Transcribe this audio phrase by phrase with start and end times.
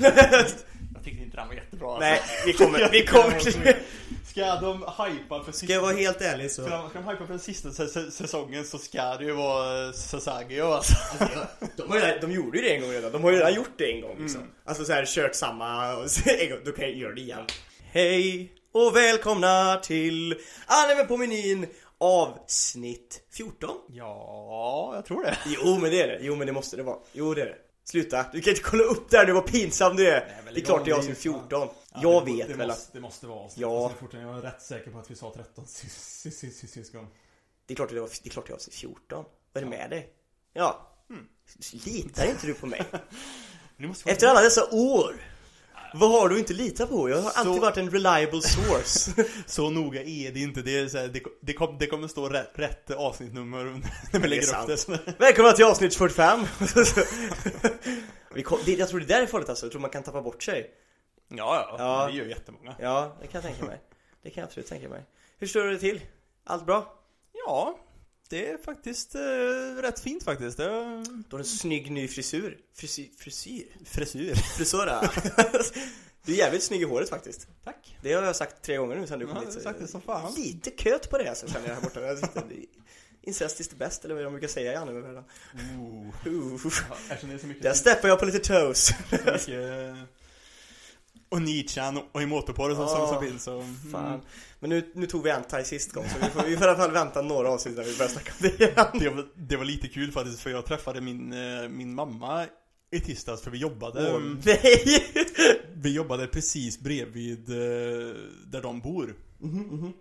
[0.94, 2.00] Jag tyckte inte den var jättebra alltså.
[2.00, 3.40] Nej, vi kommer, vi kommer
[4.30, 7.24] Ska de hypa för Ska jag vara helt ärlig så Ska de, ska de hypa
[7.26, 10.94] för den sista sä- säsongen så ska det ju vara Sasagio alltså.
[11.76, 13.54] de, har ju, redan- de gjorde ju det en gång redan, de har ju redan
[13.54, 14.40] gjort det en gång liksom.
[14.64, 15.86] Alltså så här kört samma,
[16.40, 17.44] en gång, då kan jag göra det igen.
[17.92, 20.34] Hej och välkomna till
[20.66, 21.66] Anime på menyn
[21.98, 25.36] avsnitt 14 Ja, jag tror det.
[25.46, 27.56] Jo men det är det, jo men det måste det vara, jo det är det
[27.88, 30.42] Sluta, du kan inte kolla upp där nu vad pinsam du är!
[30.44, 32.54] men det är klart det är avsnitt ju fan- 14 Ja, Jag det, vet det
[32.54, 33.60] väl måste, Det måste vara avsnitt.
[33.62, 33.84] Ja.
[33.84, 37.08] Alltså, fortfarande, jag är rätt säker på att vi sa 13 sist, gång.
[37.66, 39.70] Det är klart det, var, det är klart det är avsnitt 14 Vad är det
[39.76, 40.12] med dig?
[40.52, 40.92] Ja
[41.86, 42.82] Litar inte du på mig?
[44.06, 45.16] Efter alla dessa år
[45.94, 47.10] Vad har du inte litat på?
[47.10, 50.62] Jag har alltid Så- varit en reliable source så noga är det inte.
[50.62, 53.64] Det, är så här, det, det, kom, det kommer stå rätt, rätt avsnittnummer
[54.12, 54.70] när vi lägger sant.
[54.70, 55.14] upp det.
[55.18, 56.46] Välkomna till avsnitt 45
[58.34, 60.22] Vi kom, det, Jag tror det där är farligt alltså, jag tror man kan tappa
[60.22, 60.70] bort sig
[61.28, 62.10] Ja, ja, Ja.
[62.10, 62.74] gör jättemånga.
[62.78, 63.80] Ja, det kan jag tänka mig
[64.22, 65.02] Det kan jag absolut tänka mig
[65.38, 66.00] Hur står det till?
[66.44, 66.94] Allt bra?
[67.46, 67.78] Ja,
[68.30, 70.56] det är faktiskt eh, rätt fint faktiskt.
[70.56, 70.64] Det.
[70.64, 73.08] Du har en snygg ny frisyr Frisyr?
[73.18, 73.66] Frisyr?
[73.84, 74.34] Frisyr.
[74.34, 75.00] Frisöra
[76.24, 77.96] Du är jävligt snygg i håret faktiskt Tack.
[78.02, 80.02] Det har jag sagt tre gånger nu sen du kom Ja, hit sagt det som
[80.02, 80.34] fan.
[80.36, 82.00] Lite köt på det alltså, känner jag här borta
[83.22, 85.24] Incest is the best, eller vad de brukar säga i animevärlden
[85.78, 86.26] Ooh.
[86.26, 86.72] uh.
[86.88, 89.96] Ja, det är så mycket, Där steppar jag på lite toes så mycket eh,
[91.36, 93.64] och Nichan och Emotoporr som, som Åh, finns så...
[93.92, 94.20] Fan.
[94.60, 96.78] Men nu, nu tog vi Antai sist gång så vi får, vi får i alla
[96.78, 98.86] fall vänta några avsnitt när vi börjar snacka om det igen.
[99.00, 102.46] Det var, det var lite kul faktiskt för jag träffade min, eh, min mamma
[102.92, 104.84] i tisdags för vi jobbade Åh, nej!
[105.74, 107.56] Vi jobbade precis bredvid eh,
[108.46, 109.92] där de bor Mhm,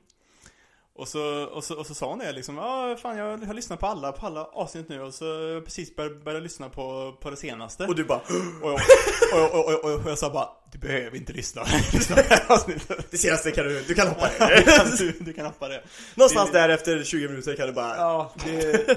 [0.97, 3.79] och, så, och, så, och så sa hon det liksom Ja fan jag har lyssnat
[3.79, 7.35] på alla, på alla avsnitt nu och så precis börjat, börjat lyssna på, på det
[7.37, 8.21] senaste Och du bara
[8.61, 8.79] och,
[9.33, 11.63] jag, och, och, och, och jag sa bara Du behöver inte lyssna
[13.11, 14.95] Det senaste kan du, du kan hoppa det.
[14.97, 15.83] du, du kan hoppa det
[16.15, 18.87] Någonstans Det- där efter 20 minuter kan du bara Ja, det,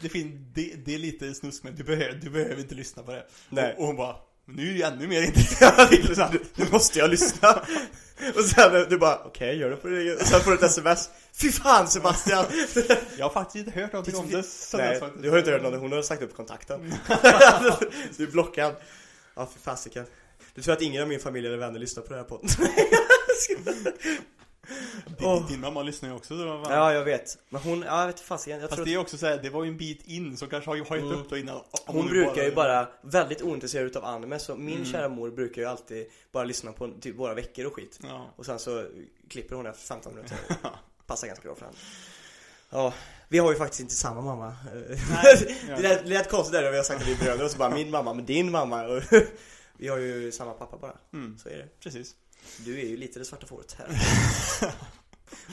[0.00, 3.10] det, fin, det, det är lite snusk men du behöver, du behöver inte lyssna på
[3.12, 3.24] det.
[3.50, 3.74] Nej.
[3.74, 4.16] Och, och hon bara,
[4.48, 5.22] nu är det ännu mer
[5.92, 6.34] intressant.
[6.54, 7.62] nu, måste jag lyssna.
[8.36, 10.14] Och sen du bara okej gör det på det.
[10.14, 11.10] Och sen får du ett sms.
[11.32, 12.44] Fy fan Sebastian!
[13.18, 14.44] Jag har faktiskt inte hört någonting om det.
[14.74, 15.80] Nej, du har inte hört något.
[15.80, 16.80] Hon har sagt upp kontakten.
[18.16, 18.74] du är blockad.
[19.34, 20.04] Ja fy fasiken.
[20.54, 22.48] Du tror att ingen av min familj eller vänner lyssnar på den här podden?
[25.18, 25.48] Din, Åh.
[25.48, 26.28] din mamma lyssnar ju också.
[26.38, 26.72] Så fan.
[26.72, 27.38] Ja jag vet.
[27.48, 28.60] Men hon, ja jag vet fasiken.
[28.60, 30.70] Fast tror det är också så här, det var ju en bit in som kanske
[30.70, 31.60] har ju höjt upp då innan.
[31.86, 34.84] Hon nu brukar ju bara, väldigt ointresserad utav anime så min Mm.
[34.92, 38.26] kära mor brukar ju alltid bara lyssna på typ våra veckor och skit Ja.
[38.36, 38.84] Och sen så
[39.28, 40.36] klipper hon efter 15 minuter
[41.06, 41.76] Passar ganska bra för henne
[42.70, 42.94] Ja,
[43.28, 44.56] vi har ju faktiskt inte samma mamma
[45.66, 47.50] Det lät, det lät konstigt där när vi har sagt att vi är bröder och
[47.50, 49.00] så bara min mamma med din mamma
[49.76, 52.14] Vi har ju samma pappa bara, Mm, så är det precis.
[52.64, 53.88] Du är ju lite det svarta fåret här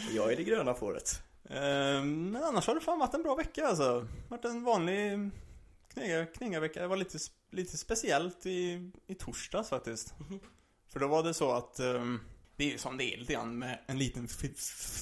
[0.07, 3.35] Och jag är det gröna fåret Ehm, men annars har det fan varit en bra
[3.35, 4.07] vecka alltså.
[4.29, 5.29] Varit en vanlig
[5.93, 6.81] knega, knegarvecka.
[6.81, 7.17] Det var lite,
[7.51, 10.13] lite speciellt i, i torsdags faktiskt.
[10.89, 12.19] För då var det så att ehm,
[12.55, 14.55] det är ju som det är lite grann med en liten fi-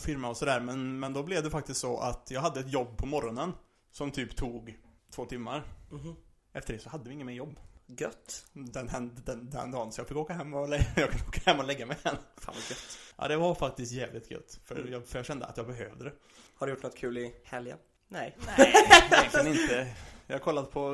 [0.06, 0.60] firma och sådär.
[0.60, 3.52] Men, men då blev det faktiskt så att jag hade ett jobb på morgonen.
[3.92, 4.78] Som typ tog
[5.12, 5.64] två timmar.
[5.92, 6.16] Mhm.
[6.54, 7.60] Efter det så hade vi ingen mer jobb.
[7.98, 9.92] Gött Den, den, den, den dagen.
[9.92, 12.18] Så jag fick åka hem och, lä- jag kunde åka hem och lägga mig igen.
[12.38, 14.60] Fan vad gött Ja det var faktiskt jävligt gött.
[14.66, 16.14] För jag, för jag kände att jag behövde det.
[16.56, 17.78] Har du gjort något kul i helgen?
[18.08, 18.74] Nej Nej,
[19.12, 19.96] egentligen inte.
[20.28, 20.88] Jag har kollat på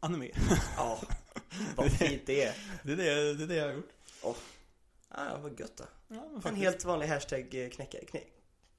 [0.00, 0.30] anime.
[0.76, 1.00] Ja,
[1.76, 3.90] vad fint det är Det är det, det, är det jag har gjort.
[5.14, 6.62] Ja, vad gött då Ja, men En faktiskt.
[6.64, 8.20] helt vanlig hashtag eh, knäcka, knä,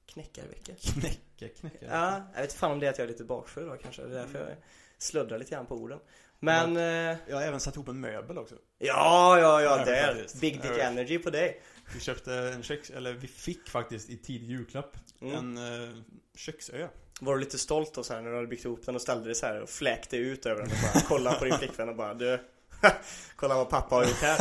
[0.06, 1.86] knäckarvecka Knäcka, knäcka.
[1.86, 4.08] Ja, jag vet fan om det är att jag är lite bakfull idag kanske Det
[4.08, 4.56] är därför jag
[4.98, 5.98] sluddrar lite grann på orden
[6.44, 8.54] Men, eh, Jag har även satt ihop en möbel också.
[8.78, 10.26] ja, ja, ja, där.
[10.40, 10.78] Big Dick.
[10.78, 11.60] Energy på dig
[11.94, 12.90] Vi köpte en köks...
[12.90, 15.34] Eller vi fick faktiskt i tidig julklapp Mm.
[15.34, 15.96] en uh,
[16.36, 16.88] köksö.
[17.20, 19.24] Var du lite stolt och så här när du hade byggt ihop den och ställde
[19.24, 21.96] dig så här och fläkte ut över den och bara kollade på din flickvän och
[21.96, 22.38] bara du
[23.36, 24.36] Kolla vad pappa har gjort här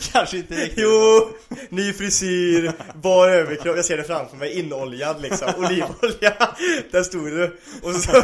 [0.12, 0.78] Kanske inte riktigt.
[0.78, 1.28] Jo,
[1.68, 6.54] ny frisyr, bar överkropp, jag ser det framför mig, inoljad liksom, olivolja
[6.90, 8.22] Där stod du och så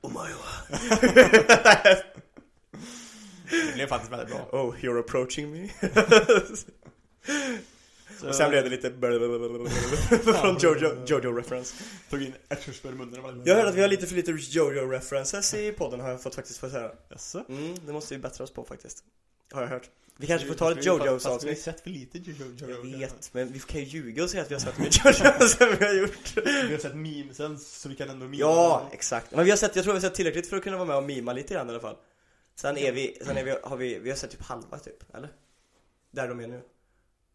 [0.00, 0.80] Oh my god
[3.50, 4.48] Det blev faktiskt väldigt bra.
[4.52, 5.68] Oh, you're approaching me
[8.20, 8.90] Så Och sen blev det lite
[10.40, 11.74] från Jojo, Jojo reference
[12.10, 13.42] Tog in ärtkörsbär i munnen.
[13.44, 16.34] Jag hörde att vi har lite för lite Jojo references i podden har jag fått
[16.34, 17.44] faktiskt fått höra Jaså?
[17.48, 19.04] Mm, det måste vi bättra oss på faktiskt
[19.52, 21.90] Har jag hört Vi kanske får ta ett Jojos fast Vi har avsnitt sett för
[21.90, 22.70] lite Jojo.
[22.70, 25.48] Jag vet, men vi kan ju ljuga och säga att vi har sett mycket Jojo
[25.48, 28.40] som vi har gjort Vi har sett memesen så vi kan ändå mima.
[28.40, 29.30] Ja, exakt.
[29.30, 30.96] Men vi har sett, jag tror vi har sett tillräckligt för att kunna vara med
[30.96, 31.96] och mima lite grann i alla fall
[32.54, 35.28] Sen är vi, sen är vi, har vi, vi har sett typ halva typ, eller?
[36.10, 36.62] Där de är nu.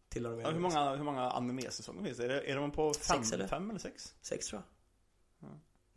[0.08, 0.54] Till där de är Ja, nu.
[0.54, 2.24] hur många, hur många anime-säsonger finns det?
[2.24, 3.46] Är, det- är de på fem, Sex, eller?
[3.46, 4.14] fem eller sex?
[4.22, 4.75] Sex tror jag.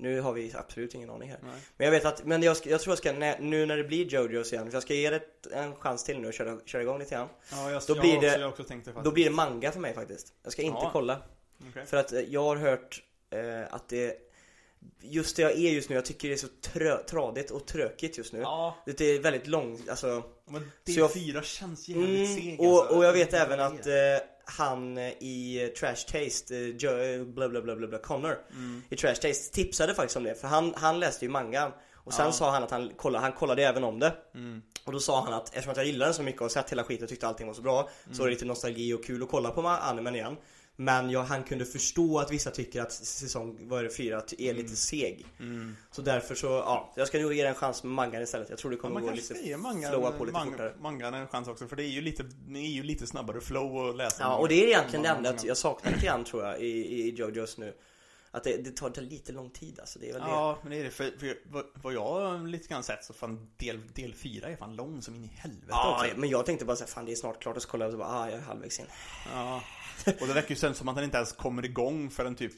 [0.01, 1.39] Nu har vi absolut ingen aning här.
[1.43, 1.51] Nej.
[1.77, 4.53] Men jag vet att, men jag, jag tror jag ska, nu när det blir Jojos
[4.53, 5.21] igen, för jag ska ge det
[5.53, 7.27] en chans till nu och köra, köra igång lite grann.
[7.51, 8.95] Ja, jag, Då jag, blir har det- också, jag också faktiskt.
[9.03, 10.33] Då blir det manga för mig faktiskt.
[10.43, 10.89] Jag ska inte Ja.
[10.93, 11.21] kolla.
[11.69, 11.85] Okej.
[11.85, 14.15] För att eh, jag har hört eh, att det,
[15.01, 18.17] just det jag är just nu, jag tycker det är så trö, tradigt och trökigt
[18.17, 18.39] just nu.
[18.39, 20.23] Ja, Det är väldigt långt, alltså.
[20.47, 22.95] men Så jag- D4 känns jävligt Mm, seg och, alltså.
[22.95, 23.93] och jag vet även att eh,
[24.57, 28.81] han eh, i eh, Trash Taste, eh, jo, bla bla bla bla, bla Connor Mm.
[28.89, 30.35] i Trash Taste tipsade faktiskt om det.
[30.35, 31.71] För han, han läste ju mangan.
[31.95, 32.31] Och sen Ja.
[32.31, 34.13] sa han att han kollade, han kollade även om det.
[34.35, 34.61] Mm.
[34.85, 36.83] Och då sa han att eftersom att jag gillade den så mycket och sett hela
[36.83, 39.29] skiten och tyckte allting var så bra Så var det lite nostalgi och kul att
[39.29, 40.37] kolla på animen igen
[40.81, 44.53] Men jag, han kunde förstå att vissa tycker att säsong, vad är det, fyra är
[44.53, 45.25] lite seg.
[45.39, 45.75] Mm.
[45.91, 48.49] Så därför så, ja, jag ska nog ge en chans med mangan istället.
[48.49, 50.73] Jag tror det Ja, kommer man gå lite mangan, flowa på lite mang- fortare.
[50.81, 53.89] mangan en chans också för det är ju lite, det är ju lite snabbare flow
[53.89, 55.25] att läsa Ja, och det är egentligen det Mangan.
[55.25, 57.73] enda jag saknar lite grann tror jag i, i Jojos nu
[58.31, 60.71] Att det, det tar, tar lite lång tid alltså, det är väl det Ja, men
[60.71, 60.91] det är det.
[60.91, 64.75] För, för vad, vad jag lite grann sett så fan del, del 4 är fan
[64.75, 66.17] lång som in i helvete Ja, också.
[66.19, 67.93] men jag tänkte bara såhär, fan det är snart klart och så kollar jag och
[67.93, 68.85] så bara, ah jag är halvvägs in
[69.33, 69.63] Ja.
[70.05, 72.53] Och det verkar ju sen som att han inte ens kommer igång förrän typ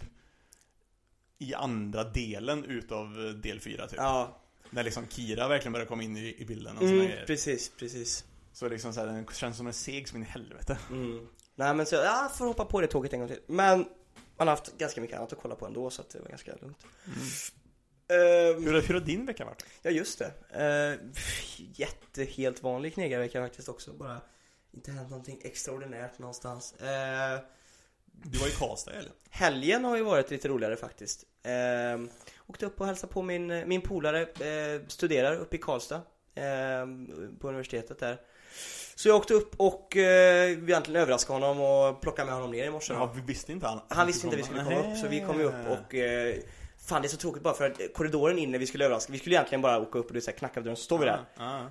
[1.38, 3.98] i andra delen utav eh, del 4 typ.
[3.98, 8.26] Ja, När liksom Kira verkligen börjar komma in i, i bilden och mm, precis, precis
[8.54, 10.78] Så liksom så här, den känns som en seg som in i helvete.
[10.90, 11.28] Mm.
[11.56, 13.40] Nej men så, ja, får hoppa på det tåget en gång till.
[13.48, 13.86] Men
[14.42, 16.52] man har haft ganska mycket annat att kolla på ändå så att det var ganska
[16.62, 16.78] lugnt.
[18.08, 19.66] Ehm, Hur, har- hur har din vecka varit?
[19.82, 20.34] ja just det.
[20.56, 21.00] Uh,
[21.76, 23.94] jätte, helt vanlig knegarvecka faktiskt också.
[23.94, 24.22] Bara
[24.72, 26.74] inte hänt någonting extraordinärt någonstans.
[26.74, 27.40] Eh,
[28.06, 29.12] Du var i Karlstad eller?
[29.30, 31.24] helgen har ju varit lite roligare faktiskt.
[31.46, 32.06] Uh,
[32.48, 36.02] åkte upp och hälsade på min, min polare, eh, studerar uppe i Karlstad.
[37.40, 38.22] på universitetet där.
[39.01, 42.71] Så jag åkte upp och eh, egentligen överraskade honom och plockade med honom ner i
[42.71, 42.94] morse.
[42.94, 43.81] Ja, vi visste inte han.
[43.88, 46.36] Han visste inte att vi skulle komma upp så vi kom ju upp och eh,
[46.88, 49.19] Fan det är så tråkigt bara för att korridoren in när vi skulle överraska Vi
[49.19, 51.25] skulle egentligen bara åka upp och du säger knacka på dörren så står vi där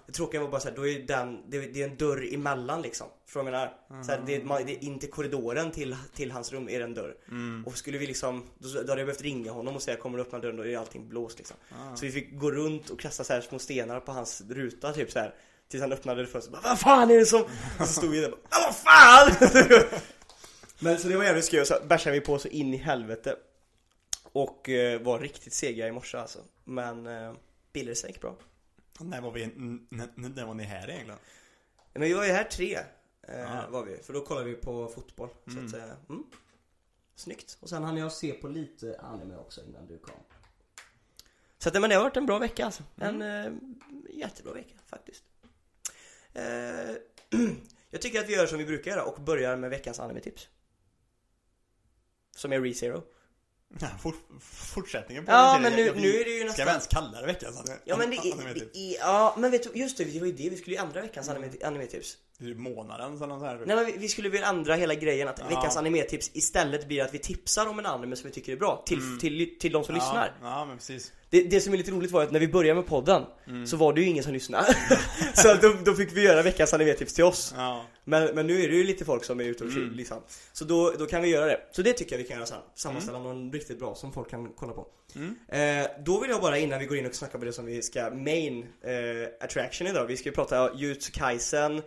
[0.07, 3.45] Det tråkiga var bara såhär, då är den, det, är en dörr emellan liksom vad
[3.47, 3.73] jag menar?
[4.05, 6.85] Så här, det, är- man, det in till korridoren till, till hans rum är det
[6.85, 7.65] en dörr Mm.
[7.67, 10.23] Och skulle vi liksom, då, då hade jag behövt ringa honom och säga kommer du
[10.25, 11.57] öppna dörren då är allting blåst liksom.
[11.95, 15.11] Så vi fick gå runt och kasta så här små stenar på hans ruta typ
[15.11, 15.35] så här
[15.71, 17.43] Tills han öppnade fönstret bara, Vad fan är det som?
[17.79, 19.51] Och så stod vi där bara, "Ah, vad fan!
[20.79, 23.37] Men så det var jävligt skoj, så bärsade vi på så in i helvete
[24.33, 27.35] Och eh, var riktigt sega i morse alltså Men eh,
[27.73, 28.37] Billers gick bra
[29.01, 31.21] När var vi, när var ni här egentligen?
[31.93, 32.79] Men vi var ju här tre
[33.29, 35.69] eh, var vi, för då kollade vi på fotboll Mm.
[35.71, 36.25] Så att, eh, mm.
[37.15, 40.15] Snyggt Och sen hann jag se på lite anime också innan du kom
[41.59, 43.53] Så att, men det har varit en bra vecka alltså En eh,
[44.11, 45.25] jättebra vecka faktiskt
[47.91, 50.49] Jag tycker att vi gör som vi brukar göra och börjar med veckans anime-tips.
[52.37, 53.03] Som är ReZero.
[53.81, 56.87] Ja, fort, fortsättningen på Ja men nu, nu är det ju Ska nästan vi ens
[56.87, 57.79] kalla det veckans anime?
[57.85, 60.27] Ja men det anime är, det är, ja men vet du, just det, det var
[60.27, 60.51] ju det.
[60.51, 63.63] Vi skulle ju ändra veckans anime- anime-tips Typ månadens eller sånt här.
[63.67, 65.45] Nej men vi, vi skulle väl ändra hela grejen att Ja.
[65.57, 68.83] veckans anime-tips istället blir att vi tipsar om en anime som vi tycker är bra
[68.87, 70.07] till, till, till de som Mm.
[70.07, 71.13] ja, lyssnar Ja, men precis.
[71.31, 73.67] det, det som är lite roligt var att när vi började med podden Mm.
[73.67, 74.75] så var det ju ingen som lyssnade
[75.35, 77.85] Så då, då fick vi göra veckans anime-tips till oss Ja.
[78.05, 79.83] men, men nu är det ju lite folk som är ute och Mm.
[79.83, 79.97] mm.
[79.97, 82.47] liksom Så då, då kan vi göra det Så det tycker jag vi kan göra
[82.47, 85.37] sen Sammanställa någon riktigt bra som folk kan kolla på Mm.
[85.83, 87.83] Eh, då vill jag bara innan vi går in och snackar på det som vi
[87.83, 90.07] ska main eh, attraction idag.
[90.07, 91.83] Vi ska ju prata Jutsu Kaisen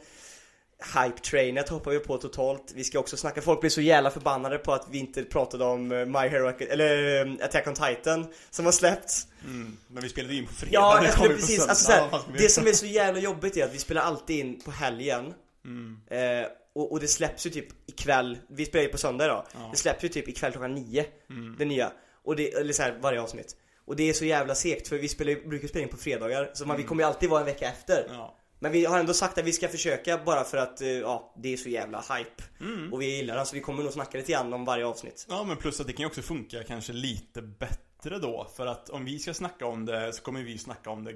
[0.83, 2.71] Hype trainet hoppar vi på totalt.
[2.75, 5.91] Vi ska också snacka, folk blir så jävla förbannade på att vi inte pratade om
[5.91, 9.27] eh, My Hero, eller eh, Attack on Titan som har släppts.
[9.45, 9.77] Mm.
[9.87, 10.73] Men vi spelade in på fredag.
[10.73, 14.01] Ja, på precis, alltså såhär, det som är så jävla jobbigt är att vi spelar
[14.01, 15.33] alltid in på helgen.
[15.65, 15.97] Mm.
[16.41, 19.45] Eh, och, och det släpps ju typ ikväll, vi spelar ju på söndag idag.
[19.53, 19.69] Ja.
[19.71, 21.55] Det släpps ju typ ikväll klockan nio, Mm.
[21.59, 21.91] det nya.
[22.25, 23.55] Och det, eller så här, varje avsnitt.
[23.85, 26.65] Och det är så jävla segt för vi spelar, brukar spela in på fredagar, så
[26.65, 28.05] man, vi kommer ju alltid vara en vecka efter.
[28.09, 28.37] Ja.
[28.63, 31.53] Men vi har ändå sagt att vi ska försöka bara för att, eh, ja, det
[31.53, 32.43] är så jävla hype.
[32.60, 32.93] Mm.
[32.93, 35.25] Och vi gillar den, så vi kommer nog snacka lite grann om varje avsnitt.
[35.29, 38.48] ja, men plus att det kan ju också funka kanske lite bättre då.
[38.55, 41.13] För att om vi ska snacka om det så kommer vi snacka om det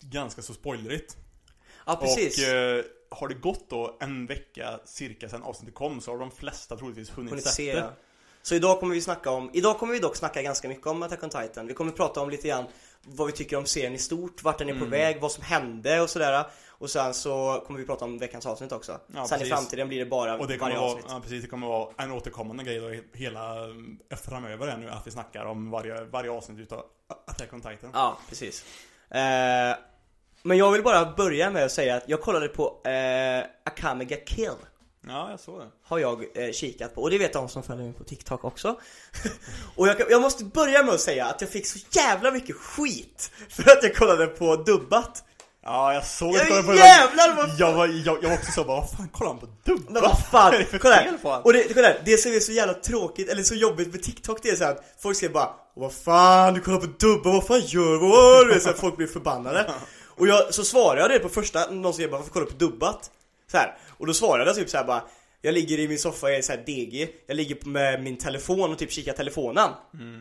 [0.00, 1.16] ganska så spoilerigt.
[1.86, 2.38] Ja, precis.
[2.38, 6.30] Och eh, har det gått då en vecka cirka sedan avsnittet kom så har de
[6.30, 7.92] flesta troligtvis hunnit, Hunnit se, det.
[8.42, 11.22] Så idag kommer vi snacka om, idag kommer vi dock snacka ganska mycket om Attack
[11.22, 11.66] on Titan.
[11.66, 12.64] Vi kommer prata om lite grann
[13.04, 14.90] vad vi tycker om serien i stort, vart den är på Mm.
[14.90, 16.44] väg, vad som hände och sådär.
[16.68, 19.00] Och sen så kommer vi prata om veckans avsnitt också.
[19.14, 19.54] Ja, sen i precis.
[19.54, 21.06] framtiden blir det bara Och det varje vara, avsnitt.
[21.08, 23.64] ja, precis, det kommer vara en återkommande grej då hela
[24.10, 26.84] eh, framöver här nu att vi snackar om varje, varje avsnitt utav
[27.26, 27.90] Attack on Titan.
[27.94, 28.64] Ja, precis.
[29.10, 29.76] Eh,
[30.42, 34.50] Men jag vill bara börja med att säga att jag kollade på eh, Akamega Kill
[35.08, 35.66] Ja, jag såg det.
[35.84, 38.76] Har jag eh, kikat på och det vet de som följer mig på TikTok också
[39.76, 43.30] Och jag, jag måste börja med att säga att jag fick så jävla mycket skit
[43.48, 45.24] För att jag kollade på dubbat
[45.62, 46.62] Ja, jag såg Ja, det.
[46.62, 49.40] På jävlar vad- jag, var, jag, jag var också så bara, vad fan kollar han
[49.40, 49.90] på dubbat?
[49.90, 51.18] Men vad fan, det kolla här.
[51.44, 54.38] Och det, kolla här, det som är så jävla tråkigt, eller så jobbigt med TikTok
[54.42, 57.46] det är så här att folk säger bara Vad fan, du kollar på dubba, vad
[57.46, 57.98] fan gör du?
[57.98, 59.70] Vad?" Du vet, så här, folk blir förbannade
[60.16, 62.58] Och jag, så svarade jag det på första, någon säger bara varför kollar du på
[62.58, 63.10] dubbat?
[63.50, 63.78] Så här.
[64.00, 65.02] Och då svarade jag typ så här bara
[65.42, 68.72] jag ligger i min soffa, jag är så här DG Jag ligger med min telefon
[68.72, 69.68] och typ kikar telefonen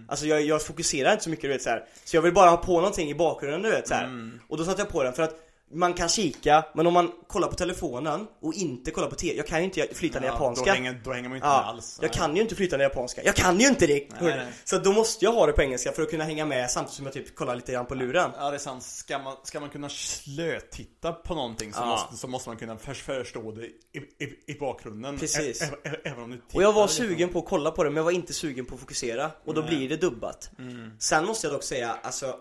[0.08, 1.86] Alltså jag, jag fokuserar inte så mycket du vet så här.
[2.06, 4.06] Så jag vill bara ha på någonting i bakgrunden du vet så här.
[4.48, 5.36] Och då satte jag på den för att
[5.72, 9.48] man kan kika, men om man kollar på telefonen och inte kollar på TV, jag
[9.48, 12.00] kan ju inte flytande Ja, japanska Då hänger, då hänger man inte med Ja, alls.
[12.02, 14.08] jag kan ju inte flytande japanska, jag kan ju inte det!
[14.22, 14.54] Nej, nej.
[14.64, 17.06] Så då måste jag ha det på engelska för att kunna hänga med samtidigt som
[17.06, 19.70] jag typ kollar lite grann på luren Ja det är sant, ska man, ska man
[19.70, 21.86] kunna slötitta på någonting så, Ja.
[21.86, 25.62] måste, så måste man kunna för, förstå det i, i, i bakgrunden Precis.
[25.62, 27.06] Ä, ä, även om du tittar Och jag var liksom.
[27.06, 29.54] sugen på att kolla på det men jag var inte sugen på att fokusera Och
[29.54, 29.70] då Nej.
[29.70, 30.52] blir det dubbat
[31.00, 32.36] Sen måste jag dock säga, alltså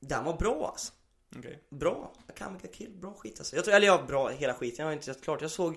[0.00, 0.92] Den var bra alltså
[1.38, 1.62] Okej.
[1.70, 4.92] Bra, Akamega Kill, bra skit alltså jag tror, Eller ja, bra hela skiten, jag har
[4.92, 5.74] inte sett klart Jag såg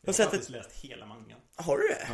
[0.00, 2.08] Jag har sett faktiskt läst hela mangan Har du det?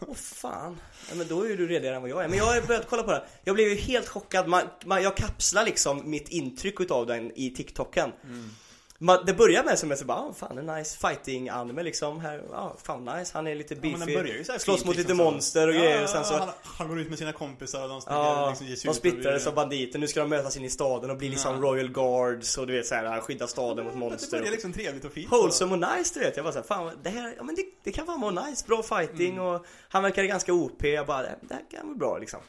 [0.00, 2.28] Åh fan, ja, men då är ju du redigare än vad jag är.
[2.28, 3.26] Men jag har börjat kolla på det.
[3.44, 4.48] Jag blev ju helt chockad.
[4.48, 8.12] Man, man, jag kapslar liksom mitt intryck utav den i TikToken.
[9.00, 12.20] Man, det börjar med som jag så bara, ah, fan en nice fighting anime liksom.
[12.20, 13.96] Här, ah, fan nice, han är lite Ja, beefy.
[14.52, 15.14] här slåss fint, mot liksom, lite så.
[15.30, 16.02] monster och ja, grejer.
[16.02, 18.66] Och sen så, han, han går ut med sina kompisar och de snackar, Ja, liksom,
[18.66, 18.94] de och-
[19.46, 21.60] av banditer, nu ska de mötas in i staden och bli liksom Ja.
[21.70, 24.38] Royal Guards och du vet såhär, skydda staden mot Det monster.
[24.38, 27.10] börjar liksom trevligt och fint Wholesome och nice du vet, jag bara såhär, fan det
[27.10, 30.52] här, ja men det, det kan fan vara nice, bra fighting och han verkar ganska
[30.52, 32.40] OP, jag bara, det det här kan vara bra liksom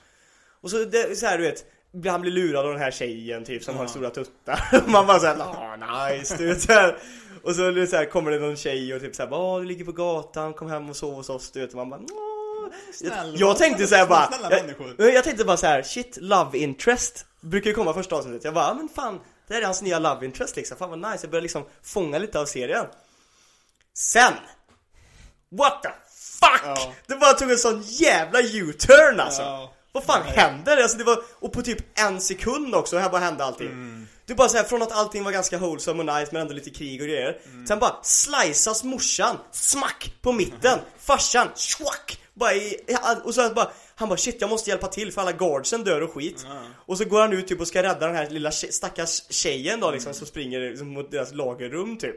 [0.62, 1.66] Och så, det, så här, du vet,
[2.08, 3.82] han blir lurad av den här tjejen typ som Ja.
[3.82, 6.98] har stora tuttar Man bara såhär, ah nice du vet så här.
[7.44, 9.86] Och så, du så här, kommer det någon tjej och typ såhär, åh du ligger
[9.86, 12.70] på gatan, kom hem och sov hos oss du vet och man bara, åh
[13.02, 14.30] jag, jag tänkte såhär bara,
[14.98, 18.54] jag, jag tänkte bara så här: shit, love interest Brukar ju komma första avsnittet, jag
[18.54, 21.20] bara, ja, men fan Det här är hans nya love interest liksom, fan vad nice,
[21.26, 22.86] jag börjar liksom fånga lite av serien
[23.94, 24.34] Sen
[25.52, 25.90] What the
[26.40, 26.62] fuck!
[26.66, 26.94] Ja.
[27.08, 29.74] Det bara tog en sån jävla U-turn alltså Ja.
[29.92, 30.34] Vad fan Nej.
[30.38, 30.78] händer?
[30.78, 34.08] Alltså det var, och på typ en sekund också, här bara hände allting Mm.
[34.28, 37.02] Är bara såhär, från att allting var ganska wholesome och nice men ändå lite krig
[37.02, 37.68] och grejer Mm.
[37.68, 42.20] Sen bara sliceas morsan, smack på mitten Farsan, schwack!
[42.34, 42.76] Bara i,
[43.24, 46.14] och så bara, han bara shit jag måste hjälpa till för alla guardsen dör och
[46.14, 46.60] skit Ja.
[46.76, 49.88] Och så går han ut typ och ska rädda den här lilla stackars tjejen då
[49.88, 49.94] Mm.
[49.96, 52.16] liksom som springer liksom mot deras lagerrum typ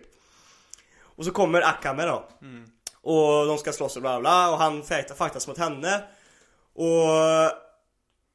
[1.00, 2.64] Och så kommer Akame då Mm.
[3.02, 6.02] Och de ska slåss och bla bla och han fightas mot henne
[6.75, 7.59] Och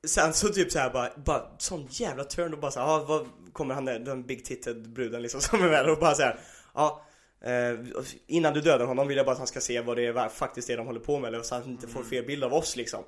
[0.07, 3.03] Sen så typ så här bara, bara sån jävla turn och bara så här, ah,
[3.07, 6.21] vad kommer han där, den big titted bruden liksom som är med och bara så
[6.21, 6.39] här,
[6.73, 7.05] ja
[7.41, 7.79] eh,
[8.27, 10.67] Innan du dödar honom vill jag bara att han ska se vad det är faktiskt
[10.67, 13.03] det de håller på med eller så han inte får fel bild av oss liksom.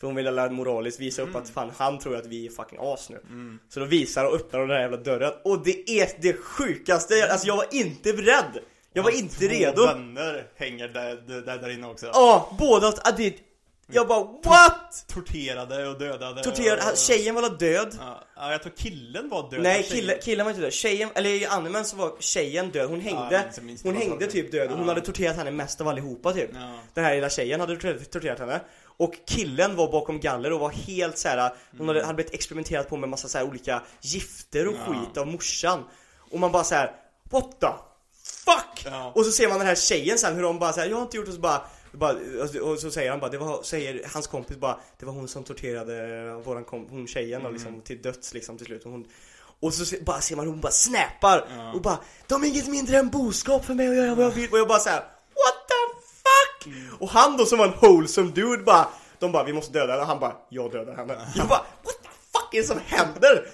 [0.00, 2.78] För hon vill alla moraliskt visa upp att fan han tror att vi är fucking
[2.82, 3.20] as nu.
[3.68, 7.46] Så då visar och öppnar den där jävla dörren och det är det sjukaste, alltså
[7.46, 8.58] jag var inte beredd.
[8.92, 9.86] Jag var inte Två redo.
[9.86, 12.06] vänner hänger där, där, där inne också.
[12.06, 13.34] Ja, båda, ah, det,
[13.92, 15.04] jag bara what?
[15.08, 16.98] Torterade och dödade Torterad, och...
[16.98, 20.46] tjejen var död Ja, ja, jag tror killen var död Nej och tjejen- kille, killen
[20.46, 23.88] var inte död, tjejen, eller i animen så var tjejen död, hon hängde minns det
[23.88, 24.30] Hon hängde så.
[24.30, 24.86] typ död, hon Ja.
[24.86, 26.78] hade torterat henne mest av allihopa typ Ja.
[26.94, 28.60] Den här lilla tjejen hade torterat, torterat henne
[28.96, 32.96] Och killen var bakom galler och var helt såhär Hon hade, hade blivit experimenterat på
[32.96, 34.86] med massa så här olika gifter och Mm.
[34.86, 35.00] Ja.
[35.06, 35.84] skit av morsan
[36.30, 36.92] Och man bara så här:
[37.30, 37.66] What the
[38.44, 38.82] fuck?
[38.84, 39.12] Ja.
[39.14, 41.16] Och så ser man den här tjejen sen hur de bara säger jag har inte
[41.16, 41.62] gjort det så bara
[41.96, 42.14] bara,
[42.62, 45.44] och så säger han bara, det var, säger hans kompis bara Det var hon som
[45.44, 48.84] torterade våran kom, hon tjejen då, liksom, till döds liksom till slut.
[48.84, 49.06] Och hon
[49.60, 51.72] och så se- bara ser man hon bara snappar Ja.
[51.72, 54.50] och bara De är inget mindre än boskap för mig att göra vad jag vill.
[54.52, 56.74] Och jag bara såhär What the fuck?
[57.00, 58.88] Och han då som var en wholesome dude bara
[59.18, 60.02] De bara vi måste döda henne.
[60.02, 61.28] Och han bara jag dödar henne.
[61.36, 63.46] Jag bara what the fuck är det som händer?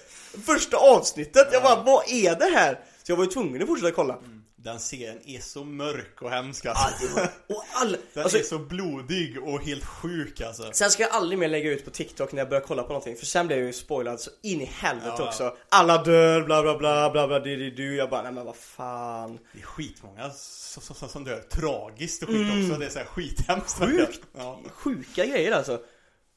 [0.46, 2.80] Första avsnittet, jag bara vad är det här?
[3.02, 4.18] Så jag var ju tvungen att fortsätta kolla
[4.64, 7.20] Den serien är så mörk och hemsk alltså.
[7.48, 11.38] Och all, Den alltså, är så blodig och helt sjuk alltså Sen ska jag aldrig
[11.38, 13.66] mer lägga ut på TikTok när jag börjar kolla på någonting För sen blev jag
[13.66, 15.28] ju spoilad så in i helvete Ja.
[15.28, 18.44] också Alla dör, bla bla bla bla bla di, di, du Jag bara nej men
[18.44, 22.90] vad fan Det är skitmånga som, som, som dör tragiskt och skit också Det är
[22.90, 23.96] så här skithemskt Mm.
[23.96, 24.20] Sjukt.
[24.36, 24.60] ja.
[24.72, 25.80] Sjuka grejer alltså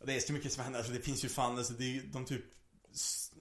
[0.06, 2.42] Det är så mycket som händer, alltså det finns ju fan alltså, det, de typ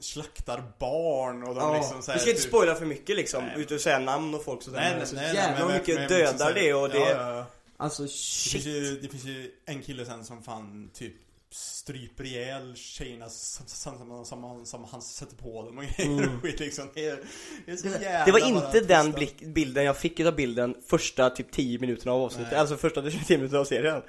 [0.00, 3.16] slaktar barn och de Ja, liksom så här, vi ska inte typ- spoila för mycket
[3.16, 3.54] liksom, Nej.
[3.60, 6.08] utan säga namn och folk sådär Nej, nej, alltså, nej, Jävlar men- vad mycket men-
[6.10, 7.46] men liksom så dödar här- det och det ja, ja.
[7.76, 8.20] Alltså Det finns,
[8.52, 11.12] shit ju, det finns ju en kille sen som fan typ
[11.50, 16.60] stryper ihjäl tjejerna som, som, som, som han sätter på dem och grejer och skit
[16.60, 16.88] liksom.
[16.94, 17.18] Det är,
[17.66, 18.24] det är så jävla Mm.
[18.26, 22.22] Det var inte den blick, bilden jag fick utav bilden första typ 10 minuterna av
[22.22, 22.60] avsnittet, Nej.
[22.60, 24.02] alltså första 10 minuterna av serien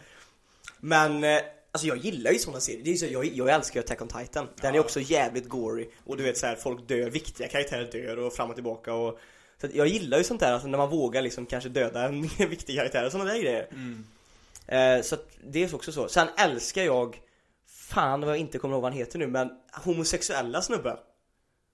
[0.79, 1.41] Men, eh,
[1.75, 4.07] alltså jag gillar ju sådana serier, det är så, jag, jag älskar ju Attack on
[4.07, 4.47] Titan.
[4.61, 4.81] Den är Ja.
[4.81, 8.49] också jävligt gory, och du vet så här, folk dör, viktiga karaktärer dör och fram
[8.49, 9.19] och tillbaka och
[9.61, 12.77] så jag gillar ju sånt där, alltså när man vågar liksom kanske döda en viktig
[12.77, 13.67] karaktär och sådana där grejer.
[13.71, 14.05] Mm.
[14.97, 17.21] eh, Så att det är också så, sen älskar jag
[17.67, 19.49] Fan vad jag inte kommer ihåg vad han heter nu men
[19.83, 20.99] homosexuella snubbar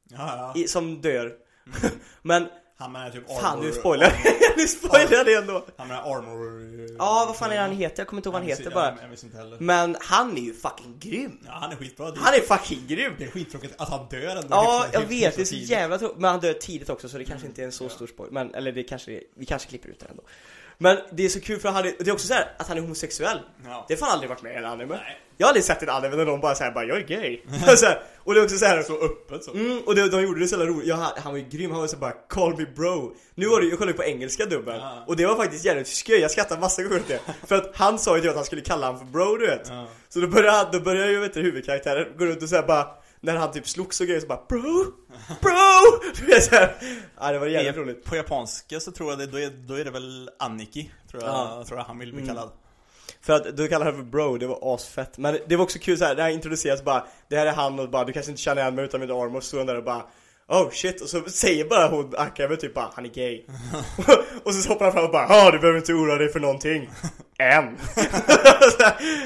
[0.10, 0.62] Ja, ja.
[0.62, 1.34] i, som dör.
[2.22, 2.48] Men
[2.82, 4.14] Han med typ Fan nu armor- spoilar
[4.58, 5.66] Nu spoilar jag det ändå.
[5.78, 6.72] Han med armor...
[7.00, 8.00] Ja vad fan är det han heter?
[8.00, 8.86] Jag kommer inte ihåg vad han Jag heter visste- bara.
[8.90, 9.58] Jag, jag visste inte heller.
[9.60, 11.38] Men han är ju fucking grym.
[11.46, 12.06] Ja, han är skitbra.
[12.18, 13.14] Han är fucking grym!
[13.18, 14.48] det är skittråkigt att han dör ändå.
[14.50, 16.18] Ja, jag vet, det är så jävla tråkigt.
[16.18, 18.54] Men han dör tidigt också så det kanske inte är en så stor spoil Men,
[18.56, 20.24] eller det kanske är, vi kanske klipper ut det ändå
[20.82, 22.78] Men det är så kul för han är, det är också så här att han
[22.78, 23.86] är homosexuell Ja.
[23.88, 25.18] Det har fan aldrig varit med i en anime Nej.
[25.38, 27.86] Jag har aldrig sett en anime där någon bara säger bara 'Jag är gay' så
[27.86, 29.52] här, Och det är också så här, Så öppet så.
[29.52, 31.80] Mm, och det, de gjorde det så jävla roligt, ja, han, var ju grym, han
[31.80, 35.04] var så bara 'Call me bro' Nu var det, jag kollade på engelska dubben Ja.
[35.08, 38.00] Och det var faktiskt jävligt skoj, jag skrattade massa gånger åt det För att han
[38.00, 39.88] sa ju att han skulle kalla honom för bro du vet Ja.
[40.10, 42.88] Så då började, då började ju vet du, huvudkaraktären gå runt och säga bara
[43.24, 44.86] När han typ slogs och grejer så bara 'Bro!
[45.42, 46.76] Bro!' Du vet såhär
[47.20, 49.86] Ja det var jävligt roligt På japanska så tror jag det, då är, då är
[49.86, 51.64] det väl Anniki, tror jag, Ja.
[51.68, 52.36] tror jag han vill bli Mm.
[52.36, 52.52] kallad.
[53.22, 55.98] För att du kallar han för bro, det var asfett Men det var också kul
[55.98, 58.62] såhär, det här introduceras bara Det här är han och bara, du kanske inte känner
[58.62, 60.04] igen mig utan min arm och så där och bara
[60.48, 63.46] Oh shit, och så säger bara hon Akame typ bara, han är gay.
[64.44, 66.90] Och så hoppar han fram och bara, ja du behöver inte oroa dig för någonting.
[67.38, 67.78] Än.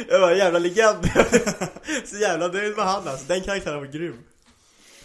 [0.09, 1.05] Jag var jävla legend.
[2.05, 4.23] Så jävla nöjd med han alltså, den karaktären var grym.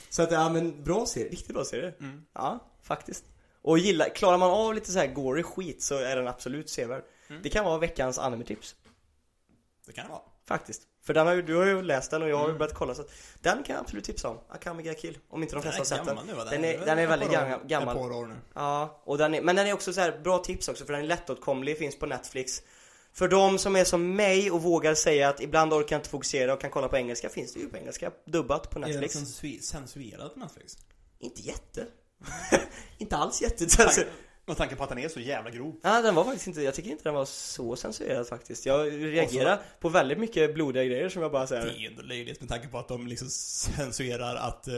[0.09, 1.95] Så att ja men bra serie, riktigt bra serie.
[2.01, 2.23] Mm.
[2.35, 3.25] Ja, faktiskt.
[3.63, 7.03] Och gilla, klarar man av lite så här gory skit så är den absolut sevärd.
[7.29, 7.43] Mm.
[7.43, 8.75] Det kan vara veckans anime-tips.
[9.87, 10.23] Det kan det vara.
[10.49, 10.83] Faktiskt.
[11.03, 12.59] För den har ju, du har ju läst den och jag har ju Mm.
[12.59, 13.09] börjat kolla så att
[13.41, 14.39] Den kan jag absolut tipsa om.
[14.49, 15.19] Akame ga Kill.
[15.29, 16.19] Om inte de flesta har sett den.
[16.27, 16.45] nu va?
[16.45, 17.97] Den är- den är väldigt gammal- gammal.
[17.97, 18.35] Ett par år nu.
[18.55, 21.03] Ja, och den är, men den är också så här bra tips också för den
[21.03, 22.63] är lättåtkomlig, finns på Netflix.
[23.13, 26.53] För de som är som mig och vågar säga att ibland orkar jag inte fokusera
[26.53, 29.15] och kan kolla på engelska finns det ju på engelska dubbat på Är den Netflix.
[29.15, 30.79] censur- censurerad på Netflix?
[31.19, 31.87] Inte jätte.
[32.99, 33.65] inte alls jätte.
[33.83, 34.01] Alltså,
[34.51, 35.75] Med tanke på att den är så jävla grov.
[35.83, 38.67] ja, den var faktiskt inte, jag tycker inte den var så censurerad faktiskt.
[38.67, 41.67] Jag reagerar på väldigt mycket blodiga grejer som jag bara Det säger.
[41.67, 44.75] är ju ändå löjligt med tanke på att de liksom censurerar att eh,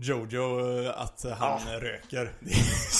[0.00, 1.80] Jojo, eh, att han Ja.
[1.80, 2.20] röker.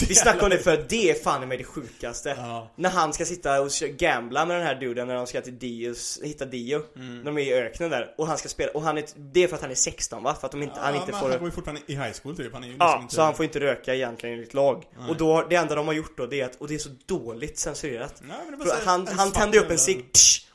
[0.00, 2.34] Är Vi snackade om det för det är fan med det sjukaste.
[2.38, 2.70] Ja.
[2.76, 6.20] När han ska sitta och gambla med den här duden när de ska till Dios,
[6.24, 6.82] hitta Dio.
[6.96, 7.24] Mm.
[7.24, 8.14] De är i öknen där.
[8.18, 10.34] Och han ska spela, och han är, det är för att han är 16 va?
[10.40, 11.28] För att de inte, han Ja, inte men får...
[11.30, 12.52] Han går ju fortfarande i high school typ.
[12.52, 13.14] Han är ju liksom Ja, inte...
[13.14, 14.84] så han får inte röka egentligen enligt lag.
[14.98, 15.10] Nej.
[15.10, 16.90] Och då, det enda de har gjort då det är att, och det är så
[17.06, 18.14] dåligt censurerat.
[18.20, 20.04] Nej, men det var För så han, han tände upp en cigg,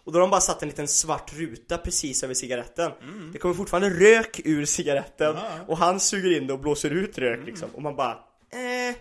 [0.03, 2.91] och då har de bara satt en liten svart ruta precis över cigaretten.
[3.03, 3.29] Mm.
[3.33, 5.35] Det kommer fortfarande rök ur cigaretten.
[5.35, 5.49] Ja.
[5.67, 7.69] Och han suger in det och blåser ut rök liksom.
[7.75, 8.95] Och man bara, eh.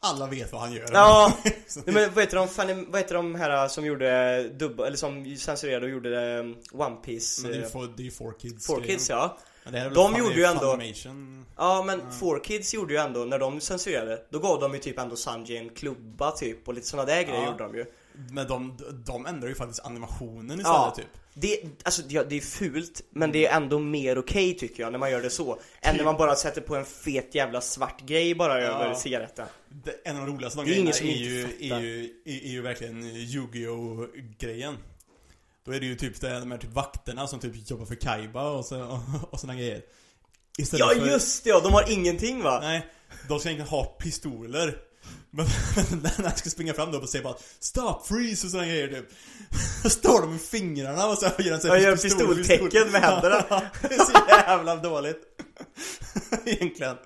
[0.00, 0.88] Alla vet vad han gör.
[0.92, 1.32] Ja,
[1.84, 5.86] men vad heter de, fan, vad heter de här som gjorde dubb, eller som censurerade
[5.86, 7.42] och gjorde um, One Piece?
[7.42, 8.66] Men det är ju eh, for, det är four kids.
[8.66, 8.80] Four.
[8.80, 9.38] Kids ja.
[9.94, 11.46] De gjorde ju ändå- Funimation.
[11.56, 14.98] Ja men Four Kids gjorde ju ändå, när de censurerade, då gav de ju typ
[14.98, 17.46] ändå Sanji en klubba typ och lite sådana där grejer Ja.
[17.50, 17.84] gjorde de ju.
[18.14, 20.94] Men de, de ändrar ju faktiskt animationen istället Ja.
[20.96, 21.06] typ.
[21.36, 24.98] Det, alltså ja, det är fult, men det är ändå mer okej tycker jag när
[24.98, 25.58] man gör det så.
[25.82, 28.66] Än när man bara sätter på en fet jävla svart grej bara Ja.
[28.66, 29.46] över cigaretten.
[29.68, 33.02] Det, en av de roligaste de grejerna är ju, är, ju, är, är ju verkligen
[33.04, 34.06] Yu-Gi-Oh
[34.38, 34.76] grejen
[35.64, 38.64] Då är det ju typ de här typ vakterna som typ jobbar för Kaiba och,
[38.64, 38.98] så, och,
[39.32, 39.82] och sådana grejer
[40.58, 42.58] Istället Ja för, just det ja, de har ingenting va?
[42.62, 42.86] Nej,
[43.28, 44.78] de ska egentligen ha pistoler
[45.36, 45.46] Men
[46.02, 49.08] när han ska springa fram då och säga bara Stop, freeze och sådana grejer typ
[49.92, 53.00] står de med fingrarna och så gör han så här Jag gör pistol- pistoltecken med
[53.02, 53.44] händerna.
[53.82, 55.22] Det är så jävla dåligt
[56.44, 56.96] Egentligen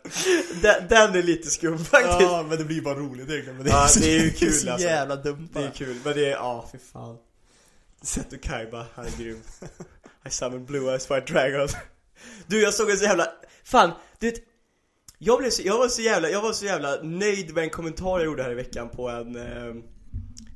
[0.62, 2.20] Den, den är lite skum faktiskt.
[2.20, 4.30] Ja, men det blir bara roligt egentligen men det är, Ja, så, det är ju
[4.30, 4.88] kul, så alltså.
[4.88, 5.72] jävla dumt Det är bara.
[5.72, 7.16] kul, men det är, ja fy fan
[8.02, 9.42] Seto Kaiba, han är grym
[10.26, 11.68] I summon blue eyes white dragon
[12.46, 13.26] Du jag såg en så jävla,
[13.64, 14.40] fan, du vet
[15.18, 18.18] jag, blev så, jag var så jävla, jag var så jävla nöjd med en kommentar
[18.18, 19.74] jag gjorde här i veckan på en eh,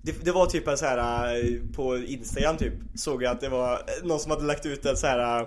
[0.02, 3.48] det, det var typ en så här eh, på Instagram typ Såg jag att det
[3.48, 5.46] var eh, någon som hade lagt ut en så här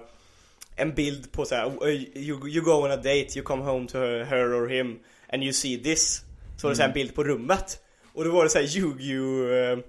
[0.76, 3.88] En bild på så här, "Oh, you, you go on a date, you come home
[3.88, 5.00] to her, her or him
[5.30, 6.22] And you see this
[6.58, 7.80] Så var det så här en bild på rummet
[8.14, 9.84] Och då var det så här Yu-Gi-Oh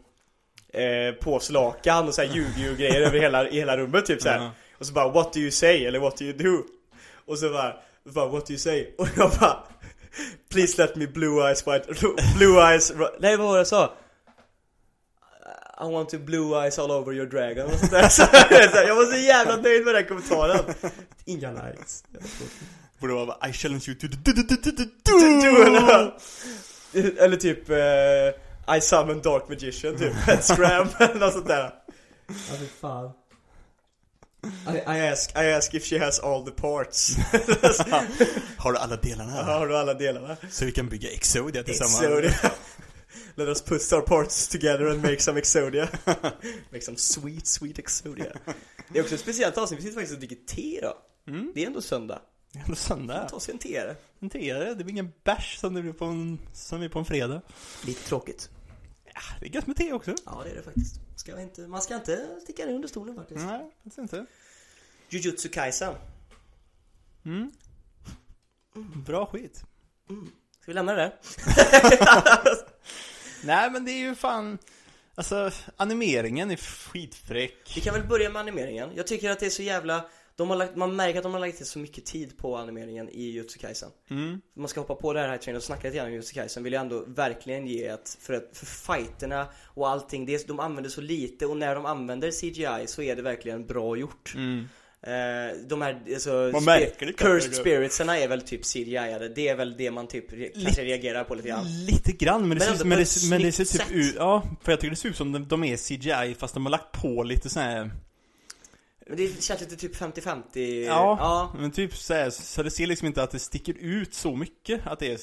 [0.72, 4.38] eh, påslakan och så här Yu-Gi-Oh grejer över hela, i hela rummet typ så här.
[4.38, 4.50] Ja.
[4.78, 5.84] Och så bara What do you say?
[5.86, 6.62] eller What do you do?
[7.26, 7.76] Och så bara,
[8.14, 8.94] bara What do you say?
[8.98, 9.58] Och jag bara
[10.50, 11.86] Please let me blue eyes white
[12.36, 13.92] Blue eyes Nej vad var det jag sa?
[15.80, 18.08] I want to blue eyes all over your dragon och sånt där.
[18.08, 20.74] Så, så, Jag var så jävla nöjd med den kommentaren.
[21.24, 22.04] Inga likes.
[22.98, 24.36] Borde vara I challenge you to du-
[27.18, 31.70] Eller typ eh, I summon dark magician typ, scram eller något sånt där.
[32.28, 33.10] Ja fy fan.
[34.44, 37.16] I, I, ask, I ask if she has all the parts.
[38.56, 39.42] Har du alla delarna?
[39.42, 40.36] Har du alla delarna?
[40.50, 42.02] Så vi kan bygga Exodia tillsammans?
[42.02, 42.52] Exodia.
[43.34, 45.88] Let us put our parts together and make some Exodia.
[46.72, 48.32] make some sweet, sweet Exodia.
[48.88, 50.94] Det är också ett speciellt avsnitt, vi sitter faktiskt och dricker te idag.
[51.28, 51.52] Mm.
[51.54, 52.20] Det är ändå söndag.
[52.52, 53.28] Det är ändå söndag.
[53.30, 53.82] Ta oss en te.
[54.20, 57.04] En teare, det blir ingen bärs som det blir på en, som är på en
[57.04, 57.40] fredag.
[57.86, 58.50] Lite tråkigt.
[59.16, 60.14] Ja, det är gött med te också.
[60.26, 61.00] Ja det är det faktiskt.
[61.16, 63.46] Ska inte, man ska inte sticka det under stolen faktiskt.
[63.46, 64.26] Nej, tror inte.
[65.08, 65.94] Jujutsu Kaisen.
[67.24, 67.52] Mm.
[69.06, 69.56] Bra skit.
[70.60, 71.14] Ska vi lämna det där?
[73.44, 74.58] Nej, men det är ju fan...
[75.14, 77.72] Alltså, animeringen är skitfräck.
[77.74, 78.90] Vi kan väl börja med animeringen.
[78.94, 80.08] Jag tycker att det är så jävla...
[80.36, 83.22] De har lagt, man märker att de har lagt så mycket tid på animeringen i
[83.22, 83.88] Jujutsu Kaisen.
[84.10, 84.40] Mm.
[84.56, 86.72] man ska hoppa på det här trainen och snacka lite grann om Jujutsu Kaisen vill
[86.72, 90.90] jag ändå verkligen ge att för, att, för fighterna och allting, det, är- de använder
[90.90, 94.32] så lite och när de använder CGI så är det verkligen bra gjort.
[94.36, 94.68] Mm.
[95.02, 97.12] Eh, de här, alltså, Man märker det.
[97.12, 101.24] Cursed Spiritserna är väl typ CGI-ade, det är väl det man typ re- kanske reagerar
[101.24, 101.84] på lite grann.
[101.86, 104.72] Lite grann, men det, Men ser, men det, men det ser typ ut, ja, för
[104.72, 107.22] jag tycker det ser ut som de, de är CGI fast de har lagt på
[107.22, 107.90] lite sån här,
[109.06, 111.52] Men det känns lite typ 50-50 ja, ja.
[111.60, 114.86] men typ så, här, så det ser liksom inte att det sticker ut så mycket
[114.86, 115.18] att det är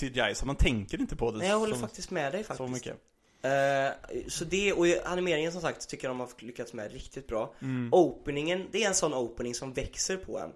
[0.00, 2.54] CGI, så man tänker inte på det Nej jag håller så, faktiskt med dig så
[2.54, 2.96] faktiskt mycket.
[3.42, 7.54] Eh, Så det, och animeringen som sagt tycker jag de har lyckats med riktigt bra
[7.60, 7.88] Mm.
[7.92, 10.50] Openingen, det är en sån opening som växer på en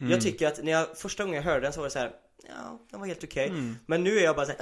[0.00, 0.12] Mm.
[0.12, 2.12] Jag tycker att när jag, första gången jag hörde den så var det så här.
[2.48, 3.76] Ja, den var helt okej Mm.
[3.86, 4.58] Men nu är jag bara såhär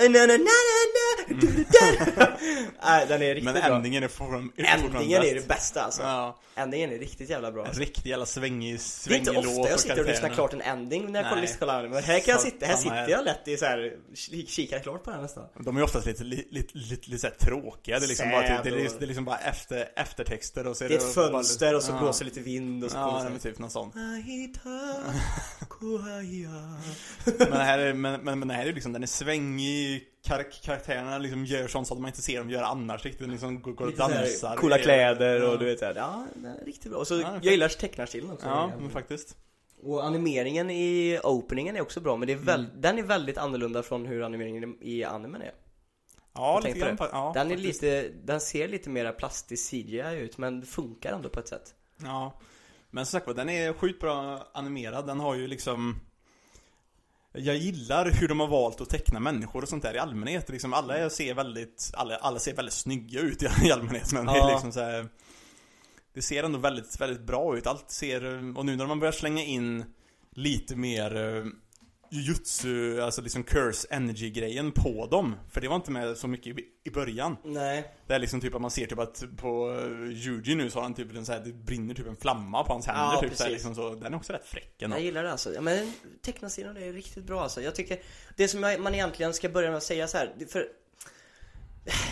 [1.29, 1.65] du.
[2.85, 3.77] Nej, den är riktigt Men bra.
[3.77, 6.03] ändningen är fortfarande Ändringen är det bästa alltså.
[6.03, 7.63] Ja, Ändringen är riktigt jävla bra.
[7.63, 7.83] En alltså.
[7.83, 10.61] riktig jävla svängig, Det är svängig inte låt ofta jag sitter och lyssnar klart en
[10.61, 13.57] ending när jag kollar anime Men här kan jag sitta, här sitter jag lätt i
[13.57, 15.45] så här ki- kikar klart på den nästan.
[15.65, 18.89] De är oftast lite, lite, lite, lite, lite tråkiga, det är liksom bara, det är,
[18.89, 21.83] Sad det är liksom bara efter, eftertexter och så är Det är ett fönster och
[21.83, 21.99] så ja.
[21.99, 23.91] blåser lite vind och så Ja, men typ någon sån.
[27.39, 31.19] Men det här är, men, men, men här är liksom, den är svängig, kar- karaktärerna
[31.19, 33.91] liksom gör sånt som man inte ser dem göra annars riktigt, den liksom går, och
[33.91, 34.57] så dansar.
[34.57, 35.57] Coola kläder och Ja.
[35.57, 36.27] du vet såhär, ja,
[36.67, 37.01] riktigt bra.
[37.01, 38.47] Och så, Ja, jag gillar tecknarstilen också.
[38.47, 39.37] Ja, men faktiskt.
[39.83, 42.81] Och animeringen i openingen är också bra, men det är väl, Mm.
[42.81, 45.53] den är väldigt annorlunda från hur animeringen i animen är.
[46.35, 46.97] Ja, lite grann.
[47.01, 47.83] Ja, den är faktiskt.
[47.83, 51.75] lite, den ser lite mer plastisk CGI ut, men funkar ändå på ett sätt.
[52.03, 52.41] Ja.
[52.91, 55.07] Men som sagt den är sjukt bra animerad.
[55.07, 56.01] Den har ju liksom...
[57.33, 60.49] Jag gillar hur de har valt att teckna människor och sånt där i allmänhet.
[60.49, 64.13] Liksom alla ser väldigt, alla, alla ser väldigt snygga ut i, allmänhet.
[64.13, 64.49] Men det Ja.
[64.49, 65.09] är liksom så här,
[66.15, 67.67] Det ser ändå väldigt, väldigt bra ut.
[67.67, 68.25] Allt ser,
[68.59, 69.85] och nu när man börjar slänga in
[70.33, 71.47] lite mer uh,
[72.11, 75.37] Jujutsu, alltså liksom curse energy-grejen på dem.
[75.51, 77.37] För det var inte med så mycket i, början.
[77.45, 77.95] Nej.
[78.07, 80.83] Det är liksom typ att man ser typ att på uh, Yuji nu så har
[80.83, 83.37] han typ en så här, det brinner typ en flamma på hans händer Ja, typ
[83.37, 83.53] så här, precis.
[83.53, 83.95] liksom så.
[83.95, 84.97] Den är också rätt fräck ändå.
[84.97, 85.55] Jag gillar det alltså.
[85.55, 85.93] Ja, men
[86.23, 87.63] tecknarstilen är riktigt bra alltså.
[87.63, 87.99] Jag tycker,
[88.37, 90.69] det som jag, man egentligen ska börja med att säga så här, för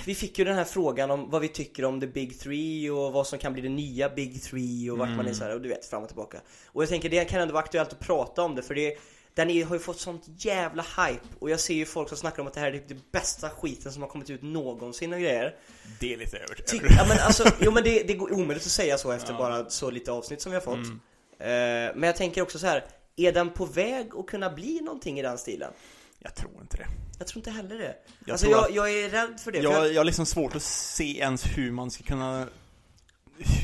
[0.07, 3.13] vi fick ju den här frågan om vad vi tycker om the big three och
[3.13, 5.61] vad som kan bli det nya big three och vart man är så här, och
[5.61, 6.41] du vet, fram och tillbaka.
[6.67, 8.99] Och jag tänker det kan ändå vara aktuellt att prata om det för det
[9.37, 12.43] den är, har ju fått sånt jävla hype och jag ser ju folk som snackar
[12.43, 15.55] om att det här är det bästa skiten som har kommit ut någonsin och grejer.
[16.01, 16.91] Det är lite överdrivet.
[16.99, 19.91] Ja men alltså, jo men det, det går omöjligt att säga så efter bara så
[19.91, 20.75] lite avsnitt som vi har fått.
[20.75, 21.01] Mm.
[21.39, 22.85] Eh, men jag tänker också så här,
[23.17, 25.73] är den på väg att kunna bli någonting i den stilen?
[26.19, 26.87] Jag tror inte det.
[27.19, 27.95] Jag tror inte heller det.
[28.25, 29.59] Jag alltså jag, jag är rädd för det.
[29.59, 32.47] för Jag, jag, jag har liksom svårt att se ens hur man ska kunna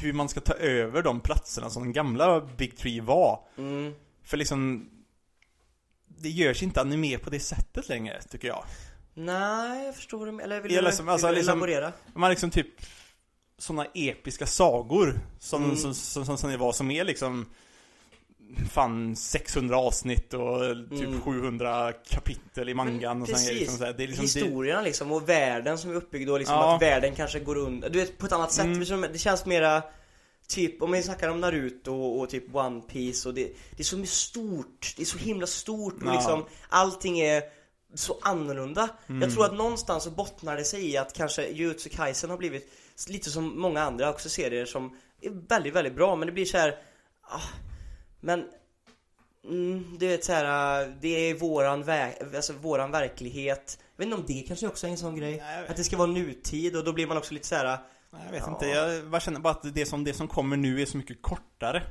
[0.02, 3.40] hur man ska ta över de platserna som den gamla Big Three var.
[3.58, 4.88] mm, För liksom
[6.22, 8.64] det görs inte anime på det sättet längre, tycker jag.
[9.14, 10.44] nej, jag förstår menar.
[10.44, 11.92] Eller vill du, liksom, alltså, vill liksom- elaborera?
[12.14, 12.66] Man liksom typ
[13.58, 15.76] såna episka sagor som, Mm.
[15.76, 17.46] som, som, som, som det var, som är liksom
[18.70, 21.20] fan 600 avsnitt och typ Mm.
[21.20, 23.92] 700 kapitel i mangan och Precis, liksom så här.
[23.92, 26.74] Det är liksom det, historierna liksom och världen som är uppbyggd och liksom Ja.
[26.76, 28.64] att världen kanske går under, du vet på ett annat sätt.
[28.64, 28.80] Mm.
[28.80, 29.82] Liksom, Det känns mera
[30.52, 33.84] Typ om vi snackar om Naruto och, och typ One Piece och det, det är
[33.84, 36.12] så stort, det är så himla stort och Ja.
[36.14, 37.42] liksom allting är
[37.94, 38.88] så annorlunda.
[39.06, 39.22] Mm.
[39.22, 42.72] Jag tror att någonstans så bottnar det sig i att kanske Jujutsu Kaisen har blivit
[43.08, 46.58] lite som många andra också serier som är väldigt, väldigt bra men det blir så
[46.58, 46.76] här.
[47.22, 47.40] Ah,
[48.20, 48.44] men
[49.44, 51.84] mm, du vet så här, det är våran,
[52.36, 53.78] alltså, våran verklighet.
[53.96, 55.42] Jag vet inte om det kanske också är en sån grej.
[55.68, 57.78] Att det ska vara nutid och då blir man också lite så här.
[58.24, 58.52] Jag vet Ja.
[58.52, 61.22] inte, jag bara känner bara att det som, det som kommer nu är så mycket
[61.22, 61.82] kortare.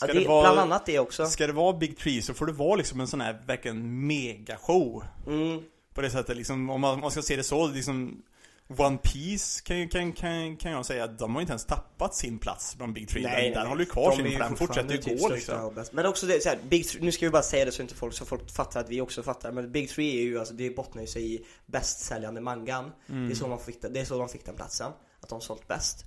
[0.00, 1.26] Ja, Ska det, det vara- Bland annat det också.
[1.26, 5.04] Ska det vara Big Tree så får det vara liksom en sån här verkligen megashow.
[5.26, 5.62] Mm.
[5.94, 8.22] På det sättet liksom, om man, man ska se det så, liksom
[8.76, 12.38] One Piece kan, kan, kan, kan jag säga att de har inte ens tappat sin
[12.38, 13.22] plats bland Big Tree.
[13.22, 15.84] den, den håller ju kvar sin, för den fortsätter ju typ gå största liksom.
[15.96, 17.94] Men också det, så här, Big Three, nu ska vi bara säga det så inte
[17.94, 19.52] folk, så folk fattar att vi också fattar.
[19.52, 22.92] Men Big Three är ju alltså, det bottnar ju sig i bästsäljande mangan.
[23.08, 23.26] Mm.
[23.28, 24.92] Det, är så man fick, det är så de fick den platsen.
[25.20, 26.04] Att de sålt bäst.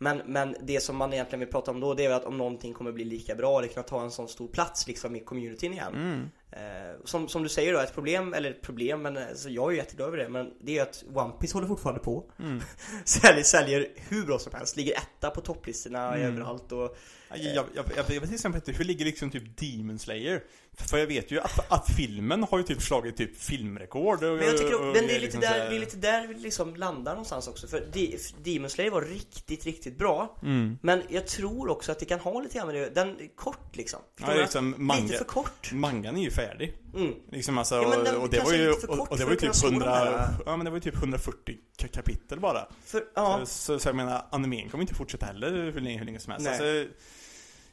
[0.00, 2.74] Men, men det som man egentligen vill prata om då det är att om någonting
[2.74, 5.94] kommer bli lika bra det kan ta en sån stor plats liksom i communityn igen.
[5.94, 6.30] Mm.
[6.50, 9.70] Eh, som, som du säger då, ett problem, eller ett problem, men alltså, jag är
[9.70, 12.60] ju jätteglad över det Men det är att One Piece håller fortfarande på Mm.
[13.04, 16.32] säljer, säljer hur bra som helst, ligger etta på topplistorna Mm.
[16.32, 16.96] överallt och
[17.30, 20.42] Jag, jag, jag, jag vet till exempel inte, hur ligger liksom typ Demon Slayer?
[20.86, 24.58] För jag vet ju att, att filmen har ju typ slagit typ filmrekord Men jag
[24.58, 26.76] tycker och- men det är lite liksom där, här- det är lite där vi liksom
[26.76, 30.78] landar någonstans också För De- Demon Slayer var riktigt, riktigt bra Mm.
[30.82, 33.76] Men jag tror också att det kan ha lite grann med det Den är kort
[33.76, 36.74] liksom Ja, liksom manga, Lite för kort mangan är ju färdig.
[36.94, 37.14] mm.
[37.32, 39.66] Liksom alltså, Ja, den och det var ju, och, och det var ju typ få
[39.66, 42.66] de 100, här- ja men det var ju typ 140 ka- kapitel bara.
[42.84, 46.04] För, ja, Så, så, så jag menar, animen kommer inte fortsätta heller hur länge, hur
[46.06, 46.46] länge som helst.
[46.46, 46.52] Nej.
[46.80, 46.94] Alltså,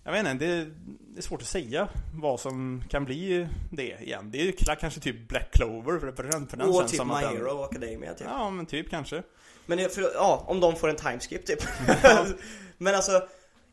[0.06, 0.66] jag vet inte, det,
[1.14, 4.32] det är svårt att säga vad som kan bli det igen.
[4.32, 7.38] Det är kanske typ Black Clover, för, den, för den och känns typ My den,
[7.38, 9.24] Hero Academia typ Ja men typ kanske.
[9.66, 11.60] Men för, ja, om de får en timeskip typ
[12.78, 13.28] Men alltså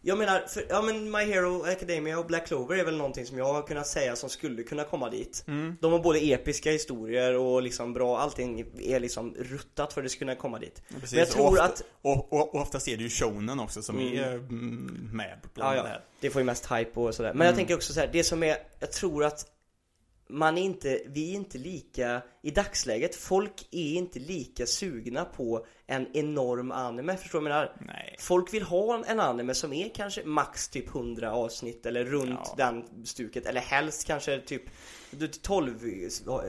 [0.04, 3.38] Jag menar, för, ja men My Hero Academia och Black Clover är väl någonting som
[3.38, 5.76] jag har kunnat säga som skulle kunna komma dit Mm.
[5.80, 10.08] De har både episka historier och liksom bra, allting är liksom ruttat för att det
[10.10, 11.10] ska kunna komma dit Ja, precis.
[11.12, 13.82] Men jag tror och ofta, att, Och, och, och oftast är det ju shonen också
[13.82, 14.18] som Mm.
[14.18, 16.04] är mm, med ja, bland det ja, här.
[16.20, 17.46] det får ju mest hype och sådär Men Mm.
[17.46, 19.46] jag tänker också så här, det som är, jag tror att
[20.28, 25.66] man är inte, vi är inte lika, i dagsläget, folk är inte lika sugna på
[25.86, 27.76] en enorm anime, förstår du vad jag menar?
[27.94, 28.16] Nej.
[28.18, 32.54] Folk vill ha en- anime som är kanske max typ 100 avsnitt eller runt Ja.
[32.56, 34.62] den stuket eller helst kanske typ
[35.10, 35.74] du- 12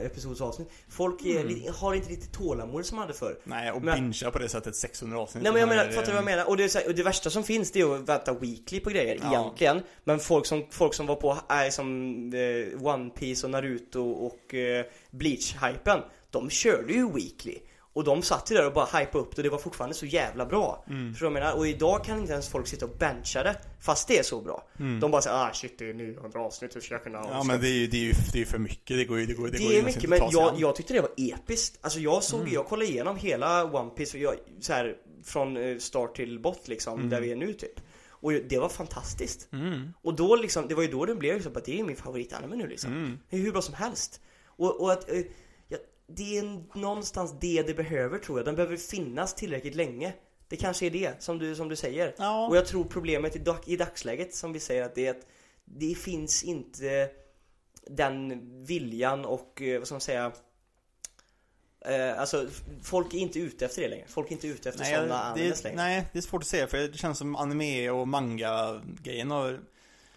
[0.04, 0.68] episods avsnitt.
[0.88, 1.60] Folk är, Mm.
[1.74, 3.38] har inte riktigt tålamod som man hade förr.
[3.44, 5.42] Nej, och Men- bingea på det sättet 600 avsnitt.
[5.44, 6.48] Nej men jag menar, fattar du vad jag menar?
[6.48, 9.18] Och det, här, och det värsta som finns det är att vänta weekly på grejer
[9.22, 9.28] Ja.
[9.40, 11.88] egentligen Men folk som, folk som var på, är som
[12.34, 17.58] eh, One Piece och Naruto och eh, Bleach-hypen De körde ju weekly
[17.94, 20.06] och de satt ju där och bara hypade upp det och det var fortfarande så
[20.06, 21.12] jävla bra Mm.
[21.12, 21.58] Förstår du vad jag menar?
[21.58, 24.68] Och idag kan inte ens folk sitta och bencha det Fast det är så bra
[24.80, 25.00] Mm.
[25.00, 27.60] De bara säger ah shit det är 900 avsnitt, hur ska jag kunna Ja men
[27.60, 29.48] det är ju, det är ju, det är för mycket, det går ju, det går,
[29.48, 32.22] det går det ju är mycket men jag, jag tyckte det var episkt Alltså jag
[32.22, 32.52] såg, Mm.
[32.52, 36.94] jag kollade igenom hela One Piece jag, så här, Från eh, start till bot liksom,
[36.98, 37.10] Mm.
[37.10, 37.80] där vi är nu typ
[38.10, 39.92] Och det var fantastiskt Mm.
[40.02, 42.56] Och då liksom, det var ju då det blev liksom att det är min favoritanime
[42.56, 43.18] nu liksom Mm.
[43.30, 45.20] Det är hur bra som helst Och, och att, eh,
[46.06, 50.12] det är någonstans det det behöver tror jag Den behöver finnas tillräckligt länge
[50.48, 52.48] Det kanske är det, som du, som du säger Ja.
[52.48, 55.26] och jag tror problemet i, dag, i dagsläget som vi säger att det är att
[55.64, 57.10] det finns inte
[57.86, 60.32] den viljan och eh, vad ska man säga
[61.80, 62.48] eh, Alltså
[62.82, 64.04] folk är inte ute efter det längre.
[64.08, 65.76] Folk är inte ute efter Nej, sådana det, längre.
[65.76, 69.60] nej, det är svårt att säga för det känns som anime och manga-grejen har...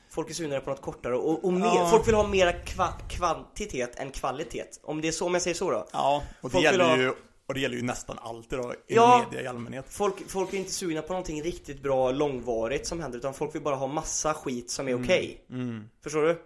[0.09, 1.87] Folk är sugnare på något kortare och, och mer, Ja.
[1.91, 4.63] folk vill ha mera kva, kvantitet än kvalitet.
[4.83, 5.87] Om det är så, om jag säger så då.
[5.93, 7.13] Ja, och det Folk gäller ha- ju
[7.47, 9.25] och det gäller ju nästan allt idag i Ja.
[9.31, 9.85] media i allmänhet.
[9.89, 13.61] Folk, folk är inte sugna på någonting riktigt bra långvarigt som händer utan folk vill
[13.61, 15.45] bara ha massa skit som är okej.
[15.49, 15.89] Mm.
[16.03, 16.41] Förstår du?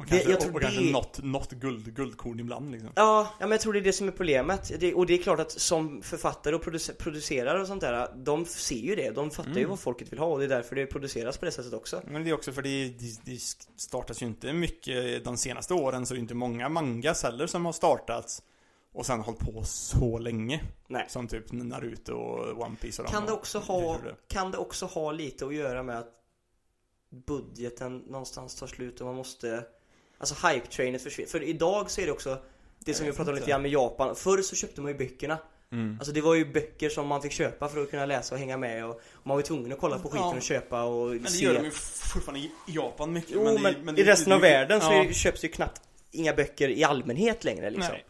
[0.00, 2.90] Och Det- kanske, jag tror och, och kanske det- något, något guld, guldkorn ibland liksom.
[2.96, 4.72] Ja, ja men jag tror det är det som är problemet.
[4.80, 8.44] Det, och det är klart att som författare och producer, producerare och sånt där, de
[8.46, 9.10] ser ju det.
[9.10, 9.70] De fattar ju Mm.
[9.70, 12.02] vad folket vill ha och det är därför det produceras på det sättet också.
[12.06, 13.40] Men det är också för det, det, det
[13.76, 17.64] startas ju inte mycket de senaste åren så det är inte många mangas heller som
[17.66, 18.42] har startats
[18.92, 20.60] och sen hållit på så länge.
[20.88, 21.06] Nej.
[21.08, 24.16] Som typ Naruto och One Piece och de Kan det också ha, gjorde det.
[24.28, 26.12] kan det också ha lite att göra med att
[27.26, 29.64] budgeten någonstans tar slut och man måste
[30.20, 31.30] Alltså hype-trainet försvinner.
[31.30, 32.38] För idag så är det också
[32.84, 34.16] det som Jag vi pratade om lite grann med Japan.
[34.16, 35.38] Förr så köpte man ju böckerna.
[35.72, 35.96] Mm.
[35.98, 38.56] Alltså det var ju böcker som man fick köpa för att kunna läsa och hänga
[38.56, 40.36] med och, och man var ju tvungen att kolla på skiten Ja.
[40.36, 41.44] och köpa och Men det se.
[41.44, 43.30] gör de ju fortfarande i Japan mycket.
[43.34, 45.04] Jo men, det- i resten det- av världen så ja.
[45.08, 45.80] det- köps det ju knappt
[46.10, 47.92] inga böcker i allmänhet längre liksom.
[47.92, 48.04] Nej.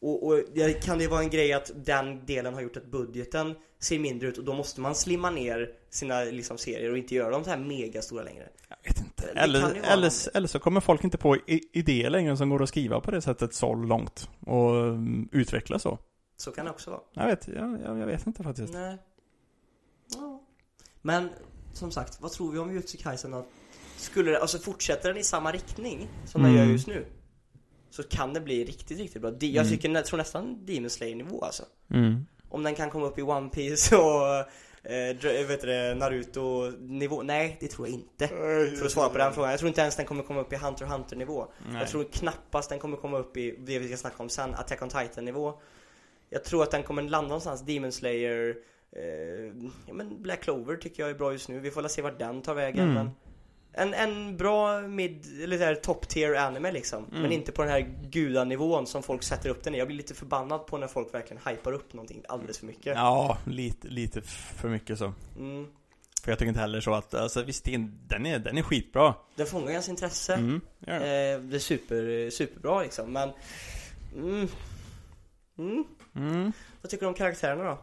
[0.00, 3.54] Och, och det- kan det vara en grej att den delen har gjort att budgeten
[3.78, 7.30] ser mindre ut och då måste man slimma ner sina liksom, serier och inte göra
[7.30, 8.48] dem så här megastora längre.
[8.68, 9.32] Jag vet inte.
[9.34, 9.60] Det Eller,
[9.92, 13.10] eller, eller så kommer folk inte på i- idéer längre som går att skriva på
[13.10, 15.98] det sättet så långt och um, utveckla så.
[16.36, 17.00] Så kan det också vara.
[17.12, 18.72] Jag vet, jag, jag, jag vet inte faktiskt.
[18.72, 18.96] Nej.
[20.14, 20.42] Ja.
[21.02, 21.28] Men
[21.72, 23.42] som sagt, vad tror vi om Jutsu Kaisen?
[23.96, 26.64] Skulle alltså fortsätter den i samma riktning som den Mm.
[26.64, 27.06] gör just nu
[27.96, 29.30] Så kan det bli riktigt, riktigt bra.
[29.30, 29.76] De- Jag Mm.
[29.76, 32.26] tycker, jag tror nästan Demon Slayer nivå alltså Mm.
[32.48, 34.36] om den kan komma upp i One Piece och
[34.90, 37.22] eh, dr- vet du det, Naruto nivå?
[37.22, 38.28] Nej, det tror jag inte.
[38.78, 39.50] För att svara på den frågan.
[39.50, 41.46] Jag tror inte ens den kommer komma upp i Hunter x Hunter nivå.
[41.68, 41.78] Nej.
[41.80, 44.82] Jag tror knappast den kommer komma upp i det vi ska snacka om sen, Attack
[44.82, 45.54] on Titan nivå.
[46.30, 48.56] Jag tror att den kommer landa någonstans, Demon Slayer,
[48.96, 49.44] eh,
[49.86, 51.60] ja men Black Clover tycker jag är bra just nu.
[51.60, 52.94] Vi får väl se vart den tar vägen Mm.
[52.94, 53.10] men
[53.76, 57.04] en, en bra mid, eller så här top tier anime liksom.
[57.04, 57.22] Mm.
[57.22, 59.78] Men inte på den här gudanivån som folk sätter upp den i.
[59.78, 62.96] Jag blir lite förbannad på när folk verkligen hypar upp någonting alldeles för mycket.
[62.96, 64.22] Ja, lite, lite
[64.56, 65.12] för mycket så.
[65.38, 65.66] Mm.
[66.24, 69.14] För jag tycker inte heller så att, alltså visst, den är, den är skitbra.
[69.34, 70.34] Den fångar ens intresse.
[70.34, 70.92] Mm, det.
[70.92, 73.30] Eh, det är super, superbra liksom, men...
[74.16, 74.48] Mm.
[75.58, 75.84] Mm.
[76.16, 76.52] Mm.
[76.82, 77.78] Vad tycker du om karaktärerna då?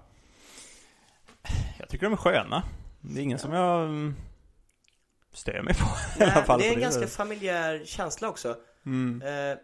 [1.80, 2.64] Jag tycker de är sköna.
[3.02, 3.90] Det är ingen som jag
[5.34, 5.86] stör mig på
[6.20, 6.60] i alla Nej, fall.
[6.60, 7.16] det är en ganska sättet.
[7.16, 8.56] familjär känsla också.
[8.86, 9.22] Mm.
[9.22, 9.58] Eh,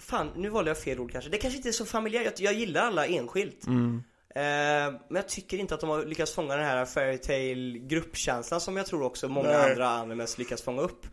[0.00, 1.30] fan, nu valde jag fel ord kanske.
[1.30, 2.24] Det kanske inte är så familjärt.
[2.40, 3.66] Jag, jag gillar alla enskilt.
[3.66, 4.02] Mm.
[4.34, 4.42] Eh,
[5.08, 8.86] men jag tycker inte att de har lyckats fånga den här fairytale gruppkänslan som jag
[8.86, 9.70] tror också många Nej.
[9.70, 11.06] andra animes lyckas fånga upp.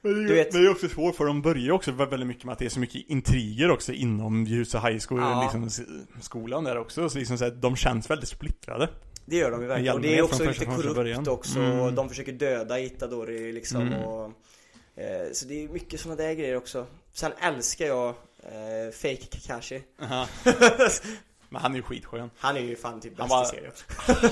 [0.00, 2.52] Men det, Du vet- det är också svårt för de börjar också väldigt mycket med
[2.52, 5.42] att det är så mycket intriger också inom Ljusa High School, Ja.
[5.54, 5.86] liksom
[6.20, 7.08] skolan där också.
[7.08, 8.88] Så liksom så att de känns väldigt splittrade.
[9.26, 9.94] Det gör de ju verkligen.
[9.94, 11.58] Och det är också lite korrupt också.
[11.58, 11.80] Mm.
[11.80, 13.80] Och de försöker döda Itadori liksom.
[13.80, 14.02] Mm.
[14.04, 14.24] Och,
[14.96, 16.86] eh, så det är mycket sådana där grejer också.
[17.12, 19.82] Sen älskar jag eh, Fake Kakashi.
[21.48, 22.30] Men han är ju skitskön.
[22.38, 23.72] Han är ju fan typ bäst bara- i serien.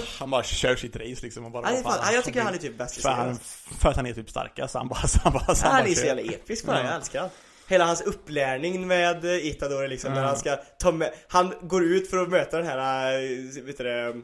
[0.18, 2.54] Han bara kör sitt race liksom och bara Han är fan, ja, jag tycker han
[2.54, 3.26] är typ bäst i för, serien.
[3.26, 3.36] han,
[3.80, 5.82] för att han är typ starkast, så han bara, så han bara, så Han, han
[5.82, 6.06] är bara så kör.
[6.16, 6.84] jävla episk bara, Ja.
[6.86, 7.30] jag älskar han.
[7.68, 10.26] Hela hans upplärning med Itadori liksom, när Ja.
[10.26, 13.84] han ska ta med, han går ut för att möta den här, eh, vet du
[13.84, 14.22] det,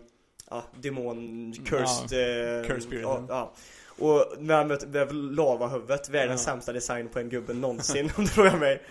[0.50, 2.12] ja, demon, cursed,
[2.60, 3.52] eh, Cursed spirit, ja, ja.
[3.98, 6.52] Och när han möter lavahuvudet, världens Ja.
[6.52, 8.82] sämsta design på en gubbe någonsin om du frågar mig.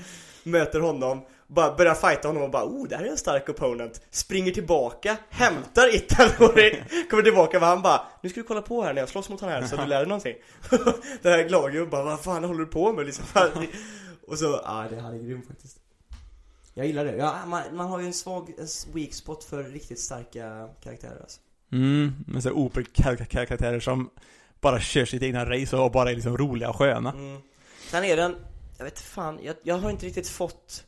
[0.43, 4.01] Möter honom, bara börjar fighta honom och bara oh, det här är en stark opponent.
[4.11, 8.93] Springer tillbaka, hämtar Itadori, kommer tillbaka och han bara Nu ska du kolla på här
[8.93, 10.35] när jag slåss mot han här så att du lär dig någonting.
[11.21, 13.25] Den här glada gubben bara vad fan håller du på med liksom?
[14.27, 15.77] Och så, ja det här är grym faktiskt.
[16.73, 17.15] Jag gillar det.
[17.15, 21.39] Ja, man, man har ju en svag en weak spot för riktigt starka karaktärer alltså.
[21.71, 24.09] Mm, men så OP-karaktärer som
[24.61, 27.11] bara kör sitt egna race och bara är liksom roliga och sköna.
[27.11, 27.41] Mm.
[27.89, 28.35] Sen är den,
[28.77, 30.83] jag vet fan, jag, jag har inte riktigt fått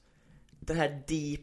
[0.60, 1.42] den här deep,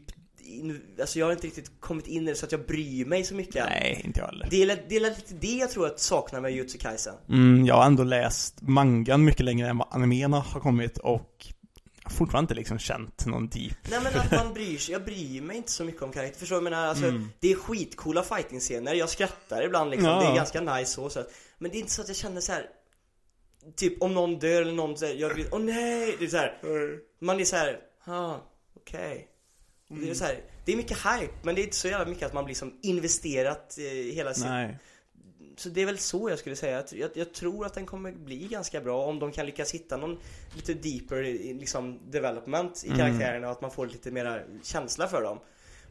[0.99, 3.35] alltså jag har inte riktigt kommit in i det så att jag bryr mig så
[3.35, 3.65] mycket.
[3.69, 4.47] Nej, inte jag heller.
[4.49, 7.15] Det är, det är lite det jag tror att saknar med Jutsu Kaisen.
[7.29, 11.47] Mm, jag har ändå läst mangan mycket längre än vad animen har kommit och
[12.09, 13.77] har fortfarande inte liksom känt någon deep.
[13.91, 16.39] Nej men att man bryr sig, jag bryr mig inte så mycket om karaktär.
[16.39, 16.57] Förstår du?
[16.57, 20.19] Jag menar, alltså, det är skitcoola fighting-scener, jag skrattar ibland liksom, Ja.
[20.19, 21.23] det är ganska nice så, så
[21.57, 22.65] Men det är inte så att jag känner så här.
[23.75, 26.15] Typ om någon dör eller någon säger, jag vill, åh nej!
[26.19, 26.57] Det är så här.
[27.19, 28.35] Man är så här, ah,
[28.75, 29.27] okej.
[29.89, 32.25] Det är så här, det är mycket hype, men det är inte så jävla mycket
[32.25, 34.77] att man blir som investerat i hela sin Nej.
[35.59, 36.79] Så det är väl så jag skulle säga.
[36.79, 39.97] att Jag, jag tror att den kommer bli ganska bra om de kan lyckas hitta
[39.97, 40.17] någon
[40.55, 41.23] lite deeper
[41.59, 45.39] liksom development i karaktärerna och att man får lite mera känsla för dem.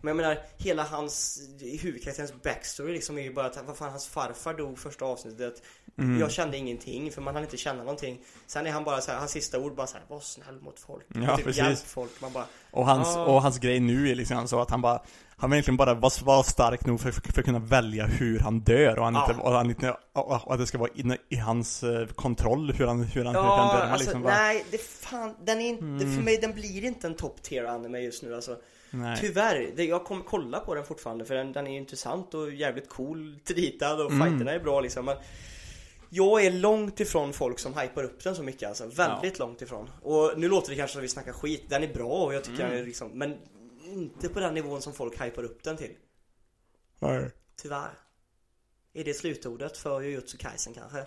[0.00, 1.40] Men jag menar, hela hans
[1.80, 5.62] huvudkaraktärens backstory liksom är ju bara att vad fan, hans farfar dog första avsnittet.
[6.20, 8.20] Jag kände ingenting för man hann inte känna någonting.
[8.46, 10.80] Sen är han bara så här, hans sista ord bara så här, var snäll mot
[10.80, 11.04] folk.
[11.14, 11.62] Ja, typ precis.
[11.62, 12.11] hjälp folk.
[12.20, 13.24] Man bara, Och hans, Ja.
[13.24, 15.02] och hans grej nu är liksom så att han bara
[15.38, 18.38] Han vill egentligen bara vara var stark nog för, för, för att kunna välja hur
[18.38, 19.26] han dör och, han Ja.
[19.30, 22.72] inte, och, han inte, och, och att det ska vara i, i hans eh, kontroll
[22.72, 23.82] hur han, hur han, hur Ja, han dör.
[23.85, 27.06] Man alltså liksom bara, nej, det fan, den är inte, för mig den blir inte
[27.06, 28.56] en top tier anime just nu alltså.
[28.90, 29.18] Nej.
[29.20, 32.88] Tyvärr, det, jag kommer kolla på den fortfarande för den, den är intressant och jävligt
[32.88, 35.16] cool, ritad och fighterna är bra liksom men
[36.11, 39.90] Jag är långt ifrån folk som hypar upp den så mycket alltså, väldigt långt ifrån
[40.03, 42.44] Och nu låter det kanske som att vi snackar skit, den är bra och jag
[42.44, 43.38] tycker den är liksom, men
[43.85, 45.92] inte på den nivån som folk hypar upp den till
[46.99, 47.31] Nej.
[47.57, 47.90] Tyvärr
[48.92, 51.05] Är det slutordet för Jujutsu Kaisen kanske?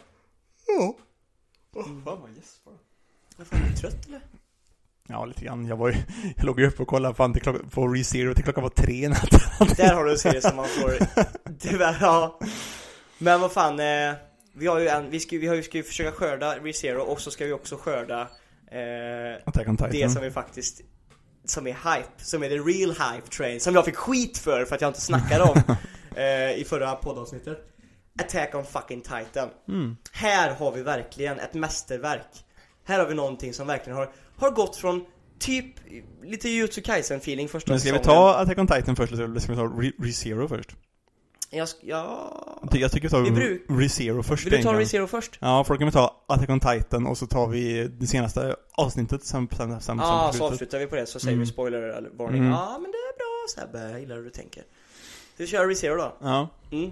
[0.68, 0.96] Ja.
[1.74, 2.74] Åh, fan vad gäspar.
[3.38, 4.22] Vad fan, är du trött eller?
[5.12, 5.65] Ja, lite grann.
[5.65, 5.95] Jag var ju,
[6.36, 8.93] jag låg ju uppe och kollade fan till klockan, på ReZero till klockan var tre
[8.93, 9.39] i natten.
[9.78, 10.98] Där har du en serie som man får
[11.60, 12.39] Tyvärr, ja
[13.17, 14.13] Men vad fan eh,
[14.54, 17.22] Vi har ju en, vi ska, vi har ju, ska ju försöka skörda ReZero och
[17.22, 18.22] så ska vi också skörda
[18.72, 19.88] eh.
[19.91, 20.82] Det som är faktiskt
[21.45, 24.76] Som är hype, som är the real hype train Som jag fick skit för för
[24.76, 25.76] att jag inte snackade om
[26.16, 27.57] eh, I förra poddavsnittet
[28.20, 29.97] Attack on fucking Titan Mm.
[30.12, 32.45] Här har vi verkligen ett mästerverk
[32.86, 34.10] Här har vi någonting som verkligen har,
[34.40, 35.06] har gått från
[35.40, 35.66] Typ
[36.24, 38.18] lite Jujutsu Kaisen feeling första Men ska vi säsongen.
[38.20, 40.76] ta Attack on Titan först eller ska vi ta Re- ReZero först?
[41.52, 42.60] Jag, sk- ja...
[42.62, 44.80] Jag ty- Jag tycker vi tar Vi bruk- ReZero först Vill du ta egentligen.
[44.80, 45.38] ReZero först?
[45.42, 48.56] Ja, för då kan vi ta Attack on Titan och så tar vi det senaste
[48.72, 50.52] avsnittet sen, sen, sen, sen Ja, på så slutet.
[50.54, 51.40] avslutar vi på det så säger Mm.
[51.46, 52.42] vi spoiler eller varning.
[52.42, 52.52] Mm.
[52.52, 54.64] Ja, men det är bra Sebbe, jag gillar hur du tänker.
[55.38, 56.16] Du kör ReZero då.
[56.22, 56.90] Ja, Mm.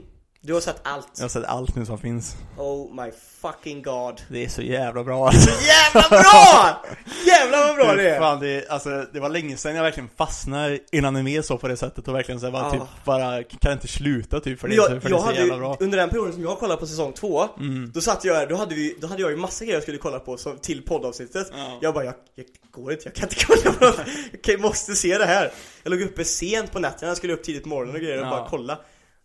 [0.48, 1.08] Du har sett allt.
[1.16, 2.36] jag har sett allt nu som finns.
[2.58, 4.22] Oh my fucking god.
[4.30, 5.50] Det är så jävla bra alltså.
[5.50, 6.84] Jävla bra!
[7.26, 8.20] Jävlar vad bra det är!
[8.20, 11.68] Fan, det, alltså, det var länge sedan jag verkligen fastnade i en anime så på
[11.68, 12.72] det sättet och verkligen så här, bara, Ja.
[12.72, 15.34] typ, bara kan inte sluta typ för det, jag, är så- för jag det är
[15.36, 15.78] så jävla ju, bra.
[15.80, 17.92] under den perioden som jag kollade på säsong två Mm.
[17.94, 20.20] Då satt jag då hade, vi, då hade jag ju massa grejer jag skulle kolla
[20.20, 21.78] på som, till poddavsnittet Ja.
[21.82, 24.08] Jag bara, jag, jag går inte, jag kan inte kolla på något
[24.48, 25.52] Jag måste se det här
[25.84, 28.26] Jag låg uppe sent på nätterna, jag skulle upp tidigt på morgonen och grejer och
[28.26, 28.30] Ja.
[28.30, 28.80] bara kolla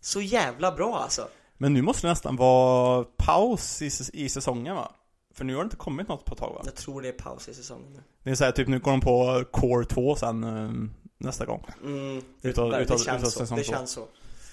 [0.05, 1.27] Så jävla bra alltså.
[1.57, 4.91] Men nu måste det nästan vara paus i, i säsongen va?
[5.33, 6.61] För nu har det inte kommit något på ett tag va?
[6.65, 7.99] Jag tror det är paus i säsongen nu.
[8.23, 10.71] Det är såhär, typ nu går de på Core 2 sen eh,
[11.17, 11.65] nästa gång.
[11.83, 14.07] Mm, det, Utav- det, utav- känns utav så, det känns så.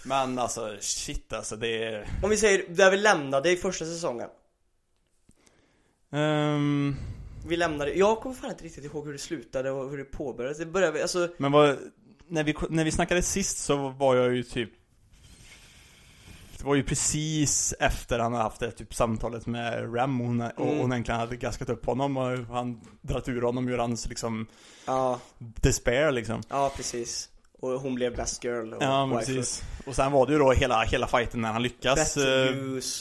[0.05, 2.09] Men alltså shit alltså det är...
[2.23, 4.29] Om vi säger, där vi lämnade i första säsongen.
[6.13, 6.97] Ehm,
[7.47, 10.59] Vi lämnade, jag kommer fan inte riktigt ihåg hur det slutade och hur det påbörjades.
[10.59, 11.79] Det började, alltså men vad,
[12.29, 14.71] när vi, när vi snackade sist så var jag ju typ
[16.61, 20.41] Det var ju precis efter han hade haft det typ samtalet med Ram och hon,
[20.41, 20.79] och Mm.
[20.79, 24.47] hon egentligen hade gaskat upp honom och han dragit ur honom ur hans liksom
[24.87, 26.43] Ja, despair liksom.
[26.49, 27.29] Ja precis.
[27.61, 29.63] Och hon blev best girl och Ja precis.
[29.87, 32.55] Och sen var det ju då hela, hela fighten när han lyckas eh,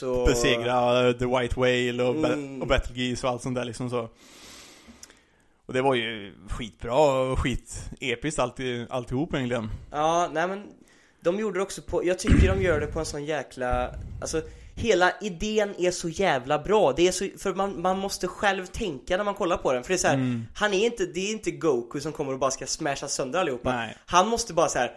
[0.09, 0.27] och...
[0.27, 2.61] besegra The White Whale och, Mm.
[2.61, 4.09] och Betelgeuse och allt sånt där liksom så.
[5.65, 9.69] Och det var ju skitbra och skitepiskt alltid, alltihop egentligen.
[9.91, 10.63] Ja, nej men
[11.21, 13.91] de gjorde det också på, jag tycker de gör det på en sån jäkla,
[14.21, 14.41] alltså
[14.75, 16.93] hela idén är så jävla bra.
[16.93, 19.83] Det är så, för man, man måste själv tänka när man kollar på den.
[19.83, 20.45] För det är så här, Mm.
[20.55, 23.71] han är inte, det är inte Goku som kommer och bara ska smasha sönder allihopa.
[23.75, 23.97] Nej.
[24.05, 24.91] Han måste bara så här.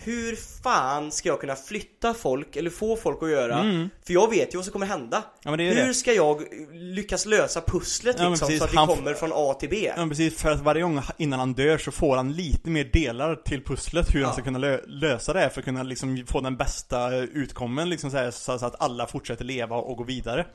[0.00, 3.88] Hur fan ska jag kunna flytta folk, eller få folk att göra?
[4.06, 5.22] För jag vet ju vad som kommer hända.
[5.44, 5.60] Mm.
[5.60, 5.94] Ja, Hur det.
[5.94, 6.42] ska jag
[6.72, 8.58] lyckas lösa pusslet Ja, liksom, precis.
[8.58, 9.92] så att vi kommer från A till B?
[9.96, 13.34] Ja precis, för att varje gång innan han dör så får han lite mer delar
[13.36, 14.26] till pusslet hur Ja.
[14.26, 18.10] han ska kunna lö- lösa det för att kunna liksom få den bästa utkommen liksom
[18.10, 20.46] så, här, så att alla fortsätter leva och gå vidare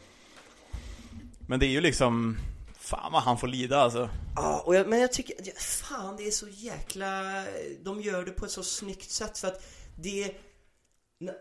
[1.48, 2.38] Men det är ju liksom
[2.84, 4.10] Fan vad han får lida alltså.
[4.36, 7.46] Ja, och jag, men jag tycker, fan det är så jäkla,
[7.84, 9.66] de gör det på ett så snyggt sätt för att
[9.96, 10.36] det,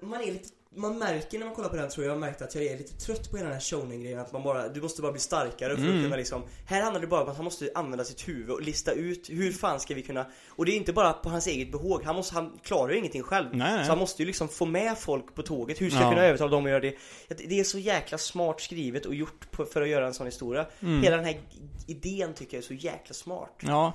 [0.02, 2.42] man är lite, man märker när man kollar på den tror jag, jag har märkt
[2.42, 5.02] att jag är lite trött på hela den här shonen-grejen att man bara, du måste
[5.02, 6.02] bara bli starkare för att Mm.
[6.02, 8.92] kunna liksom, här handlar det bara om att han måste använda sitt huvud och lista
[8.92, 12.02] ut hur fan ska vi kunna, och det är inte bara på hans eget behåg,
[12.04, 13.46] han måste, han klarar ju ingenting själv.
[13.52, 13.84] Nej, nej.
[13.84, 16.04] Så han måste ju liksom få med folk på tåget, hur ska Ja.
[16.04, 16.96] jag kunna övertala dem att göra Det
[17.28, 20.66] det är så jäkla smart skrivet och gjort på, för att göra en sån historia.
[20.80, 21.02] Mm.
[21.02, 21.40] Hela den här
[21.86, 23.56] idén tycker jag är så jäkla smart.
[23.60, 23.92] Ja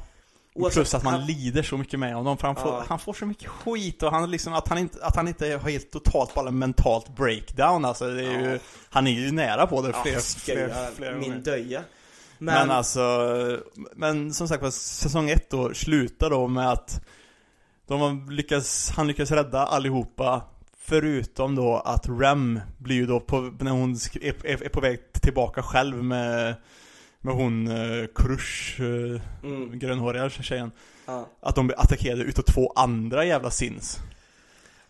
[0.57, 2.83] Oavsett- Plus att man han- lider så mycket med honom för han får, Ja.
[2.87, 5.69] han får så mycket skit och han liksom, att han inte, att han inte har
[5.69, 8.57] helt totalt bara mentalt breakdown alltså det är ju, Ja.
[8.89, 11.81] Han är ju nära på det Ja, flera, jag- flera min döja.
[12.37, 13.01] Men, Men, alltså,
[13.95, 17.01] men som sagt var, säsong ett då slutar då med att
[17.87, 20.41] de har lyckats, han lyckas rädda allihopa
[20.89, 23.91] Förutom då att Rem blir ju då på, när hon
[24.21, 26.55] är, är, är på väg tillbaka själv med
[27.21, 30.71] Med hon uh, Krush, uh, mm, grönhåriga tjejen
[31.05, 31.27] ja.
[31.39, 33.99] Att de blir attackerade utav två andra jävla sins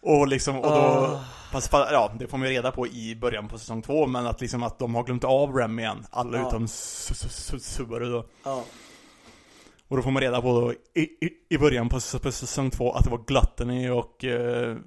[0.02, 1.24] Och liksom, och då Ah.
[1.52, 4.26] Fast, fa- ja, det får man ju reda på i början på säsong två Men
[4.28, 6.48] att liksom att de har glömt av Rem igen Alla Ja.
[6.48, 8.64] utom Su- Su- Su- Subaru då ja.
[9.88, 12.92] och då får man reda på då, i, i, i början på, på säsong två
[12.92, 14.24] att det var Gluttony och...
[14.24, 14.78] Eh,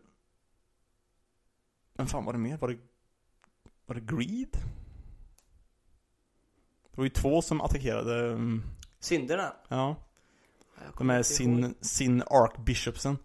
[1.97, 2.57] vem fan var det mer?
[2.57, 2.78] Var det...
[3.86, 4.57] Var det Greed?
[7.01, 8.63] Var ju två som attackerade, mm,
[9.01, 9.53] Synderna?
[9.69, 9.77] ja.
[9.79, 9.97] Ja,
[10.85, 11.73] jag De kommer är inte sin, ihåg.
[11.81, 13.19] sin Archbishopsen.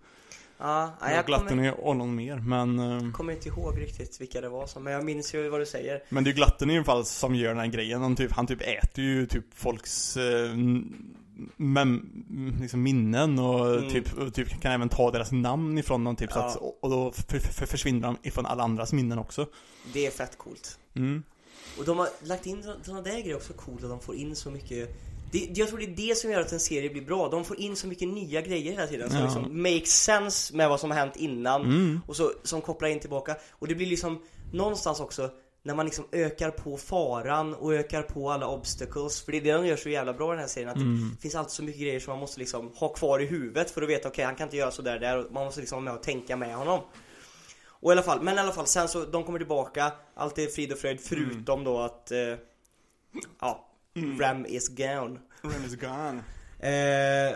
[0.57, 2.79] Ja, nej, Ja, jag kommer, Gluttony och någon mer, men...
[2.79, 5.65] Eh, kommer inte ihåg riktigt vilka det var som, men jag minns ju vad du
[5.65, 6.03] säger.
[6.09, 8.01] men det är ju Gluttony i alla fall som gör den här grejen.
[8.01, 10.17] Han typ, han typ äter ju typ folks...
[10.17, 10.55] Eh,
[11.55, 12.09] mem,
[12.61, 13.89] liksom minnen och Mm.
[13.89, 16.45] typ, och typ kan även ta deras namn ifrån dem typ så Ja.
[16.45, 19.47] att, och och då för, för, försvinner de ifrån alla andras minnen också.
[19.93, 20.79] Det är fett coolt.
[20.95, 21.23] Mm.
[21.77, 24.51] Och de har lagt in sådana där grejer också coolt att de får in så
[24.51, 24.89] mycket
[25.31, 27.29] det, jag tror det är det som gör att en serie blir bra.
[27.29, 29.25] De får in så mycket nya grejer hela tiden som Ja.
[29.25, 31.99] liksom makes sense med vad som har hänt innan Mm.
[32.07, 33.35] och så, som kopplar in tillbaka.
[33.51, 34.21] Och det blir liksom
[34.53, 35.29] någonstans också
[35.63, 39.21] när man liksom ökar på faran och ökar på alla obstacles.
[39.21, 40.69] För det är det de gör så jävla bra i den här serien.
[40.69, 41.09] Att Mm.
[41.15, 43.81] det finns alltid så mycket grejer som man måste liksom ha kvar i huvudet för
[43.81, 46.03] att veta okej han kan inte göra sådär där man måste liksom vara med och
[46.03, 46.79] tänka med honom.
[47.85, 50.47] Och i alla fall, men i alla fall sen så de kommer tillbaka, allt är
[50.47, 52.35] frid och fröjd förutom då att eh,
[53.39, 53.67] ja,
[54.19, 55.19] Ram is gone.
[55.41, 56.23] Ren is gone.
[56.59, 57.35] Eh,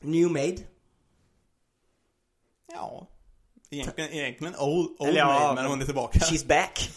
[0.00, 0.56] new made.
[2.72, 3.06] Ja.
[3.70, 6.18] Egentligen, egentligen old, old Eller ja, maid, men hon är tillbaka.
[6.18, 6.90] She's back.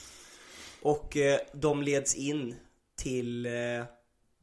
[0.81, 2.55] Och eh, de leds in
[2.97, 3.51] till eh,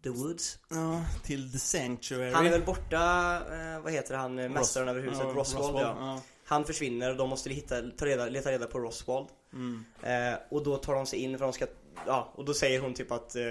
[0.03, 0.59] The Woods.
[0.71, 2.33] Ja, till The Sanctuary.
[2.33, 5.97] Han är väl borta, eh, vad heter han, eh, mästaren över huset, Ja, Roswald, ja.
[5.99, 6.23] ja.
[6.45, 9.29] Han försvinner och de måste hitta, ta reda, leta reda på Roswald.
[9.53, 9.85] Mm.
[10.03, 11.67] Eh, och då tar de sig in för de ska,
[12.07, 13.43] ja, och då säger hon typ att eh,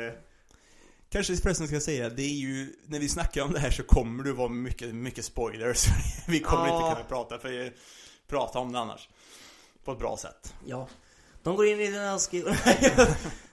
[1.10, 3.84] Kanske förresten ska jag säga, det är ju, när vi snackar om det här så
[3.84, 5.86] kommer det vara mycket, mycket spoilers.
[6.28, 6.76] vi kommer Ja.
[6.76, 7.74] inte kunna prata, för,
[8.28, 9.10] prata om det annars.
[9.84, 10.54] På ett bra sätt.
[10.66, 10.88] Ja
[11.44, 12.56] De går in i den här skolan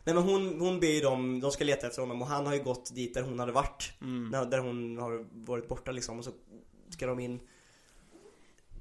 [0.05, 2.55] Nej men hon, hon ber ju dem, de ska leta efter honom och han har
[2.55, 4.29] ju gått dit där hon hade varit Mm.
[4.31, 6.31] när, Där hon har varit borta liksom och så
[6.91, 7.41] ska de in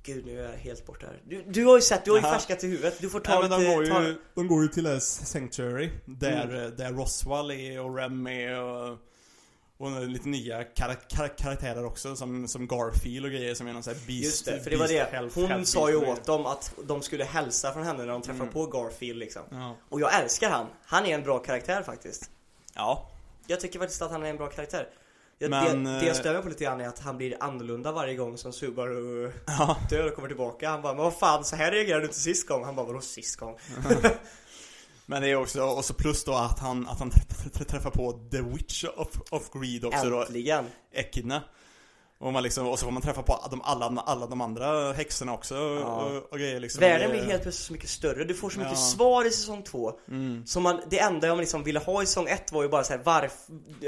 [0.04, 1.22] Gud nu är jag helt borta här.
[1.26, 2.98] Du, du har ju sett, du har ju färskat i huvudet.
[3.02, 5.00] Du får ta Nej, men lite, de, går ta, ju, de går ju till här
[5.00, 6.76] Sanctuary, där, Mm.
[6.76, 8.98] där Roswell är och Rem är och,
[9.78, 13.84] och lite nya kar kar karaktärer också, som, som Garfield och grejer som är någon
[13.84, 15.12] sån här beast Just det, för det var det.
[15.14, 18.22] health- Hon health sa ju åt dem att de skulle hälsa från henne när de
[18.22, 18.54] träffar Mm.
[18.54, 19.42] på Garfield liksom.
[19.52, 19.76] Ja.
[19.90, 22.30] Och jag älskar han, han är en bra karaktär faktiskt.
[22.76, 23.12] Ja.
[23.48, 24.88] Jag tycker faktiskt att han är en bra karaktär
[25.40, 27.38] jag, Men, det, eh, det jag stör mig på lite grann är att han blir
[27.40, 29.78] annorlunda varje gång som Subaru Ja.
[29.90, 30.70] dör och kommer tillbaka.
[30.70, 32.66] Han bara, men vad fan, så här reagerade du inte sist gång?
[32.66, 33.58] Han bara, vadå sist gång?
[35.06, 37.90] Men det är också, och så plus då att han, att han tr- tr- träffar
[37.92, 40.66] på The Witch of, of Greed också då, Äntligen!
[42.22, 45.34] Och, man liksom, och så får man träffa på de, alla, alla de andra häxorna
[45.34, 46.80] också och, och grejer liksom.
[46.80, 48.24] Världen blir helt plötsligt så mycket större.
[48.24, 48.78] Du får så mycket Ja.
[48.80, 49.92] svar i säsong två.
[50.08, 50.46] Mm.
[50.46, 52.94] Så man, det enda jag liksom ville ha i säsong ett var ju bara så
[52.94, 53.38] här varför,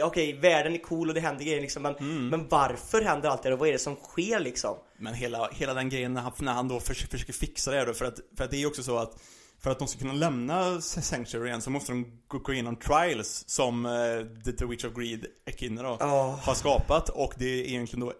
[0.03, 2.27] okej världen är cool och det händer grejer liksom men, Mm.
[2.29, 4.75] men varför händer allt det här och vad är det som sker liksom?
[4.97, 7.85] Men hela, hela den grejen när han, när han då försöker, försöker fixa det här
[7.85, 9.17] då, för att, för att det är ju också så att
[9.63, 13.85] för att de ska kunna lämna Sanctuary igen så måste de gå, igenom trials som
[13.85, 16.39] eh, The, Witch of Greed, Ekidna då, Ja.
[16.43, 18.13] har skapat och det är egentligen då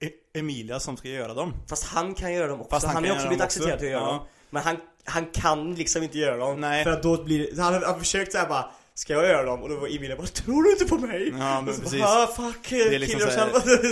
[0.00, 1.54] E- Emilia som ska göra dem.
[1.68, 2.70] Fast han kan göra dem också.
[2.70, 4.12] Fast han, han är också blivit accepterad till att göra Ja.
[4.12, 4.26] dem.
[4.50, 6.60] Men han, han kan liksom inte göra dem.
[6.60, 6.84] Nej.
[6.84, 9.62] För att då blir det, han har, försökt såhär bara Ska jag göra dem?
[9.62, 11.28] Och då var Emilia bara Tror du inte på mig?
[11.38, 12.00] Ja, men precis.
[12.00, 13.50] Bara, ah, fuck, är liksom så här-.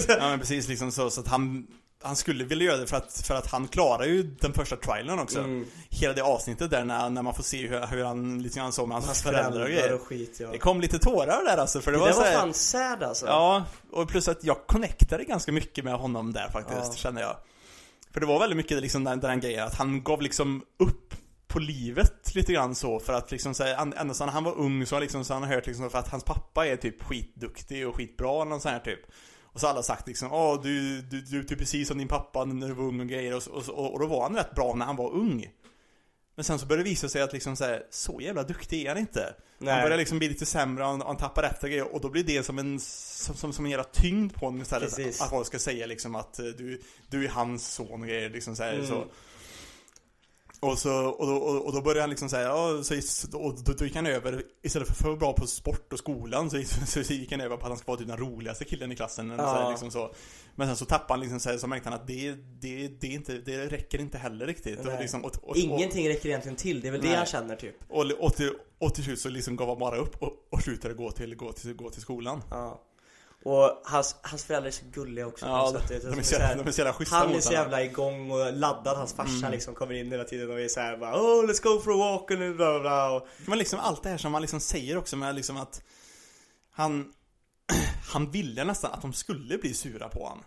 [0.19, 1.67] Ja men precis liksom så, så att han
[2.03, 5.19] han skulle vilja göra det för att, för att han klarar ju den första trialen
[5.19, 5.39] också.
[5.39, 5.67] Mm.
[5.89, 8.87] Hela det avsnittet där när, när man får se hur, hur han lite grann så
[8.87, 9.95] med hans, Hans föräldrar och grejer.
[9.95, 10.49] och skit ja.
[10.53, 12.55] Det kom lite tårar där alltså för det, Det, var där så var här, fan
[12.55, 13.27] sad alltså.
[13.27, 16.93] Ja, och plus att jag connectade ganska mycket med honom där faktiskt, Ja.
[16.95, 17.37] känner jag.
[18.13, 21.15] För det var väldigt mycket liksom den, den grejen att han gav liksom upp
[21.47, 24.97] på livet lite grann så för att liksom säga, ända sedan han var ung så
[24.97, 28.31] har liksom, så han hört liksom för att hans pappa är typ skitduktig och skitbra
[28.35, 29.01] eller någon sån här typ.
[29.53, 32.09] Och så har alla sagt liksom, åh du, du, du är typ precis som din
[32.09, 34.75] pappa när du var ung och grejer och, och, och då var han rätt bra
[34.75, 35.47] när han var ung.
[36.35, 38.89] Men sen så började det visa sig att liksom så, här, så jävla duktig är
[38.89, 39.35] han inte.
[39.59, 39.75] Nej.
[39.75, 42.43] Han börjar liksom bli lite sämre, han, han tappar efter grejer och då blir det
[42.43, 44.97] som en, som, som, som en jävla tyngd på honom istället.
[44.97, 45.21] Precis.
[45.21, 48.57] Att folk ska säga liksom att eh, du, du är hans son och grejer liksom
[48.57, 48.87] så, här, Mm.
[48.87, 49.05] så.
[50.61, 53.85] Och så, och då, och, då började han liksom säga, ja, så, och då, då
[53.85, 57.13] gick han över, istället för att vara bra på sport och skolan så, gick- så
[57.13, 59.43] gick han över på att han ska vara typ den roligaste killen i klassen eller
[59.45, 59.71] så, här, Ja.
[59.71, 60.15] liksom så.
[60.55, 63.07] Men sen så tappade han liksom så, här, så märkte han att det, det, det,
[63.07, 64.79] inte, det räcker inte heller riktigt.
[64.79, 67.17] Och, liksom, och, och, Ingenting räcker egentligen till, det är väl det Nej.
[67.17, 67.77] han känner typ.
[67.89, 70.95] och, och, till, och till slut så liksom gav han bara upp och, och slutade
[70.95, 72.43] gå till, gå till, gå till skolan.
[72.51, 72.83] Ja.
[73.51, 76.03] Och hans, hans föräldrar är så gulliga också Ja, något de, sätt.
[76.03, 77.83] de, är Det så så jävla, de är så jävla schyssta Han är så jävla
[77.85, 79.51] igång och laddad, hans farsa Mm.
[79.53, 82.31] liksom kommer in hela tiden och är såhär bara Oh let's go for a walk
[82.31, 85.17] and bla bla bla och, Men liksom allt det här som man liksom säger också
[85.17, 85.83] med liksom att
[86.73, 87.13] han
[88.13, 90.45] Han ville nästan att de skulle bli sura på honom.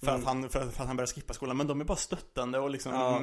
[0.00, 0.20] För, Mm.
[0.20, 2.58] att han, för, att, för att han började skippa skolan, men de är bara stöttande
[2.58, 3.20] och liksom Ja.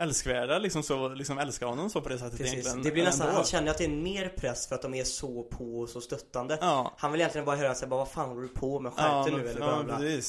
[0.00, 2.82] Älskvärda liksom så, liksom älskar honom så på det sättet Precis, egentligen.
[2.82, 3.36] det blir nästan, ändå.
[3.38, 6.00] han känner att det är mer press för att de är så på och så
[6.00, 8.92] stöttande Ja, Han vill egentligen bara höra sig bara vad fan håller du på med?
[8.92, 10.20] Skärp ja, dig men, nu eller ja, bla bla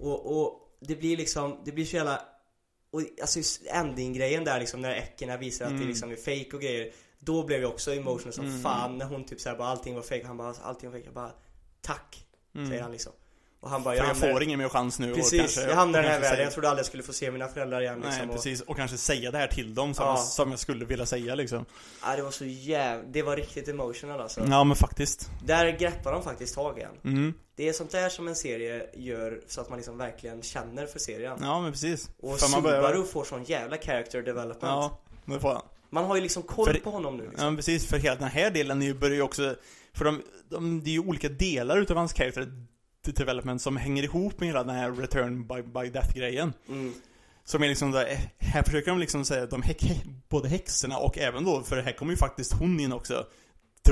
[0.00, 2.22] och, och det blir liksom, det blir så jävla
[2.92, 3.40] och alltså
[3.72, 5.88] ending-grejen där liksom när Eckerna visar att det Mm.
[5.88, 8.62] liksom är fake och grejer Då blev jag också emotional som Mm.
[8.62, 11.14] fan när hon typ såhär bara allting var fake Han bara allting var fake, jag
[11.14, 11.32] bara
[11.80, 12.68] Tack, Mm.
[12.68, 13.12] säger han liksom
[13.62, 15.62] Och han bara För jag, jag hamnar, får ingen mer chans nu Precis, och kanske,
[15.62, 17.30] jag hamnar i den här och världen, säga- jag trodde aldrig jag skulle få se
[17.30, 20.04] mina föräldrar igen liksom Nej och, precis, och kanske säga det här till dem som,
[20.06, 20.10] Ja.
[20.12, 21.64] jag, som jag skulle vilja säga liksom.
[22.02, 24.40] Ja, det var så jävla, det var riktigt emotional alltså.
[24.50, 25.30] Ja men faktiskt.
[25.44, 26.90] Där greppar de faktiskt tag igen.
[27.04, 27.34] Mm.
[27.56, 30.98] Det är sånt där som en serie gör så att man liksom verkligen känner för
[30.98, 31.38] serien.
[31.40, 32.10] Ja men precis.
[32.20, 34.62] Och För man börjar- Subaru får sån jävla character development.
[34.62, 35.62] Ja, det får han.
[35.90, 37.40] Man har ju liksom koll För- på honom nu liksom.
[37.44, 39.54] Ja men precis, för hela den här delen börjar ju också
[39.94, 42.52] För de, de, det är ju olika delar utav hans character
[43.16, 46.92] development som hänger ihop med hela den här return by, by death grejen Mm.
[47.44, 49.62] Som är liksom där, här försöker de liksom säga att de
[50.28, 53.26] både häxorna och även då, för här kommer ju faktiskt hon in också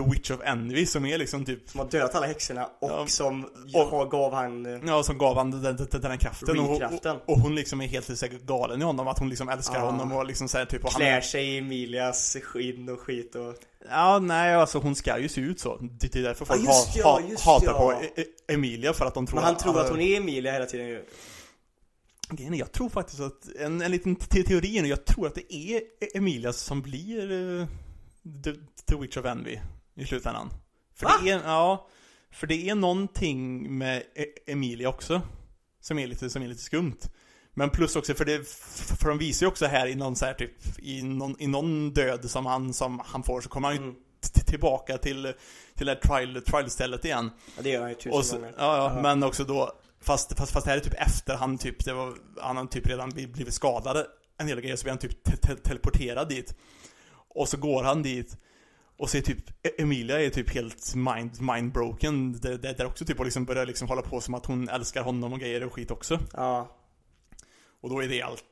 [0.02, 3.06] The Witch of Envy som är liksom typ Som har dödat alla häxorna och Ja.
[3.06, 3.44] som
[3.74, 7.16] Och- gav han eh, Ja, som gav han den, den, den här kraften och, och,
[7.26, 9.84] och hon liksom är helt säkert galen i honom Att hon liksom älskar Ja.
[9.90, 13.54] honom och liksom såhär typ och han, klär sig i Emilias skinn och skit och...
[13.90, 16.84] Ja, nej alltså hon ska ju se ut så Det är därför folk Ja, ha,
[16.96, 17.72] ja, ha, just hatar ja.
[17.78, 20.52] på E- E- Emilia för att de tror Men han tror att hon är Emilia
[20.52, 21.04] hela tiden ju.
[22.30, 25.54] Grejen Jag tror faktiskt att, en, en liten te- teori nu, jag tror att det
[25.54, 25.82] är E-
[26.14, 27.66] Emilia som blir uh,
[28.44, 28.52] the,
[28.88, 29.58] the Witch of Envy
[29.98, 30.50] i slutändan.
[30.94, 31.12] För Va?
[31.22, 31.88] det är, ja,
[32.30, 35.20] för det är någonting med E- Emilia också
[35.80, 36.96] som är lite, som är lite skumt.
[37.54, 38.48] Men plus också, för det,
[39.00, 41.92] för de visar ju också här i någon så här typ, i någon, i någon
[41.94, 43.94] död som han, som han får så kommer han ju Mm.
[44.46, 45.32] tillbaka till,
[45.74, 47.30] till det här trial, trial-stället igen.
[47.56, 48.54] Ja, det gör han ju tusen så, gånger.
[48.58, 51.84] ja, ja, men också då Fast, fast, fast det här är typ efter han typ,
[51.84, 54.06] det var, han har typ redan bli- blivit skadad
[54.38, 56.54] en del grejer så blir han typ te te teleporterad dit
[57.28, 58.36] Och så går han dit
[58.98, 63.04] Och så är typ E- Emilia är typ helt mind, mindbroken det, det, där också
[63.04, 65.72] typ och liksom börjar liksom hålla på som att hon älskar honom och grejer och
[65.72, 66.76] skit också Ja.
[67.80, 68.44] Och då är det allt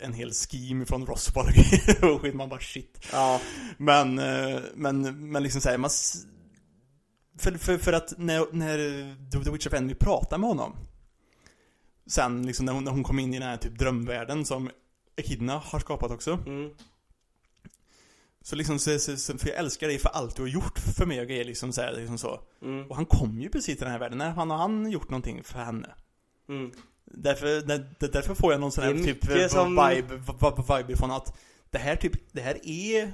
[0.00, 3.40] en hel scheme från Roswell och grejer och skit man bara shit Ja.
[3.78, 5.90] men, eh, men, men liksom såhär, man...
[7.38, 8.76] För, för, för att när, när
[9.44, 10.76] The Witch of Envy pratar med honom
[12.06, 14.70] Sen liksom när hon, när hon kom in i den här typ drömvärlden som
[15.16, 16.70] Echidna har skapat också Mm.
[18.46, 21.20] Så liksom, så, så, för jag älskar dig för allt du har gjort för mig
[21.20, 22.90] och grejer liksom så, här, liksom så Mm.
[22.90, 25.44] Och han kom ju precis till den här världen, när han har han gjort någonting
[25.44, 25.94] för henne?
[26.48, 26.70] Mm.
[27.04, 31.10] Därför, där, därför får jag någon sån här typ mycket som- vibe, vibe, vibe från
[31.10, 31.38] att
[31.70, 33.12] det här typ, det här är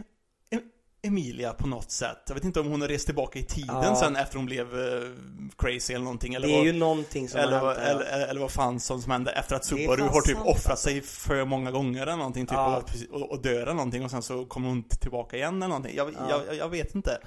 [1.03, 2.19] Emilia på något sätt.
[2.27, 3.97] Jag vet inte om hon har rest tillbaka i tiden Ja.
[3.97, 5.03] sen efter hon blev eh,
[5.59, 6.35] crazy eller någonting.
[6.35, 8.05] Eller Det är vad, ju någonting som eller, vad, hänt där.
[8.17, 10.89] eller, eller vad fan som, som hände efter att Subaru har typ sant, offrat alltså.
[10.89, 12.77] sig för många gånger eller någonting typ Ja.
[13.11, 15.97] och, och, och dör eller någonting och sen så kommer hon tillbaka igen eller någonting.
[15.97, 16.43] Jag, Ja.
[16.47, 17.19] jag, jag vet inte.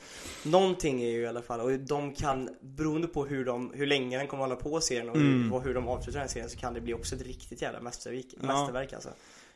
[0.43, 4.17] Någonting är ju i alla fall, och de kan, beroende på hur, de, hur länge
[4.17, 5.43] den kommer hålla på serien och Mm.
[5.43, 7.79] hur, och hur de avslutar den serien så kan det bli också ett riktigt jävla
[7.81, 9.09] mästerverk, mästerverk alltså.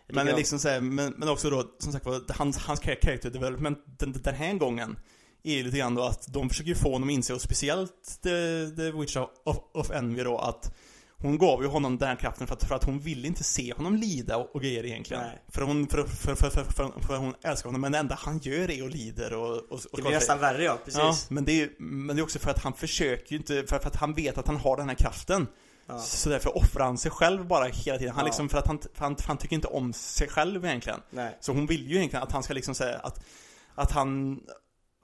[0.07, 3.79] Men, liksom så här, men, men också då, som sagt var, hans, hans character development
[3.99, 4.97] den, den här gången
[5.43, 8.91] är lite grann då att de försöker få honom att inse, och speciellt The, the
[8.91, 10.73] Witch of, of, Envy då, att
[11.19, 13.73] hon gav ju honom den här kraften för att, för att hon ville inte se
[13.73, 15.23] honom lida och, och grejer egentligen.
[15.23, 15.41] Nej.
[15.47, 18.39] För hon, för, för, för, för, för, för hon älskar honom, men det enda han
[18.39, 20.99] gör är och lider och, och, och Det blir nästan värre ja, precis.
[20.99, 23.79] Ja, men det, är, men det är också för att han försöker ju inte, för,
[23.79, 25.47] för att han vet att han har den här kraften.
[25.87, 25.99] Ja.
[25.99, 28.13] Så därför offrar han sig själv bara hela tiden.
[28.15, 28.25] Han Ja.
[28.25, 30.99] liksom, för att han, för han, för han tycker inte om sig själv egentligen.
[31.09, 31.37] Nej.
[31.39, 33.23] Så hon vill ju egentligen att han ska liksom säga att,
[33.75, 34.39] att han,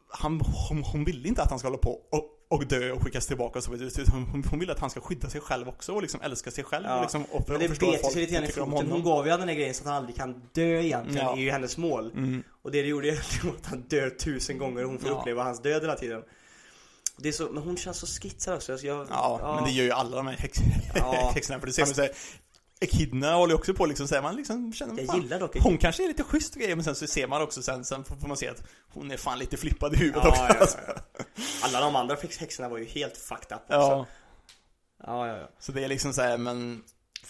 [0.09, 3.27] han hon, hon vill inte att han ska hålla på och, och dö och skickas
[3.27, 4.05] tillbaka och så vidare.
[4.11, 6.85] Hon, hon vill att han ska skydda sig själv också och liksom älska sig själv
[6.87, 6.95] Ja.
[6.95, 8.91] och liksom och, Men och det förstå att bet folk lite grann i foten.
[8.91, 11.33] Hon gav ju den här grejen så att han aldrig kan dö egentligen, Ja.
[11.37, 12.11] är ju hennes mål.
[12.11, 12.43] Mm.
[12.61, 15.19] Och det det gjorde egentligen var att han dör tusen gånger och hon får Ja.
[15.19, 16.23] uppleva hans död hela tiden.
[17.17, 18.77] Det är så, men hon känns så skitsad också.
[18.77, 20.59] Så jag, Ja, men det gör ju alla de här häx,
[20.95, 21.31] Ja.
[21.35, 21.59] häxorna.
[21.59, 22.11] För det ser man såhär,
[22.81, 25.57] Echidna håller ju också på liksom, så här, man liksom känner Jag fan, gillar dock
[25.59, 28.27] Hon kanske är lite schysst grejer, men sen så ser man också sen, sen får
[28.27, 30.41] man se att hon är fan lite flippad i huvudet Ja, också.
[30.43, 30.77] ja, alltså.
[30.87, 31.23] ja, ja.
[31.63, 33.73] Alla de andra häx- häxorna var ju helt fucked up också.
[33.75, 34.05] Ja,
[35.05, 35.49] Ja, ja, ja.
[35.59, 36.83] så det är liksom så här, men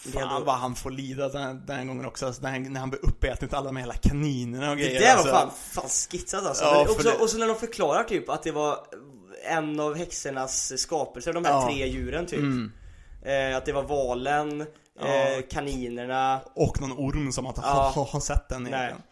[0.04, 2.50] Det Fan ändå- vad han får lida den, här- den här gången också, alltså, när,
[2.50, 5.16] han, när han blir uppäten av alla de här hela kaninerna och Det grejer där
[5.16, 5.32] var alltså.
[5.32, 5.50] fan,
[5.84, 6.64] fan skitsat alltså.
[6.64, 8.86] Ja, också, det- Och så när de förklarar typ att det var
[9.44, 11.66] en av häxornas skapelser, de här Ja.
[11.66, 12.38] tre djuren typ.
[12.38, 12.72] Mm.
[13.22, 14.66] Eh, att det var valen,
[15.00, 15.06] Ja.
[15.06, 16.40] eh, kaninerna.
[16.54, 17.62] Och någon orm som att Ja.
[17.62, 19.02] ha, ha, har sett den egentligen.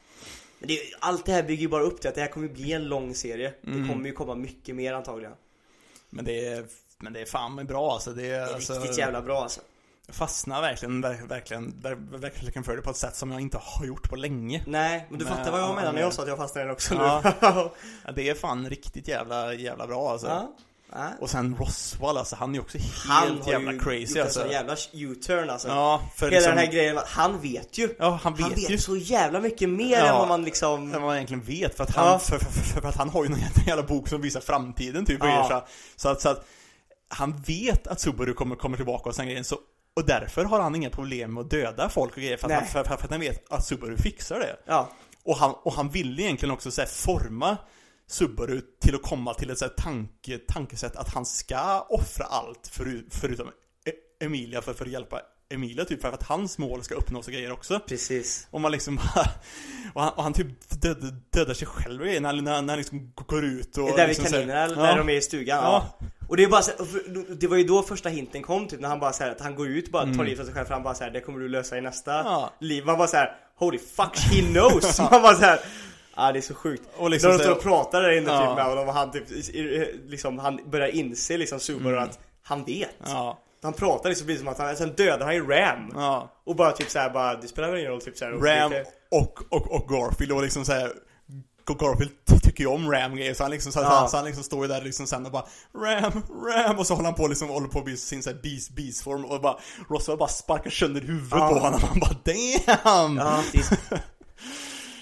[0.59, 2.73] Men det, allt det här bygger ju bara upp till att det här kommer bli
[2.73, 3.53] en lång serie.
[3.67, 3.83] Mm.
[3.83, 5.35] Det kommer ju komma mycket mer antagligen.
[6.11, 6.65] Men det är,
[6.99, 8.11] men det är fan med bra alltså.
[8.13, 9.61] Det är, Det är alltså, riktigt jävla bra alltså.
[10.13, 13.87] Fastnar verkligen, ver, verkligen, ver, verkligen för det på ett sätt som jag inte har
[13.87, 14.63] gjort på länge.
[14.67, 16.73] Nej, men du Men- fattar vad jag ja, menar när jag sa att jag fastnade
[16.73, 17.23] också Ja.
[18.07, 18.13] nu.
[18.15, 20.27] Det är fan riktigt jävla, jävla bra alltså.
[20.27, 20.53] ja.
[20.95, 21.09] Ja.
[21.21, 24.41] Och sen Roswell alltså, han är också helt Han har jävla ju crazy gjort alltså.
[24.41, 25.69] sån jävla U-turn alltså.
[25.69, 27.95] Ja, för Hela liksom, den här grejen, han vet ju.
[27.99, 28.79] Ja, han vet, han vet ju.
[28.79, 30.07] så jävla mycket mer Ja.
[30.07, 30.83] än vad man liksom...
[30.83, 32.19] än vad man egentligen vet för att han, Ja.
[32.19, 35.07] för, för, för, för att han har ju någon jävla- jävla bok som visar framtiden
[35.07, 35.49] typ Ja.
[35.49, 35.63] så,
[36.03, 36.45] så att, så att
[37.09, 39.57] han vet att Subaru kommer, kommer tillbaka och sen grejen så
[39.97, 42.67] och därför har han inga problem med att döda folk och grejer för att, han,
[42.67, 44.57] för, för, för att han vet att Subaru fixar det.
[44.67, 44.93] Ja,
[45.25, 47.57] Och han, och han ville egentligen också så forma
[48.07, 53.03] Subaru till att komma till ett så tanke, tankesätt att han ska offra allt för,
[53.11, 55.21] förutom E- Emilia för, för att hjälpa
[55.51, 57.81] Emilia typ för att hans mål ska uppnås och grejer också.
[57.81, 58.47] precis.
[58.51, 59.01] Och man liksom
[59.95, 60.47] och han, och han typ
[60.83, 63.93] dödar, dödar sig själv och grejer när, när, när han liksom går ut och Det
[63.93, 65.59] är där vid liksom här- kaninerna, när de är i stugan.
[65.65, 65.87] Ja.
[66.01, 66.07] Ja.
[66.33, 66.73] Och det är bara så,
[67.29, 69.69] det var ju då första hinten kom typ när han bara säger att han går
[69.69, 70.27] ut bara tar Mm.
[70.27, 72.51] livet av sig själv för han bara säger det kommer du lösa i nästa Ja.
[72.61, 72.85] liv.
[72.87, 74.99] Man bara såhär holy fuck he knows!
[75.11, 75.61] Man bara såhär
[76.17, 76.83] Ja det är så sjukt.
[76.97, 78.47] Och liksom När de så- står och pratar där inne Ja.
[78.47, 79.25] typ med honom och han typ,
[80.07, 83.01] liksom, han börjar inse liksom Subaru att han vet.
[83.07, 83.13] Mm.
[83.17, 85.91] Ja, Han pratar liksom precis som att han, sen dödar han ju Ram.
[85.95, 86.31] ja.
[86.45, 88.33] Och bara typ såhär bara, det spelar väl ingen roll typ såhär.
[88.33, 90.93] och Ram lite- och, och, och Garfield och liksom såhär
[91.67, 94.09] Garfield ty- tycker ju om Ram grejer så han liksom, så, Ja.
[94.11, 97.05] så han liksom står ju där liksom sen och bara Ram, Ram och så håller
[97.09, 99.57] han på liksom håller på bli sin såhär beast, beastform och bara
[99.91, 101.49] Roswell bara sparkar sönder huvudet Ja.
[101.49, 103.17] på honom och han bara damn!
[103.17, 103.43] Ja,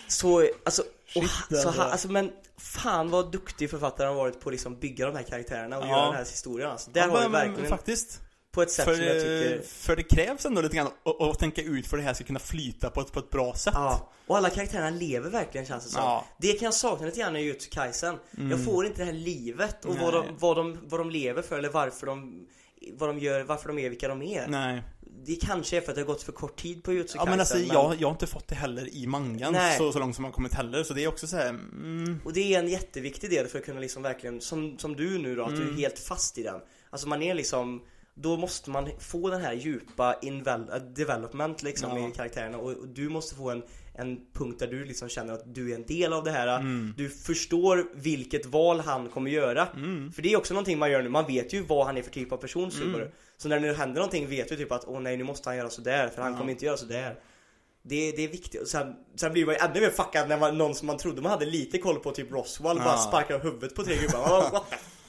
[0.08, 0.82] så, alltså,
[1.16, 1.82] och, Shit, så alltså.
[1.82, 5.22] han, alltså men fan vad duktig författare han varit på att liksom bygga de här
[5.22, 5.88] karaktärerna och Ja.
[5.88, 6.90] göra den här historien alltså.
[6.90, 8.20] Där Ja, har men, verkligen faktiskt
[8.52, 10.88] på ett sätt för, som jag eh, tycker för det krävs ändå lite grann
[11.32, 13.74] att, tänka ut för det här ska kunna flyta på ett, på ett bra sätt
[13.76, 16.02] Ja, och alla karaktärerna lever verkligen känns det som.
[16.02, 16.24] Ja.
[16.38, 18.16] Det kan jag sakna lite grann i Jujutsu Kaisen.
[18.50, 21.58] Jag får inte det här livet och vad de, vad, de, vad de lever för
[21.58, 22.46] eller varför de,
[22.92, 24.46] vad de gör, varför de är vilka de är.
[24.48, 24.82] Nej
[25.26, 27.40] Det kanske är för att det har gått för kort tid på Jujutsu Ja men
[27.40, 29.78] alltså jag, jag har inte fått det heller i mangan Nej.
[29.78, 32.32] så, så långt som har kommit heller så det är också så här, mm, Och
[32.32, 35.42] det är en jätteviktig del för att kunna liksom verkligen, som, som du nu då,
[35.44, 35.66] att Mm.
[35.66, 36.60] du är helt fast i den.
[36.90, 37.82] Alltså man är liksom,
[38.14, 42.08] då måste man få den här djupa äh, development liksom Ja.
[42.08, 43.62] i karaktärerna och, och du måste få en,
[43.94, 46.58] en punkt där du liksom känner att du är en del av det här.
[46.58, 46.94] Mm.
[46.96, 49.66] Du förstår vilket val han kommer göra.
[49.66, 50.12] Mm.
[50.12, 52.10] För det är också någonting man gör nu, man vet ju vad han är för
[52.10, 53.10] typ av person Subaru.
[53.36, 55.70] Så när det händer någonting vet du typ att åh nej nu måste han göra
[55.70, 56.38] sådär för han Ja.
[56.38, 57.18] kommer inte göra sådär.
[57.82, 58.68] Det, det är viktigt.
[58.68, 61.30] Sen, sen blir man ju ännu mer fuckad när man, någon som man trodde man
[61.30, 62.96] hade lite koll på, typ Roswell, bara Ja.
[62.96, 64.28] sparkar huvudet på tre gubbar.
[64.28, 64.76] Bara, What the?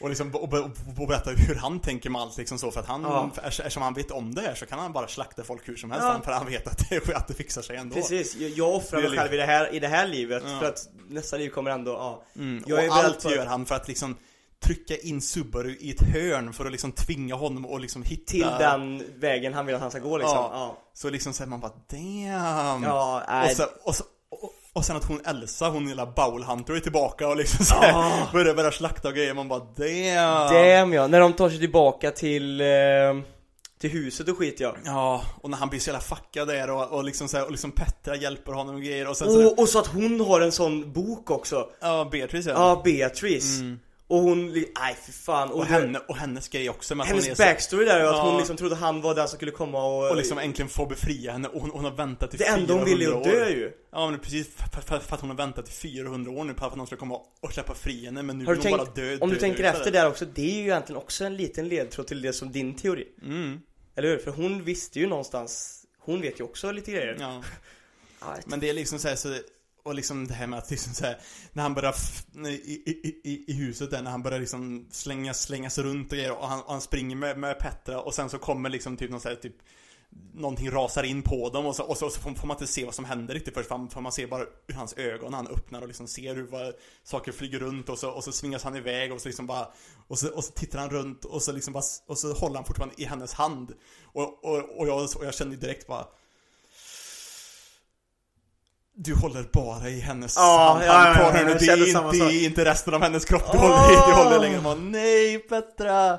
[0.00, 2.86] Och liksom och, och, och berätta hur han tänker med allt liksom så för att
[2.86, 3.30] han, Ja.
[3.44, 6.06] eftersom han vet om det här så kan han bara slakta folk hur som helst
[6.06, 6.20] Ja.
[6.24, 9.18] för han vet att det, att det fixar sig ändå Precis, jag, jag offrar mig
[9.18, 10.58] själv i det här, i det här livet Ja.
[10.60, 12.22] för att nästa liv kommer ändå, ja.
[12.36, 12.64] mm.
[12.66, 14.16] Jag Och allt gör han för att liksom
[14.62, 18.46] trycka in Subaru i ett hörn för att liksom tvinga honom att liksom hitta Till
[18.58, 20.36] den vägen han vill att han ska gå liksom.
[20.36, 20.50] Ja.
[20.52, 20.78] Ja.
[20.94, 23.50] Så liksom säger man bara damn Ja, nej.
[23.50, 26.80] och, så, och, så, och, och sen att hon Elsa, hon lilla Bowl Hunter är
[26.80, 28.28] tillbaka och liksom så här, Ja.
[28.32, 32.10] börjar, börjar slakta och grejer man bara damn Damn ja, när de tar sig tillbaka
[32.10, 32.66] till, eh,
[33.80, 34.74] till huset och skit ja.
[34.84, 37.50] Ja, och när han blir så jävla fuckad där och, och liksom så här, och
[37.50, 40.40] liksom Petra hjälper honom och grejer och sen så Och, och så att hon har
[40.40, 41.66] en sån bok också.
[41.80, 42.52] Ja, Beatrice ja.
[42.52, 43.60] Ja, Beatrice.
[44.10, 45.50] Och hon, nej för fan.
[45.50, 48.00] Och, det- henne, och hennes grej också med att hon är Hennes så, backstory där
[48.00, 48.22] är att Ja.
[48.30, 50.10] hon liksom trodde han var den som skulle komma och...
[50.10, 52.84] Och liksom äntligen få befria henne och hon, hon har väntat i det enda hon
[52.84, 53.48] 400 ville är att dö år.
[53.50, 53.72] ju.
[53.92, 56.66] Ja men precis, för, för, för att hon har väntat i 400 år nu på
[56.66, 59.04] att någon ska komma och släppa fri henne men nu Har vill hon tänkt, bara
[59.06, 61.68] dö om du dö tänker efter där också, det är ju egentligen också en liten
[61.68, 63.06] ledtråd till det som din teori.
[63.22, 63.60] Mm,
[63.96, 64.18] Eller hur?
[64.18, 67.16] För hon visste ju någonstans, hon vet ju också lite grejer.
[67.20, 67.42] ja.
[68.20, 69.34] Ja, Men det är liksom så här, så
[69.82, 71.18] och liksom det här med att liksom så här,
[71.52, 71.94] när han börjar
[72.46, 72.92] i,
[73.24, 76.62] i, i, huset där, när han börjar liksom slängas, slängas runt och grejer och han,
[76.62, 79.36] och han springer med, med Petra och sen så kommer liksom typ någon så här,
[79.36, 79.56] typ
[80.34, 82.66] Någonting rasar in på dem och så, och så, och så får får man inte
[82.66, 85.34] se vad som händer riktigt först för man, för man ser bara hur hans ögon
[85.34, 88.64] han öppnar och liksom ser hur vad, saker flyger runt och så, och så svingas
[88.64, 89.68] han iväg och så liksom bara
[90.08, 92.64] och så, och så tittar han runt och så liksom bara, och så håller han
[92.64, 93.74] fortfarande i hennes hand.
[94.02, 96.06] Och, och, och, jag, och jag känner ju direkt bara
[99.02, 102.12] du håller bara i hennes Ja, hand, ja, ja, ja, Det är, inte, sak.
[102.12, 103.64] det är inte resten av hennes kropp du Åh!
[103.64, 104.60] håller i, du håller längre.
[104.60, 106.18] Man, nej Petra!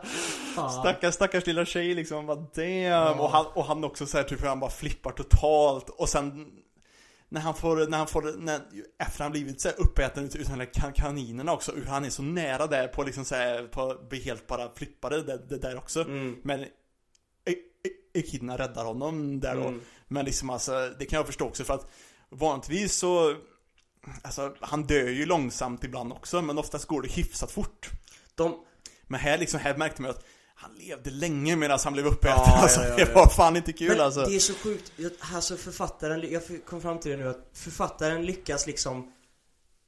[0.55, 0.71] Fan.
[0.71, 3.19] Stackars, stackars lilla tjej liksom, bara damn.
[3.19, 5.89] Och, han, och han också såhär typ hur han bara flippar totalt.
[5.89, 6.47] Och sen
[7.29, 8.59] när han får, när han får, när,
[9.03, 12.05] efter han blivit så här uppäten ut, ut de här kan, kaninerna också, hur han
[12.05, 15.57] är så nära där på liksom så här, på, bli helt bara flippade det, det
[15.57, 16.01] där också.
[16.01, 16.35] Mm.
[16.43, 16.65] Men
[18.13, 19.67] Echidna räddar honom där då.
[19.67, 19.81] Mm.
[20.07, 21.87] Men liksom alltså, det kan jag förstå också för att
[22.31, 23.35] vanligtvis så
[24.23, 27.89] Alltså han dör ju långsamt ibland också men oftast går det hyfsat fort.
[28.35, 28.65] De,
[29.07, 30.25] Men här liksom, här märkte man att
[30.55, 32.83] han levde länge medan han blev uppäten Ja, alltså.
[32.83, 33.13] ja, Det ja.
[33.15, 34.25] var fan inte kul men alltså.
[34.25, 34.91] det är så sjukt,
[35.33, 39.11] alltså författaren, jag kom fram till det nu att författaren lyckas liksom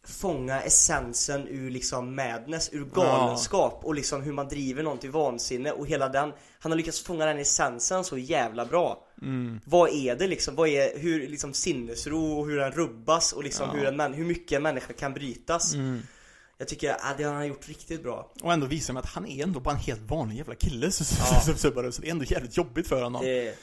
[0.08, 5.72] fånga essensen ur liksom madness, ur galenskap och liksom hur man driver någon till vansinne
[5.72, 9.60] och hela den Han har lyckats fånga den essensen så jävla bra Mm.
[9.66, 10.56] Vad är det liksom?
[10.56, 13.80] Vad är, hur liksom sinnesro och hur den rubbas och liksom Ja.
[13.92, 16.02] hur, en, hur mycket en människa kan brytas Mm.
[16.58, 19.28] Jag tycker, ja, det har han gjort riktigt bra Och ändå visar man att han
[19.28, 21.42] är ändå bara en helt vanlig jävla kille så, Ja.
[21.42, 23.22] så, så, så det är ändå jävligt jobbigt för honom.
[23.26, 23.56] det,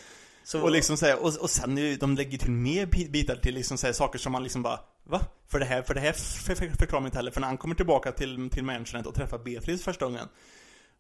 [0.45, 3.37] så, Och liksom så här, och, och sen ju- de lägger till mer bit- bitar
[3.37, 5.21] till liksom så här, saker som man liksom bara Va?
[5.49, 7.31] För det här, för det här för, för, förklarar man inte heller.
[7.31, 10.29] För när han kommer tillbaka till, till Mansionet och träffar Beatrice första gången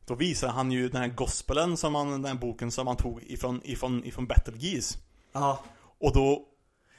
[0.06, 3.22] Då visar han ju den här gospelen som han, den här boken som han tog
[3.22, 4.98] ifrån, ifrån, ifrån Battle Geese
[5.32, 5.58] Ja,
[6.00, 6.46] Och då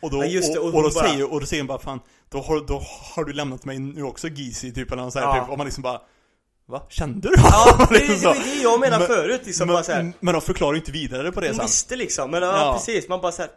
[0.02, 2.00] och då, Ja, det, och och, då bara- säger, och då säger han bara fan
[2.30, 2.82] då har, då
[3.16, 5.42] har du lämnat mig nu också Geese typ eller något så här, Ja.
[5.44, 6.02] typ, och man liksom bara
[6.66, 6.82] Va?
[6.90, 7.36] Kände du?
[7.38, 10.14] ja det, Liksom det var det jag menade Men- förut liksom men, bara så här,
[10.20, 12.74] men de förklarar ju inte vidare på det Hon sen visste liksom, men ja, Ja.
[12.74, 13.52] precis, man bara såhär,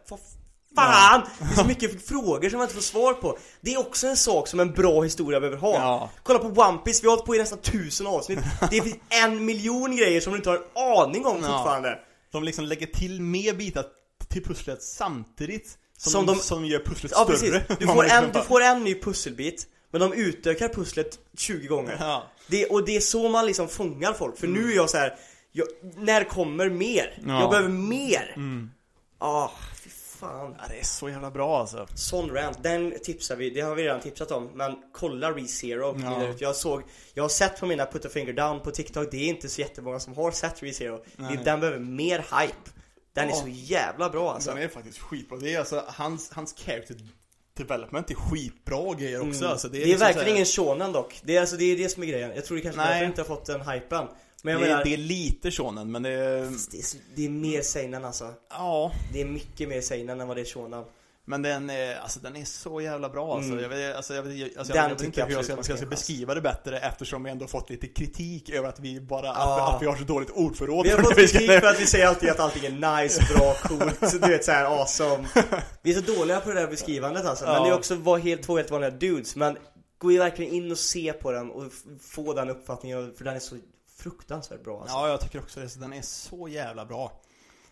[0.77, 1.23] Fan!
[1.39, 3.39] Det är så mycket frågor som man inte får svar på.
[3.61, 5.75] Det är också en sak som en bra historia behöver ha.
[5.75, 6.11] Ja.
[6.23, 8.39] Kolla på One Piece, vi har hållit på i nästan tusen avsnitt.
[8.71, 10.63] Det finns en miljon grejer som du inte har en
[11.07, 11.49] aning om Ja.
[11.59, 11.99] fortfarande.
[12.33, 13.85] De liksom lägger till mer bitar
[14.29, 17.61] till pusslet samtidigt som, Som de, som gör pusslet Ja större.
[17.61, 21.67] precis, du får, liksom en, du får en ny pusselbit Men de utökar pusslet 20
[21.67, 22.23] gånger Ja.
[22.47, 25.15] det, Och det är så man liksom fångar folk För nu är jag så här.
[25.53, 25.67] Jag,
[25.97, 27.19] när kommer mer?
[27.27, 27.41] Ja.
[27.41, 28.33] Jag behöver mer!
[28.37, 28.71] Mm.
[29.19, 29.49] Ah,
[30.25, 31.87] fan Ja, det är så jävla bra alltså.
[31.95, 36.35] Sån rant, den tipsar vi, det har vi redan tipsat om Men kolla ReZero Ja.
[36.39, 36.83] Jag såg,
[37.15, 39.61] jag har sett på mina put a finger down på TikTok Det är inte så
[39.61, 41.41] jättemånga som har sett ReZero Nej.
[41.45, 42.71] Den behöver mer hype
[43.15, 43.37] Den är Ja.
[43.37, 45.39] så jävla bra alltså Den är faktiskt skitbra.
[45.39, 46.97] Det är alltså, hans, hans character
[47.57, 49.41] development är skitbra grejer också.
[49.41, 49.51] Mm.
[49.51, 50.47] Alltså, det är, liksom verkligen så här- ingen
[50.77, 51.21] shonen dock.
[51.25, 52.33] Det är, alltså, det är det som är grejen.
[52.35, 52.91] Jag tror det kanske Nej.
[52.93, 54.07] därför inte har fått den hypen.
[54.45, 56.41] Men jag det, menar, är, det är lite shonen, men det är...
[56.71, 56.85] det, är,
[57.15, 58.33] det är mer seinen alltså.
[58.51, 58.93] Ja.
[59.13, 60.85] Det är mycket mer seinen än vad det är shonen.
[61.27, 63.51] Men den är, alltså den är så jävla bra alltså.
[63.51, 63.63] Mm.
[63.63, 65.87] Jag vet, alltså, jag vet, alltså, jag vet inte hur jag ska, man ska, ska
[65.87, 69.69] beskriva det bättre eftersom vi ändå fått lite kritik över att vi bara, Ja.
[69.69, 70.87] att, att vi har så dåligt ordförråd.
[70.87, 74.01] Vi har fått kritik för att vi säger alltid att allting är nice, bra, coolt,
[74.23, 75.29] du vet såhär awesome.
[75.83, 77.45] Vi är så dåliga på det där beskrivandet alltså.
[77.45, 77.65] Men Ja.
[77.65, 79.37] det är också var helt, två helt vanliga dudes.
[79.37, 79.57] Men
[79.99, 83.15] gå verkligen in och se på den och få den uppfattningen.
[83.17, 83.57] För den är så
[84.05, 84.97] fruktansvärt bra alltså.
[84.97, 85.81] Ja, jag tycker också det.
[85.81, 87.21] Den är så jävla bra.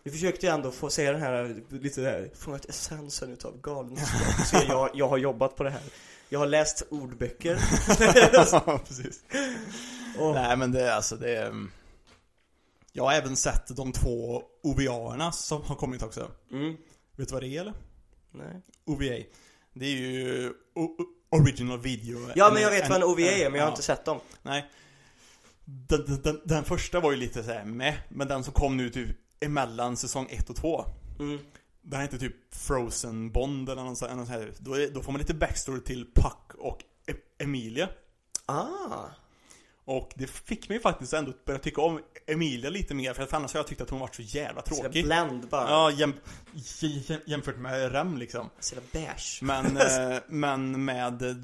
[0.03, 4.47] Vi försökte ju ändå få säga den här, lite där, fånga ett essensen utav galenskap.
[4.47, 5.81] Så jag, jag har jobbat på det här.
[6.29, 7.59] Jag har läst ordböcker.
[8.51, 9.23] Ja, precis.
[10.19, 11.45] Och, Nej, men det är alltså det är...
[11.45, 11.71] mm.
[12.91, 16.31] Jag har även sett de två OVA-erna som har kommit också.
[16.51, 16.77] mm,
[17.15, 17.73] Vet du vad det är eller?
[18.31, 18.61] nej.
[18.85, 19.23] OVA.
[19.73, 20.53] Det är ju
[21.29, 22.29] Original Video.
[22.35, 24.19] Ja men jag vet vad en OVA är, men jag har inte sett dem.
[24.41, 24.69] Nej.
[25.65, 29.17] Den, den, den, första var ju lite såhär med, men den som kom nu typ
[29.39, 30.85] emellan säsong 1 och 2
[31.19, 31.39] Mm.
[31.81, 34.51] Den heter typ Frozen Bond eller något sånt här.
[34.57, 37.89] Då, är, då får man lite backstory till Puck och E- Emilia
[38.45, 39.05] Ah.
[39.85, 43.33] Och det fick mig faktiskt ändå att börja tycka om Emilia lite mer för att
[43.33, 45.69] annars har jag tyckt att hon varit så jävla Så tråkig Blend bara.
[45.69, 46.13] Ja, jäm,
[46.81, 49.39] jäm, jämfört med Rem liksom Så beige.
[49.41, 51.35] Men, eh, men med,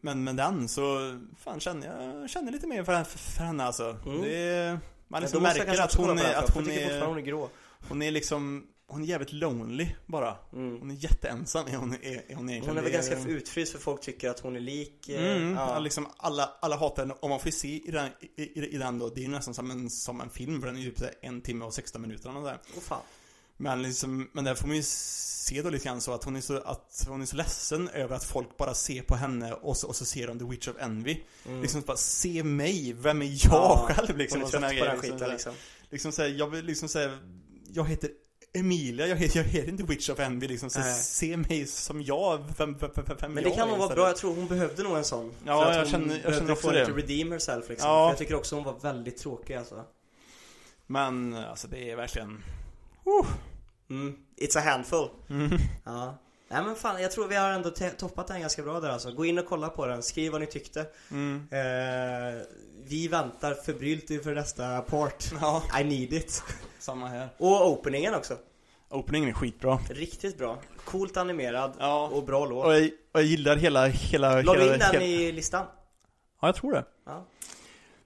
[0.00, 3.96] men med den så, fan känner jag, känner lite mer för, för henne alltså.
[4.06, 4.22] Mm.
[4.22, 4.78] Det
[5.08, 7.48] man liksom jag märker att hon är, att hon är, hon är grå.
[7.88, 10.36] hon är liksom, hon är jävligt lonely bara.
[10.52, 10.78] Mm.
[10.80, 11.96] Hon är jätteensam är hon, är,
[12.30, 12.64] är hon egentligen.
[12.68, 15.08] Hon är väl ganska utfryst för folk tycker att hon är lik.
[15.08, 15.78] eh, Mm, ja.
[15.78, 18.98] liksom alla, alla hatar henne, om man får se i den, i, i, i den
[18.98, 21.08] då, det är ju nästan som en, som en film för den är ju typ
[21.22, 22.58] en timme och 16 minuter eller där.
[22.76, 23.00] Åh fan.
[23.56, 26.40] Men liksom, men där får man ju se då lite grann så att hon är
[26.40, 29.88] så, att hon är så ledsen över att folk bara ser på henne och så,
[29.88, 31.20] och så ser de The Witch of Envy.
[31.46, 31.62] Mm.
[31.62, 34.40] Liksom bara, se mig, vem är jag Ja, själv liksom?
[34.40, 35.32] Hon är trött på den skiten så här.
[35.32, 35.54] liksom.
[35.90, 37.18] Liksom såhär, jag vill liksom säga
[37.72, 38.10] jag heter
[38.54, 40.94] Emilia, jag heter, jag heter inte Witch of Envy liksom, så Nej.
[40.94, 44.06] se mig som jag, vem, vem, vem, Men jag det kan är nog vara bra,
[44.06, 45.32] jag tror hon behövde nog en sån.
[45.46, 46.80] Ja, jag hon känner- jag känner också det.
[46.80, 47.88] lite redeem herself liksom.
[47.88, 48.06] Ja.
[48.06, 49.84] För jag tycker också hon var väldigt tråkig alltså.
[50.86, 52.42] Men alltså det är verkligen
[53.90, 54.14] Mm.
[54.40, 55.08] It's a handful.
[55.30, 55.50] mm.
[55.84, 56.18] Ja.
[56.48, 59.12] Nej men fan, jag tror vi har ändå toppat den ganska bra där alltså.
[59.12, 60.86] Gå in och kolla på den, skriv vad ni tyckte.
[61.10, 61.36] Mm.
[61.50, 62.42] Eh,
[62.84, 65.24] vi väntar febrilt inför nästa part.
[65.40, 66.42] Ja, I need it.
[66.84, 68.38] Samma här Och openingen också.
[68.90, 70.58] Openingen är skitbra Riktigt bra.
[70.84, 72.66] Coolt animerad Ja, och bra låt.
[72.66, 75.66] och jag, och jag gillar hela, hela, La vi hela, in den hela i listan?
[76.40, 77.26] Ja, jag tror det Ja.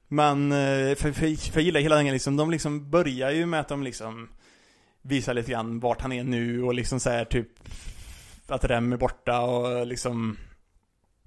[0.08, 3.60] Men, eh, för, för, för jag gillar hela den liksom, de liksom börjar ju med
[3.60, 4.28] att de liksom
[5.02, 7.48] Visar lite grann vart han är nu och liksom säger typ
[8.46, 10.38] Att Rem är borta och liksom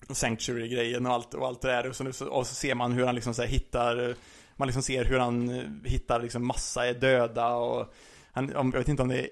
[0.07, 3.05] och Sanctuary-grejen och allt, och allt det där och så, och så ser man hur
[3.05, 4.15] han liksom så här hittar
[4.61, 7.93] Man liksom ser hur han eh, hittar liksom massa är döda och
[8.31, 9.27] han, Jag vet inte om det är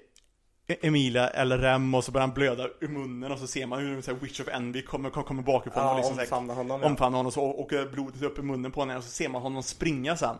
[0.68, 3.78] E- Emilia eller Rem och så börjar han blöda ur munnen och så ser man
[3.78, 6.54] hur så här, Witch of Envy kommer, kommer, bakifrån och Ja, liksom så här, omfamna
[6.54, 6.86] honom ja.
[6.88, 9.42] omfamnar honom och så åker blodet upp i munnen på honom och så ser man
[9.42, 10.36] honom springa sen.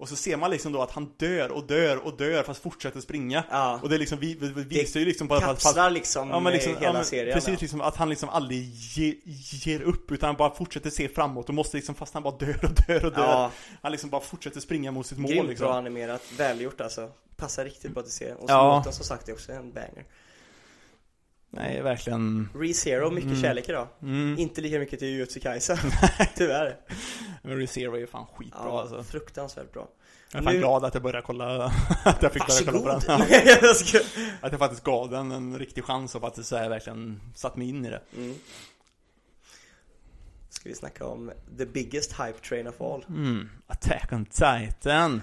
[0.00, 3.00] Och så ser man liksom då att han dör och dör och dör fast fortsätter
[3.00, 3.44] springa.
[3.50, 3.80] Ja.
[3.82, 6.40] Och det är liksom, vi, vi, vi visar ju liksom bara fast, Kapslar liksom, Ja
[6.40, 7.34] men liksom, hela ja, men serien.
[7.34, 7.56] precis ja.
[7.60, 9.14] liksom att han liksom aldrig ge,
[9.64, 12.64] ger upp utan han bara fortsätter se framåt och måste liksom fast han bara dör
[12.64, 13.22] och dör och dör.
[13.24, 13.50] Ja,
[13.82, 15.66] Han liksom bara fortsätter springa mot sitt mål grymt liksom.
[15.66, 17.10] bra animerat, välgjort alltså.
[17.36, 18.36] Passar riktigt bra till serien.
[18.36, 18.76] Och så Ja.
[18.76, 20.04] låten som sagt är också en banger.
[21.52, 22.48] Nej, verkligen.
[22.54, 23.42] ReZero, mycket Mm.
[23.42, 23.88] kärlek idag.
[24.02, 24.38] Mm.
[24.38, 25.78] Inte lika mycket till Jujutsu Kaisa.
[26.36, 26.76] Tyvärr.
[27.42, 29.02] Men ReZero är ju fan skitbra Ja, alltså.
[29.02, 29.88] fruktansvärt bra.
[30.32, 31.64] Jag är fan Nu- glad att jag började kolla,
[32.04, 33.20] att jag fick börja kolla på den.
[34.40, 37.68] Att jag faktiskt gav den en riktig chans och faktiskt så här verkligen satt mig
[37.68, 38.00] in i det.
[38.16, 38.34] mm.
[40.50, 43.04] Ska vi snacka om the biggest hype train of all.
[43.08, 43.48] Mm.
[43.66, 45.22] Attack on Titan.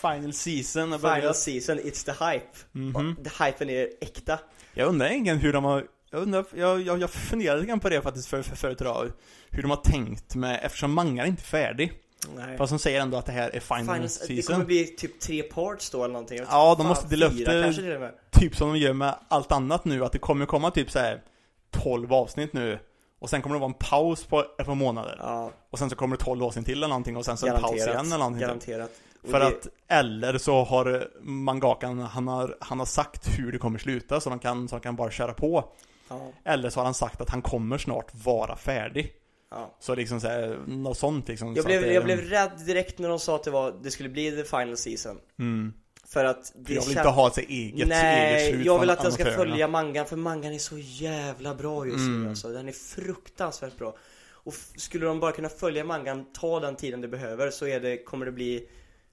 [0.00, 1.36] Final season har Final börjat.
[1.36, 2.46] season, it's the hype.
[2.72, 3.16] Mhm.
[3.24, 4.38] The hypen är äkta.
[4.74, 7.88] Jag undrar egentligen hur de har jag, undrar, jag, jag, jag funderade lite grann på
[7.88, 9.12] det faktiskt för, för förut idag
[9.50, 11.92] Hur de har tänkt med, eftersom mangan är inte färdig
[12.36, 12.56] Nej.
[12.58, 15.20] Fast de säger ändå att det här är final, Final, det season kommer bli typ
[15.20, 16.38] tre parts då eller någonting.
[16.50, 17.72] Ja, de måste dela upp det.
[17.72, 18.08] till.
[18.32, 21.22] Typ som de gör med allt annat nu, att det kommer komma typ så här
[21.70, 22.78] 12 avsnitt nu
[23.20, 25.96] Och sen kommer det vara en paus på ett par månader Ja, Och sen så
[25.96, 27.94] kommer det 12 avsnitt till eller någonting och sen så en paus garanterat.
[27.94, 28.40] igen eller någonting.
[28.40, 28.90] Garanterat.
[28.90, 28.96] Och
[29.30, 33.78] För det- att, eller så har mangakan, han har, han har sagt hur det kommer
[33.78, 35.72] sluta så de kan, så de kan bara köra på
[36.10, 39.12] Ja, Eller så har han sagt att han kommer snart vara färdig
[39.50, 39.74] ja.
[39.80, 43.08] Så liksom såhär, något sånt liksom Jag så blev, det, jag blev rädd direkt när
[43.08, 45.18] de sa att det, var, det skulle bli the final season.
[45.38, 45.72] mm.
[46.06, 48.90] För att För det jag vill inte ha ett eget, Nej, eget slut jag vill
[48.90, 52.28] att den ska följa mangan, för mangan är så jävla bra just nu Mm.
[52.28, 52.48] alltså.
[52.48, 53.96] Den är fruktansvärt bra.
[54.30, 57.96] Och skulle de bara kunna följa mangan, ta den tiden det behöver, så är det,
[58.04, 58.68] kommer det bli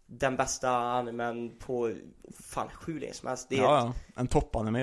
[0.08, 1.94] den bästa animen på,
[2.40, 3.48] fan, hur länge som helst.
[3.50, 3.94] Det är Ja, ja.
[4.22, 4.80] En toppanime.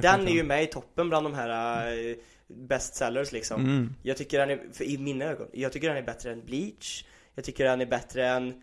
[0.00, 2.16] den är ju med i toppen bland de här uh,
[2.46, 3.60] bestsellers liksom.
[3.60, 3.94] Mm.
[4.02, 7.04] Jag tycker den är, för i mina ögon, jag tycker den är bättre än Bleach
[7.34, 8.62] Jag tycker den är bättre än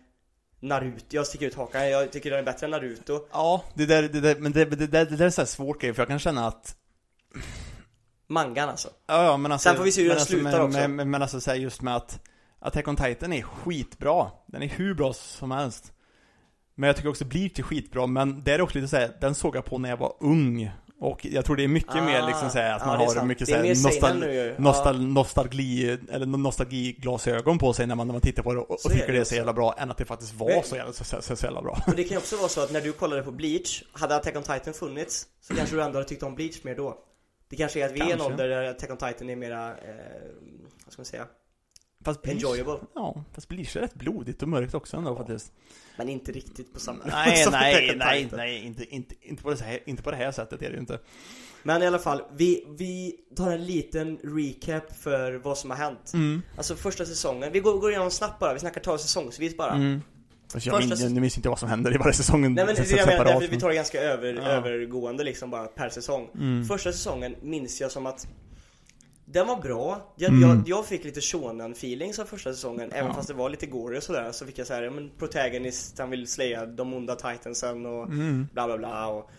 [0.60, 4.02] Naruto, jag sticker ut hakan, jag tycker den är bättre än Naruto Ja, det där,
[4.02, 6.18] det där, men det, det, det, det där är så svårt grej, för jag kan
[6.18, 6.76] känna att
[8.26, 10.60] Mangan alltså Ja, ja men alltså Sen får vi se hur den alltså, slutar men,
[10.60, 10.78] också.
[10.78, 12.20] Men, men, men alltså så här, just med att
[12.64, 14.30] Attack on Titan är skitbra.
[14.46, 15.92] Den är hur bra som helst.
[16.74, 19.56] Men jag tycker också Bleach är skitbra, men det är också lite såhär, den såg
[19.56, 20.70] jag på när jag var ung.
[21.00, 23.26] Och jag tror det är mycket Ah, mer liksom såhär, att ja, man har sant.
[23.28, 24.24] mycket såhär nostal
[24.58, 28.80] nostal nostalgi, eller nostalgiglasögon på sig när man, när man tittar på det och, och
[28.80, 30.92] Så tycker det det är så jävla bra, än att det faktiskt var så jävla,
[30.92, 31.82] så, så, så, jävla bra.
[31.86, 34.36] Och det kan ju också vara så att när du kollade på Bleach, hade Attack
[34.36, 36.98] on Titan funnits Så kanske du ändå hade tyckt om Bleach mer då.
[37.48, 38.32] Det kanske är att vi är i en Kanske.
[38.32, 39.74] ålder där Attack on Titan är mera, eh,
[40.84, 41.26] vad ska man säga,
[42.04, 42.78] Fast enjoyable.
[42.94, 45.52] Ja, fast Bleach är rätt blodigt och mörkt också ändå faktiskt
[45.96, 47.52] Men inte riktigt på samma Nej, nej, on
[47.98, 50.74] nej, nej, inte, inte, inte, på det här, inte på det här sättet är det
[50.74, 50.98] ju inte.
[51.62, 56.10] Men i alla fall, vi, vi tar en liten recap för vad som har hänt.
[56.14, 59.72] Mm, Alltså första säsongen, vi går, går igenom snabbt bara, vi snackar ta säsongsvis bara.
[59.72, 60.00] Mm.
[60.52, 62.74] Fast jag, Första min, jag minns inte vad som händer i varje säsong Nej men
[62.74, 64.42] det jag menar, vi tar det ganska över, Ja.
[64.42, 66.28] övergående liksom bara per säsong.
[66.34, 66.64] Mm.
[66.64, 68.26] Första säsongen minns jag som att
[69.24, 70.42] Den var bra, jag, Mm.
[70.48, 73.14] jag, jag fick lite shonen feelings av första säsongen Även Ja.
[73.14, 76.26] fast det var lite gory och sådär Så fick jag såhär, men protagonist, han vill
[76.26, 78.48] slaya de onda titansen och Mm.
[78.52, 79.30] bla bla bla och,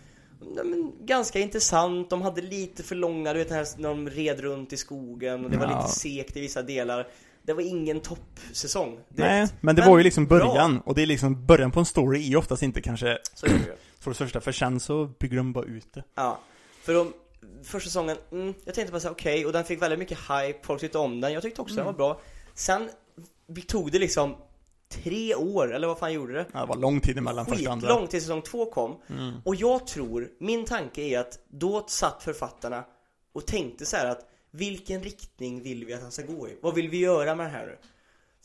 [0.65, 4.73] men ganska intressant, de hade lite för långa, du vet här när de red runt
[4.73, 5.77] i skogen och det var Ja.
[5.81, 7.07] lite sekt i vissa delar
[7.43, 8.99] Det var ingen toppsäsong.
[9.09, 10.37] Nej, men det Men var ju liksom bra.
[10.39, 13.49] början, och det är liksom början på en story är oftast inte kanske Så är
[13.49, 13.59] det
[13.99, 16.39] för det första, för sen så bygger de bara ut det Ja,
[16.83, 17.13] för de,
[17.63, 20.81] första säsongen, mm, jag tänkte bara säga okej, och den fick väldigt mycket hype, folk
[20.81, 22.21] tyckte om den, jag tyckte också den var bra
[22.53, 22.89] Sen
[23.67, 24.35] tog det liksom
[24.89, 26.45] tre år, eller vad fan gjorde det?
[26.53, 29.33] Ja, Det var lång tid emellan första och andra Skitlångt till säsong två kom Mm.
[29.45, 32.83] Och jag tror, min tanke är att då satt författarna
[33.33, 36.57] och tänkte så här att vilken riktning vill vi att han ska gå i?
[36.61, 37.77] Vad vill vi göra med det här nu?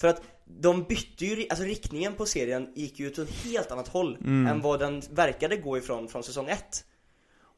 [0.00, 3.88] För att de bytte ju, alltså riktningen på serien gick ju åt ett helt annat
[3.88, 4.46] håll Mm.
[4.46, 6.84] än vad den verkade gå ifrån från säsong ett.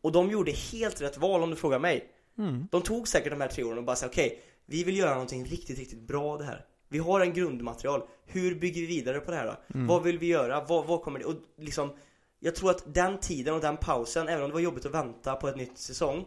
[0.03, 2.09] Och de gjorde helt rätt val om du frågar mig.
[2.38, 2.68] Mm.
[2.70, 5.44] De tog säkert de här tre åren och bara sa okej, vi vill göra någonting
[5.44, 6.66] riktigt, riktigt bra det här.
[6.88, 8.03] Vi har en grundmaterial.
[8.26, 9.74] Hur bygger vi vidare på det här då?
[9.74, 9.86] Mm.
[9.86, 10.64] Vad vill vi göra?
[10.64, 11.24] Vad, vad kommer det?
[11.24, 11.92] Och liksom,
[12.40, 15.34] jag tror att den tiden och den pausen, även om det var jobbigt att vänta
[15.36, 16.24] på ett nytt säsong,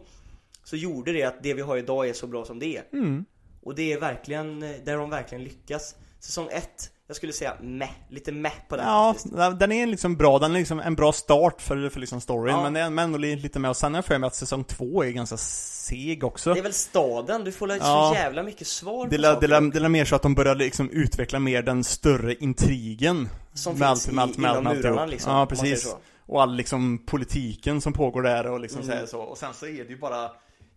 [0.64, 2.84] så gjorde det att det vi har idag är så bra som det är.
[2.92, 3.24] Mm.
[3.62, 5.94] Och det är verkligen, där har de verkligen lyckats.
[6.20, 9.58] Säsong ett, jag skulle säga meh, lite meh på den Ja, faktiskt.
[9.60, 12.62] den är liksom bra, den är liksom en bra start för, för liksom storyn, Ja.
[12.62, 14.64] men det är ändå li- lite med, och sen har jag för mig att säsong
[14.64, 18.12] två är ganska seg också Det är väl staden, du får Ja.
[18.14, 19.40] så jävla mycket svar Det på saker.
[19.40, 19.56] det är- det
[19.88, 24.14] mer så att de börjar liksom utveckla mer den större intrigen Som med finns allt-
[24.14, 25.96] med allt- i, med allt- inom med murarna liksom, Ja, precis.
[26.26, 29.06] Och all liksom politiken som pågår där och liksom Mm.
[29.06, 30.30] så Och sen så är det ju bara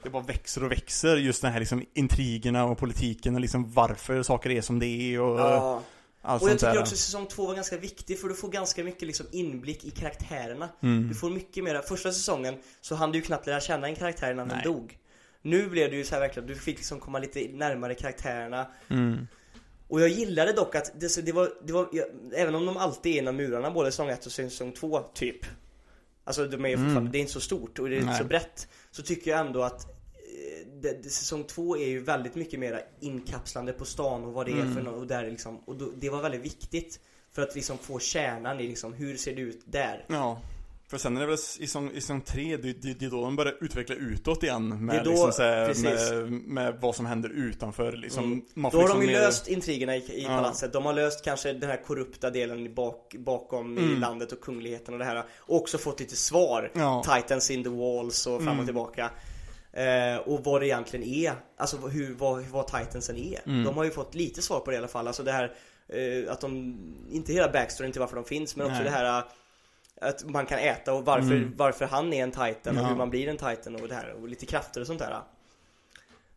[0.03, 4.23] Det bara växer och växer just den här liksom intrigerna och politiken och liksom varför
[4.23, 5.81] saker är som det är och Ja.
[6.21, 8.83] Allt Och jag tycker där också säsong två var ganska viktig för du får ganska
[8.83, 11.07] mycket liksom inblick i karaktärerna Mm.
[11.07, 14.31] Du får mycket mer, första säsongen så hann du ju knappt lära känna en karaktär
[14.31, 14.61] innan Nej.
[14.63, 14.97] den dog
[15.41, 19.27] Nu blev det ju så här verkligen, du fick liksom komma lite närmare karaktärerna mm.
[19.87, 23.15] Och jag gillade dock att det, det var, det var jag, även om de alltid
[23.15, 25.45] är inom murarna både säsong 1 och säsong 2 typ
[26.23, 27.11] Alltså de är ju Mm.
[27.11, 28.17] det är inte så stort och det är inte Nej.
[28.17, 29.98] så brett Så tycker jag ändå att
[30.81, 34.51] det, det, säsong 2 är ju väldigt mycket mer inkapslande på stan och vad det
[34.51, 34.73] är Mm.
[34.75, 36.99] för något och där liksom Och då, det var väldigt viktigt
[37.31, 40.05] För att liksom få kärnan i liksom, hur ser det ut där?
[40.09, 40.41] Ja
[40.87, 43.35] För sen är det väl i säsong, i tre, det, det, det är då de
[43.35, 45.83] börjar utveckla utåt igen med, är då- liksom, så här, precis.
[46.11, 48.41] med, med vad som händer utanför liksom, Mm.
[48.53, 50.27] man Då får har de liksom ju mer- löst intrigerna i, i Ja.
[50.29, 50.73] palatset.
[50.73, 53.99] De har löst kanske den här korrupta delen i bak, bakom i Mm.
[53.99, 55.23] landet och kungligheten och det här.
[55.37, 56.71] Och också fått lite svar.
[56.75, 57.03] Ja.
[57.15, 58.65] Titans in the walls och fram och Mm.
[58.65, 59.09] tillbaka.
[59.73, 61.33] Eh, och vad det egentligen är.
[61.57, 63.39] Alltså hur, vad, vad Titansen är.
[63.45, 63.63] Mm.
[63.63, 65.07] De har ju fått lite svar på det i alla fall.
[65.07, 65.53] Alltså det här
[65.87, 66.77] eh, att de,
[67.11, 68.83] inte hela backstoryn till varför de finns, men också Nej.
[68.83, 69.23] det här eh,
[70.01, 71.53] att man kan äta och varför, Mm.
[71.57, 72.87] varför han är en titan och Ja.
[72.87, 75.17] hur man blir en titan och det här och lite krafter och sånt där.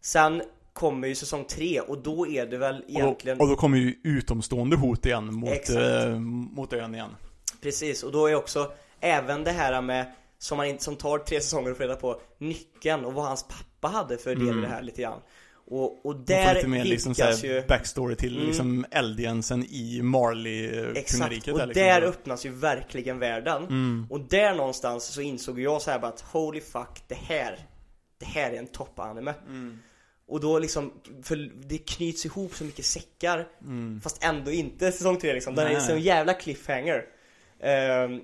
[0.01, 3.57] Sen kommer ju säsong tre och då är det väl och, egentligen då, och då
[3.57, 6.09] kommer ju utomstående hot igen mot, eh,
[6.55, 7.11] mot ön igen.
[7.61, 10.12] Precis, och då är också även det här med
[10.43, 13.88] som, man som tar tre säsonger att få reda på nyckeln och vad hans pappa
[13.88, 14.61] hade för del i Mm.
[14.62, 15.20] det här lite grann.
[15.66, 18.47] Och, och Man får där lite mer liksom, såhär, ju backstory till Mm.
[18.47, 21.53] liksom Eldiensen i Marley-kungariket.
[21.53, 21.82] och där, liksom.
[21.82, 23.62] där öppnas ju verkligen världen.
[23.62, 24.07] Mm.
[24.11, 27.59] Och där någonstans så insåg jag så här bara att holy fuck, det här,
[28.18, 29.34] det här är en toppanime.
[29.49, 29.78] Mm.
[30.26, 34.01] Och då liksom, för det knyts ihop så mycket säckar Mm.
[34.01, 35.80] Fast ändå inte säsong tre liksom, den är Nej.
[35.80, 37.05] så en jävla cliffhanger
[37.64, 38.20] Ehm,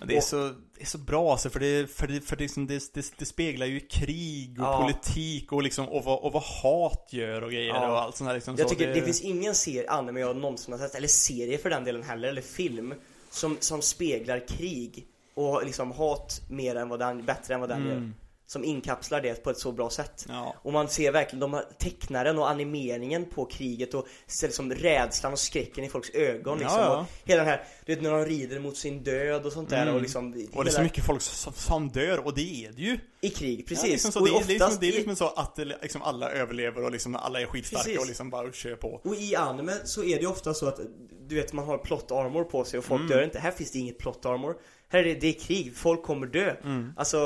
[0.00, 0.36] Men det är, Och- så,
[0.76, 3.24] det är så bra alltså, för det, för det, för det, liksom, det, det, det
[3.24, 4.82] speglar ju krig och Ja.
[4.82, 7.90] politik och liksom, och vad, och vad hat gör och grejer Ja.
[7.92, 8.54] och allt sånt där liksom.
[8.58, 9.02] Jag så tycker det...
[9.02, 12.42] finns ingen serie, anime jag någonsin har sett, eller serie för den delen heller, eller
[12.42, 12.94] film
[13.30, 17.86] Som, som speglar krig och liksom hat mer än vad den, bättre än vad den
[17.86, 18.14] gör Mm.
[18.52, 20.54] Som inkapslar det på ett så bra sätt Ja.
[20.62, 24.06] Och man ser verkligen de tecknaren och animeringen på kriget och
[24.42, 26.78] liksom rädslan och skräcken i folks ögon liksom.
[26.78, 27.00] Ja, ja.
[27.00, 29.82] Och hela den här, du vet när de rider mot sin död och sånt där
[29.82, 29.94] Mm.
[29.94, 32.82] och liksom Och det är så mycket folk som, som dör, och det är det
[32.82, 32.98] ju.
[33.20, 33.84] I krig, precis.
[33.84, 35.56] Ja, liksom så, och det, är, det, är liksom, det är i- liksom så att
[35.56, 38.00] det, liksom alla överlever och liksom alla är skitstarka Precis.
[38.00, 39.00] och liksom bara kör på.
[39.04, 40.80] Och i anime så är det ju ofta så att
[41.28, 43.12] du vet man har plot armor på sig och folk Mm.
[43.16, 43.38] dör inte.
[43.38, 44.56] Här finns det inget plot armor.
[44.92, 46.54] Här är det, är krig, folk kommer dö.
[46.64, 46.92] Mm.
[46.96, 47.18] Alltså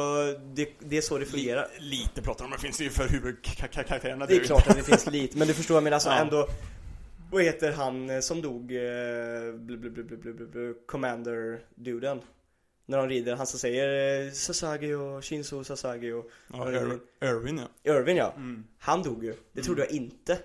[0.55, 1.69] det, det är så det fungerar.
[1.79, 5.07] Lite pratar om det finns det ju för huvudkaraktärerna Det är klart att det finns
[5.11, 6.19] lite, men du förstår jag menar alltså Ja.
[6.19, 6.49] ändå
[7.31, 8.73] Vad heter han eh, som dog?
[8.73, 8.81] Eh,
[10.87, 12.21] Commander-duden
[12.87, 17.61] När de rider, han som säger eh, Sasagi och Shinzo Sasagi och Ja, Ir- Irvin
[17.85, 17.93] ja.
[17.93, 18.65] Irvin ja Mm.
[18.79, 20.39] Han dog ju, det trodde jag inte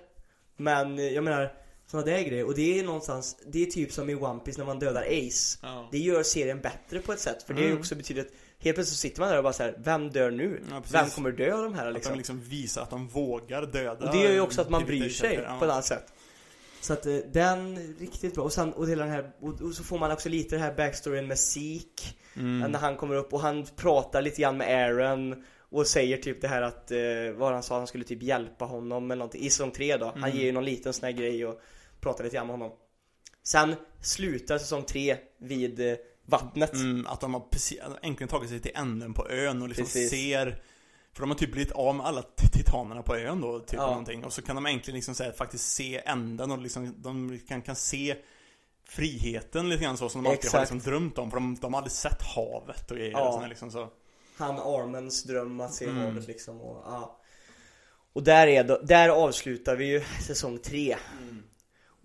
[0.56, 1.52] Men jag menar
[1.90, 4.66] Sådana där grejer, och det är någonstans Det är typ som i One Piece när
[4.66, 5.88] man dödar Ace Ja.
[5.92, 7.78] Det gör serien bättre på ett sätt, för det Mm.
[7.78, 8.28] också betyder att
[8.62, 10.60] Helt plötsligt så sitter man där och bara så här, vem dör nu?
[10.70, 12.12] Ja, vem kommer dö av de här Att liksom?
[12.12, 15.08] de liksom visar att de vågar döda Och det gör ju också att man bryr
[15.08, 15.58] sig Aitken.
[15.58, 16.12] på ett annat sätt
[16.80, 19.84] Så att eh, den, riktigt bra, och sen, och hela den här, och, och så
[19.84, 22.02] får man också lite den här backstoryn med Zeke
[22.36, 22.70] Mm.
[22.72, 26.48] När han kommer upp och han pratar lite grann med Aaron Och säger typ det
[26.48, 26.98] här att, eh,
[27.36, 30.16] vad han sa, han skulle typ hjälpa honom eller någonting I säsong 3 då, han
[30.24, 30.36] Mm.
[30.36, 31.60] ger ju någon liten sån här grej och
[32.00, 32.76] pratar lite grann med honom
[33.42, 35.96] Sen slutar säsong 3 vid eh,
[36.26, 39.84] vattnet Mm, att de har precis, äntligen tagit sig till änden på ön och liksom
[39.84, 40.10] Precis.
[40.10, 40.62] ser
[41.12, 42.22] För de har typ blivit av med alla
[42.52, 43.86] titanerna på ön då, typ Ja.
[43.86, 47.38] någonting Och så kan de äntligen liksom så här, faktiskt se änden och liksom, de
[47.48, 48.16] kan, kan se
[48.84, 50.72] Friheten lite grann så som de alltid har Exakt.
[50.72, 53.28] liksom drömt om, för de, de har aldrig sett havet och grejer Ja.
[53.28, 53.88] och sådär, liksom så.
[54.36, 55.96] Han Armens dröm att se Mm.
[56.02, 57.20] havet liksom och, ja.
[58.12, 60.96] och där är då, där avslutar vi ju säsong 3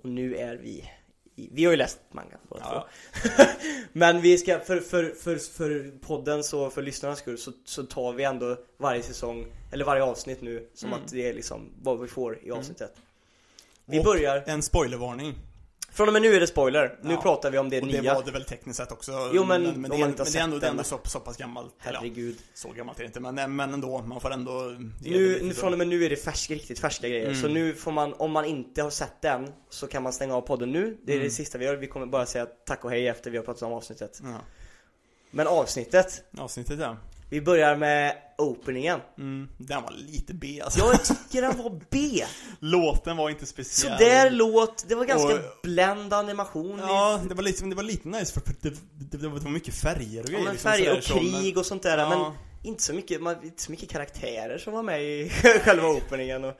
[0.06, 0.90] Och nu är vi
[1.36, 2.88] i, Vi har ju läst manga båda Ja.
[3.14, 3.44] två.
[3.94, 8.14] Men vi ska, för, för, för, för poddens och för lyssnarnas skull så, så tar
[8.14, 11.04] vi ändå varje säsong Eller varje avsnitt nu som Mm.
[11.04, 12.96] att det är liksom vad vi får i avsnittet.
[13.86, 15.34] Vi Och börjar, En spoilervarning
[15.96, 17.22] från och med nu är det spoiler Nu Ja.
[17.22, 19.64] pratar vi om det Och nya det var det väl tekniskt sett också Jo, men
[19.64, 21.74] men, om det, är, men det är ändå, det är ändå så, så pass gammalt
[21.82, 25.54] eller, ja, Herregud Så gammalt är det inte, men, men ändå, man får ändå Nu,
[25.54, 27.28] från och med nu är det färsk, riktigt färska grejer.
[27.28, 27.42] Mm.
[27.42, 30.42] Så nu får man, om man inte har sett den, så kan man stänga av
[30.42, 30.98] podden nu.
[31.04, 31.28] Det är Mm.
[31.28, 31.76] det sista vi gör.
[31.76, 34.20] Vi kommer bara säga tack och hej efter vi har pratat om avsnittet.
[34.24, 34.40] ja.
[35.32, 36.98] Men avsnittet, Avsnittet ja
[37.30, 39.00] vi börjar med openingen.
[39.18, 42.26] mm, Den var lite B alltså Jag tycker den var B.
[42.60, 46.80] Låten var inte Så speciell där låt, det var ganska Och- bländ animation.
[46.80, 48.70] Ja, det var lite, det var lite nice för det,
[49.10, 51.58] det, det, var, mycket färger och Ja, grejer men liksom färger och sådär, så, krig
[51.58, 51.98] och sånt där.
[51.98, 52.10] Ja.
[52.10, 52.32] Men
[52.70, 55.30] inte så mycket, man, inte så mycket karaktärer som var med i
[55.64, 56.44] själva openingen.
[56.44, 56.54] Och,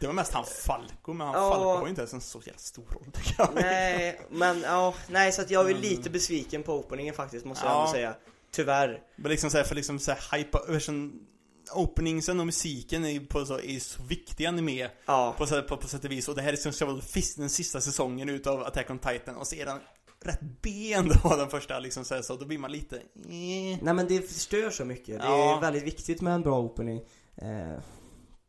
[0.00, 1.50] Det var mest han Falco, men han Ja.
[1.50, 5.42] Falco var ju inte ens en så jävla stor roll nej, men ja, nej så
[5.42, 7.80] att jag är lite besviken på openingen faktiskt, måste jag Ja.
[7.80, 8.14] ändå säga.
[8.50, 9.02] Tyvärr.
[9.16, 11.26] Men liksom såhär, för liksom såhär hypa, version,
[11.74, 15.34] openingsen och musiken är ju på så, är så viktig anime Ja.
[15.38, 17.00] på, så- på, på sätt och vis Och det här är som så
[17.36, 19.78] den sista säsongen utav Attack on Titan och den
[20.20, 23.78] rätt B ändå den första liksom så, här, så då blir man lite eh.
[23.82, 25.06] Nej men det förstör så mycket.
[25.20, 25.56] Det Ja.
[25.56, 27.00] är väldigt viktigt med en bra opening.
[27.36, 27.78] Eh,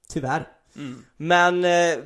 [0.10, 0.48] tyvärr.
[0.76, 1.06] mm.
[1.18, 1.98] Men, eh,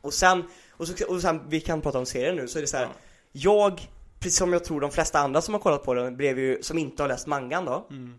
[0.00, 2.66] och sen, och, så, och sen, vi kan prata om serien nu, så är det
[2.68, 2.84] så här.
[2.84, 2.90] Ja.
[3.32, 3.88] Jag
[4.24, 6.78] precis som jag tror de flesta andra som har kollat på den blev ju, som
[6.78, 8.14] inte har läst mangan då Mm.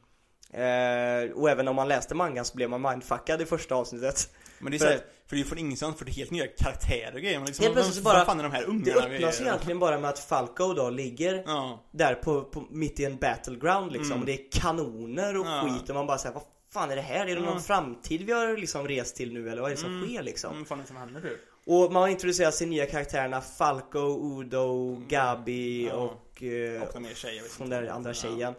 [0.53, 4.29] eh, Och även om man läste mangan så blev man mindfuckad i första avsnittet
[4.59, 6.47] Men det är För- såhär, för det är från ingenstans, för det är helt nya
[6.47, 7.37] karaktärer och grejer.
[7.39, 9.45] Men liksom, vad, plötsligt vad bara- fan är de här Det ungarna vi öppnas är?
[9.45, 11.83] egentligen bara med att Falco då ligger Ja.
[11.91, 14.19] där på, på, mitt i en battleground liksom Mm.
[14.19, 15.61] och det är kanoner och Ja.
[15.69, 17.21] skit och man bara säger vad fan är det här?
[17.21, 17.39] Är det Ja.
[17.41, 20.07] någon framtid vi har liksom rest till nu eller vad är det som Mm.
[20.09, 20.57] sker liksom?
[20.57, 21.39] Vad fan är det som händer typ?
[21.65, 25.97] Och man har introducerat de nya karaktärerna Falco, Udo, Gabi Mm.
[25.97, 26.03] Ja.
[26.03, 28.13] och eh, Och de är tjejer, från den andra Ja.
[28.13, 28.53] tjejen.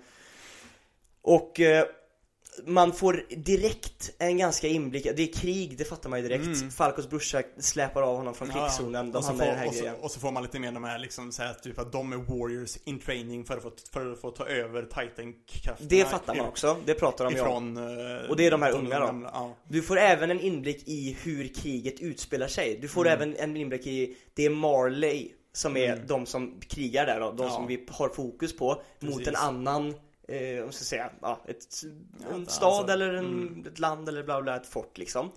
[1.22, 1.84] Och eh,
[2.64, 6.44] man får direkt en ganska inblick, det är krig, det fattar man ju direkt.
[6.46, 6.70] Mm.
[6.70, 9.68] Falcos brorsa släpar av honom från krigszonen, de och så hamnar i får- den här
[9.68, 9.96] och så, grejen.
[10.00, 12.16] och så får man lite mer de här liksom så här, typ att de är
[12.16, 16.46] warriors in training för att få, för att få ta över titan-krafterna Det fattar man
[16.46, 17.76] också, det pratar de ju om.
[17.76, 19.28] Eh, Och det är de här unga då.
[19.32, 19.56] Ja.
[19.68, 22.78] Du får även en inblick i hur kriget utspelar sig.
[22.82, 23.12] Du får Mm.
[23.12, 26.06] även en inblick i, det är Marley som är Mm.
[26.06, 27.50] de som krigar där då, de Ja.
[27.52, 29.28] som vi har fokus på mot Precis.
[29.28, 29.94] en annan,
[30.28, 33.66] eh, jag ska säga, ja, ett, Ja, en alltså, stad eller en, mm.
[33.66, 35.30] ett land eller bla bla, ett fort liksom.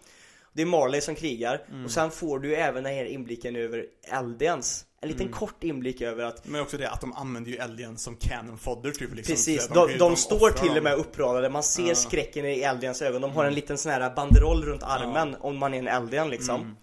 [0.54, 1.86] Det är Marley som krigar Mm.
[1.86, 4.86] och sen får du även den här inblicken över Eldians.
[5.02, 5.34] En liten Mm.
[5.34, 8.92] kort inblick över att Men också det att de använder ju Eldian som cannon fodder
[8.92, 9.34] typ liksom.
[9.34, 11.96] Precis, de, de, ju- står till och med uppradade, man ser Ja.
[11.96, 15.74] skräcken i Eldians ögon, de har en liten sån här banderoll runt armen om man
[15.74, 16.76] är en Eldian liksom Mm.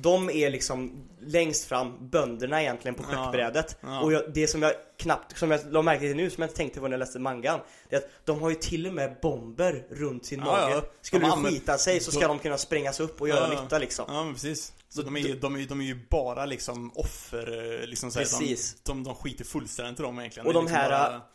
[0.00, 3.16] De är liksom längst fram, bönderna egentligen på Ja.
[3.16, 4.00] schackbrädet Ja.
[4.00, 6.56] Och jag, det som jag knappt, som jag la märke till nu, som jag inte
[6.56, 9.16] tänkte på när jag läste mangan Det är att de har ju till och med
[9.22, 10.82] bomber runt sin Ja, mage ja.
[11.00, 13.62] Skulle De använder- skita sig så ska de- de kunna sprängas upp och göra Ja.
[13.62, 14.72] nytta liksom Ja men precis.
[14.90, 18.18] Så de är, ju, de, är, de är ju bara liksom offer, eh, liksom så
[18.18, 18.74] här, Precis.
[18.82, 20.46] De, de, de skiter fullständigt i dem egentligen.
[20.46, 20.90] Och de liksom här,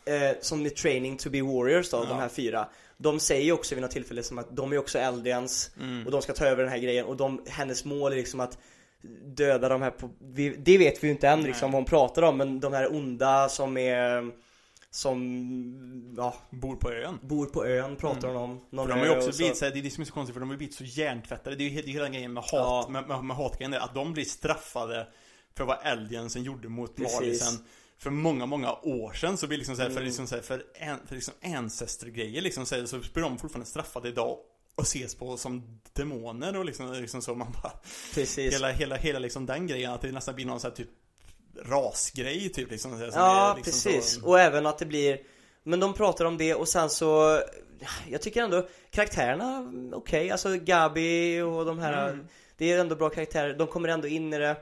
[0.06, 2.04] bara- eh, som är training to be warriors då, Ja.
[2.04, 2.68] de här fyra
[3.04, 6.06] De säger ju också vid något tillfälle som att de är också Eldians Mm.
[6.06, 8.58] Och de ska ta över den här grejen och de, hennes mål är liksom att
[9.24, 11.48] döda de här på, vi, det vet vi ju inte än Nej.
[11.48, 14.30] liksom vad hon pratar om men de här onda som är
[14.90, 17.18] som, ja, Bor på ön.
[17.22, 18.88] bor på ön pratar hon om någon Mm.
[18.88, 20.32] För de har ju också så- blivit så det är det som är så konstigt
[20.34, 21.56] för de har ju blivit så hjärntvättade.
[21.56, 22.86] Det är ju he- det är hela grejen med hat, Ja.
[22.90, 25.06] med, med, med hatgrejen där, att de blir straffade
[25.56, 27.60] för vad Eldiansen gjorde mot Precis.
[27.98, 30.04] För många, många år sedan så blir liksom så här, för Mm.
[30.04, 33.66] liksom så här, för, en, för liksom ancestor-grejer liksom så, här, så blir de fortfarande
[33.70, 34.38] straffade idag
[34.74, 37.72] och ses på som demoner och liksom, liksom så man bara
[38.14, 40.88] Precis Hela, hela, hela liksom den grejen att det nästan blir någon så här typ
[41.62, 44.14] rasgrej typ liksom så här, Ja, är liksom precis.
[44.14, 45.18] så, Och även att det blir
[45.62, 47.40] Men de pratar om det och sen så
[48.10, 52.26] Jag tycker ändå karaktärerna, okej, alltså Gabi och de här Mm.
[52.56, 54.56] Det är ändå bra karaktärer, de kommer ändå in i det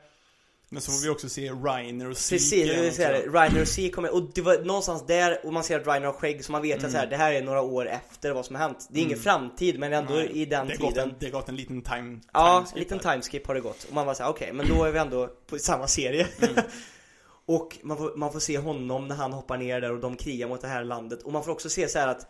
[0.73, 3.19] Men så får vi också se Reiner och Zeke Precis, igen vill säga det.
[3.19, 6.13] Reiner och C kommer, och det var någonstans där, och man ser att Reiner har
[6.13, 8.57] skägg, så man vet att så här, det här är några år efter vad som
[8.57, 8.89] har hänt.
[8.91, 10.27] Det är ingen framtid, men ändå Mm.
[10.27, 11.09] Nej, i den det tiden.
[11.09, 13.85] en, Det har gått en liten time, Ja, timeskip en liten timeskip har det gått.
[13.85, 16.29] Och man var såhär, okej, men då är vi ändå på samma serie.
[16.41, 16.55] Mm.
[17.47, 20.49] och man får, man får se honom när han hoppar ner där och de krigar
[20.49, 21.23] mot det här landet.
[21.23, 22.27] Och man får också se så här att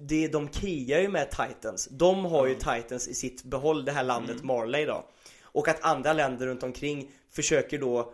[0.00, 1.88] det, de krigar ju med Titans.
[1.90, 4.46] De har ju Titans i sitt behåll, det här landet Mm.
[4.46, 5.04] Marley då.
[5.52, 8.12] Och att andra länder runt omkring försöker då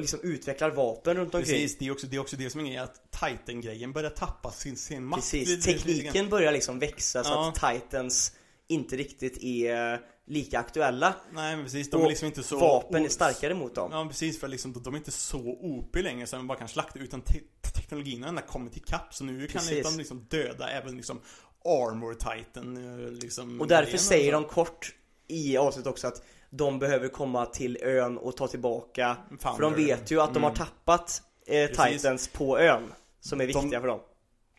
[0.00, 1.54] liksom utvecklar vapen runt omkring.
[1.54, 4.76] Precis, det är också det, är också det som är att Titan-grejen börjar tappa sin,
[4.76, 7.48] sin makt Precis, tekniken börjar liksom växa så Ja.
[7.48, 8.32] att Titans
[8.66, 11.14] inte riktigt är lika aktuella.
[11.32, 13.90] Nej men precis, de Och är liksom inte så Vapen är starkare mot dem.
[13.92, 16.98] Ja precis, för liksom, de är inte så OP längre så man bara kan slakta
[16.98, 17.40] utan te
[17.74, 19.84] teknologin har kommit ikapp så nu kan Precis.
[19.84, 21.20] de liksom döda även liksom
[21.64, 24.94] Armor Titan eh, liksom Och därför grejen säger de kort
[25.28, 29.54] i avsnittet också att de behöver komma till ön och ta tillbaka Founder.
[29.54, 30.58] För de vet ju att de har Mm.
[30.66, 31.66] tappat eh.
[31.88, 32.82] Titans på ön
[33.20, 34.00] Som är De- viktiga för dem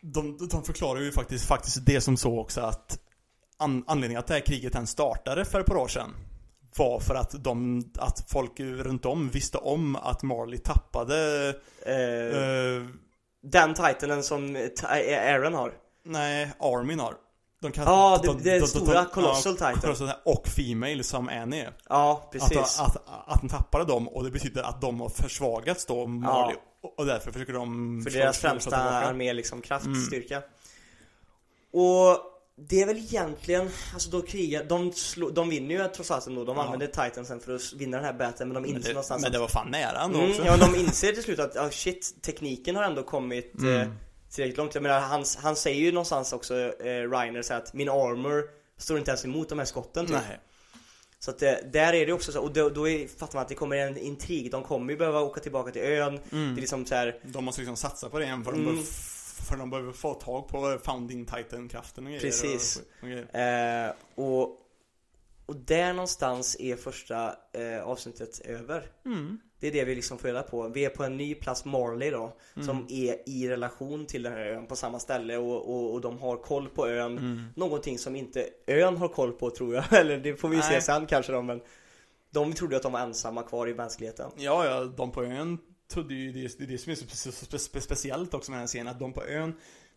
[0.02, 2.98] de, de förklarar ju faktiskt, faktiskt det som så också att
[3.56, 6.14] an, anledningen att det här kriget ens startade för ett par år sedan
[6.76, 11.48] var för att de, att folk runt om visste om att Marley tappade
[11.86, 12.82] eh, eh,
[13.42, 15.72] Den Titanen som Aaron har
[16.04, 17.14] Nej, Armin har
[17.60, 20.10] de kan, Ja, det- det är stora Colossal ja, Titan.
[20.24, 21.72] Och Female som Annie är.
[21.88, 22.80] Ja, att, precis.
[22.80, 22.96] Att,
[23.26, 26.56] att, de tappade dem och det betyder att de har försvagats då Marley.
[26.82, 30.42] Och, och därför försöker de För deras främsta armé liksom, kraft, Mm.
[31.72, 32.18] Och
[32.68, 36.44] det är väl egentligen, alltså då krigar, de, slå, de vinner ju trots allt ändå,
[36.44, 36.62] de Ja.
[36.64, 39.32] använder Titansen för att vinna den här battlen men de men inser det, någonstans men
[39.32, 40.44] det att var fan nära ändå mm, också.
[40.44, 43.80] Ja, de inser till slut att, ah, shit, tekniken har ändå kommit Mm.
[43.80, 43.88] eh,
[44.30, 47.88] tillräckligt långt Jag menar, han, han säger ju någonstans också, eh, Reiner, så att min
[47.88, 48.44] armor
[48.76, 50.16] står inte ens emot de här skotten typ.
[50.28, 50.40] Nej
[51.18, 53.48] Så att eh, där är det också så, och då, då är, fattar man att
[53.48, 56.54] det kommer en intrig, de kommer ju behöva åka tillbaka till ön Mm.
[56.54, 58.66] Det är liksom så här, De måste liksom satsa på det igen för, de, Mm.
[58.72, 58.90] behöver,
[59.48, 62.76] för de behöver få tag på Founding Titan-kraften och grejer Precis.
[62.76, 63.86] och, och grejer.
[63.86, 64.56] Eh, och,
[65.46, 68.86] och där någonstans är första eh, avsnittet över.
[69.04, 69.40] Mm.
[69.60, 70.68] Det är det vi liksom får reda på.
[70.68, 72.32] Vi är på en ny plats Marley då.
[72.54, 72.66] Mm.
[72.66, 76.18] Som är i relation till den här ön på samma ställe och, och, och de
[76.18, 77.18] har koll på ön.
[77.18, 77.44] Mm.
[77.56, 79.92] Någonting som inte ön har koll på tror jag.
[80.00, 80.82] Eller det får vi se Nej.
[80.82, 81.60] sen kanske då men
[82.30, 84.30] De trodde att de var ensamma kvar i mänskligheten.
[84.36, 85.58] Ja, ja, de på ön
[85.92, 88.56] trodde ju, det, det är det som är så spe, spe, spe, speciellt också med
[88.58, 89.54] den här scenen, att de på ön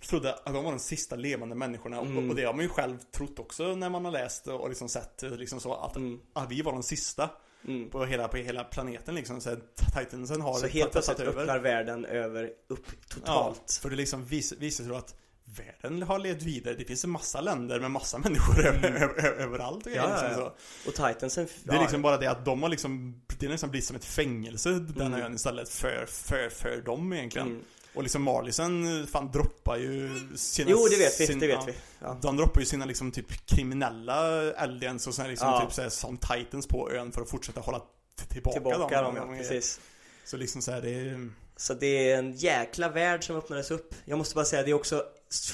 [0.09, 1.99] trodde att de var de sista levande människorna.
[1.99, 2.17] Mm.
[2.17, 4.89] Och, och det har man ju själv trott också när man har läst och liksom
[4.89, 6.19] sett liksom så att, Mm.
[6.33, 7.29] att vi var de sista
[7.67, 7.89] Mm.
[7.89, 9.41] på hela, på hela planeten liksom.
[9.41, 9.55] Så
[9.99, 13.61] Titansen har Så helt plötsligt öppnar världen över upp totalt.
[13.67, 15.15] Ja, för det liksom vis, visar sig att
[15.45, 16.73] världen har levt vidare.
[16.73, 20.03] Det finns en massa länder med massa människor över, överallt och Mm.
[20.03, 20.53] Ja, liksom ja.
[20.85, 20.89] så.
[20.89, 23.87] Och Titansen Det är liksom bara det att de har liksom Det är liksom blivit
[23.87, 25.21] som ett fängelse den Mm.
[25.21, 27.63] ön istället för, för, för dem egentligen Mm.
[27.95, 31.73] Och liksom Marleysen fan droppar ju sina Jo det vet vi, sin- det vet vi.
[32.01, 32.17] Ja.
[32.21, 34.13] De droppar ju sina liksom typ kriminella
[34.53, 35.61] aliens och sen liksom Ja.
[35.65, 37.81] typ så här, som titans på ön för att fortsätta hålla
[38.29, 39.79] tillbaka, Tillbaka dem, dem, ja, precis.
[40.25, 43.95] Så liksom så här, det är Så det är en jäkla värld som öppnades upp.
[44.05, 45.03] Jag måste bara säga, det är också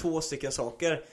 [0.00, 1.04] två stycken saker.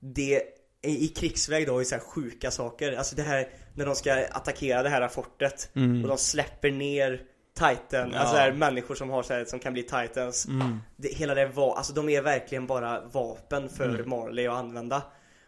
[0.00, 0.36] Det
[0.82, 2.92] är i krigsväg då, i så här sjuka saker.
[2.92, 7.22] Alltså det här när de ska attackera det här fortet och de släpper ner
[7.54, 8.18] Titan, Ja.
[8.18, 10.46] alltså här människor som har så här, som kan bli Titans.
[10.46, 10.78] mm.
[10.96, 14.08] Det, hela det var, alltså de är verkligen bara vapen för Mm.
[14.10, 15.02] Marley att använda.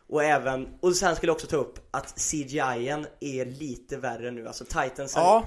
[0.09, 4.47] Och även, och sen skulle jag också ta upp att CGI'n är lite värre nu,
[4.47, 5.45] alltså Titansen Ja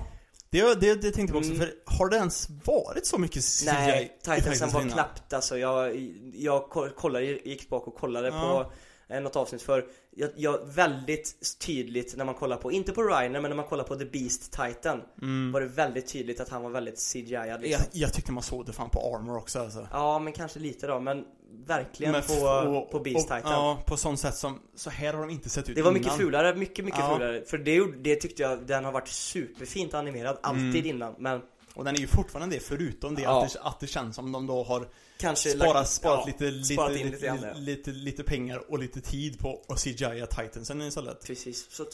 [0.52, 1.68] det, det, det tänkte jag också, Mm.
[1.68, 5.58] för har det ens varit så mycket CGI Nej, Titansen Titans var knappt alltså.
[5.58, 5.96] Jag,
[6.34, 8.42] jag ko- kollade, gick tillbaka och kollade Ja.
[8.66, 8.72] på
[9.10, 13.40] eh, något avsnitt för jag, jag, väldigt tydligt när man kollar på, inte på Reiner
[13.42, 15.02] men när man kollar på The Beast Titan
[15.54, 17.46] Var det väldigt tydligt att han var väldigt CGI liksom.
[17.50, 17.62] Mm.
[17.72, 19.88] jag, jag tyckte man såg det fan på Armor också alltså.
[19.92, 21.26] Ja men kanske lite då men
[21.66, 25.14] verkligen Men på, och- på Beast och- Titan Ja, på sånt sätt som, så här
[25.14, 26.18] har de inte sett ut Det var mycket innan.
[26.20, 27.16] fulare, mycket mycket Ja.
[27.18, 30.86] fulare För det, det tyckte jag, den har varit superfint animerad alltid Mm.
[30.86, 31.42] innan men
[31.74, 33.46] Och den är ju fortfarande det, förutom det, Ja.
[33.46, 34.88] att, det att det känns som de då har
[35.18, 37.54] kanske sparat, lagt- sparat, ja, lite, lite, sparat lite, lite ja.
[37.56, 41.24] lite, lite, pengar och lite tid på att CGI Titansen istället.
[41.26, 41.86] Precis, så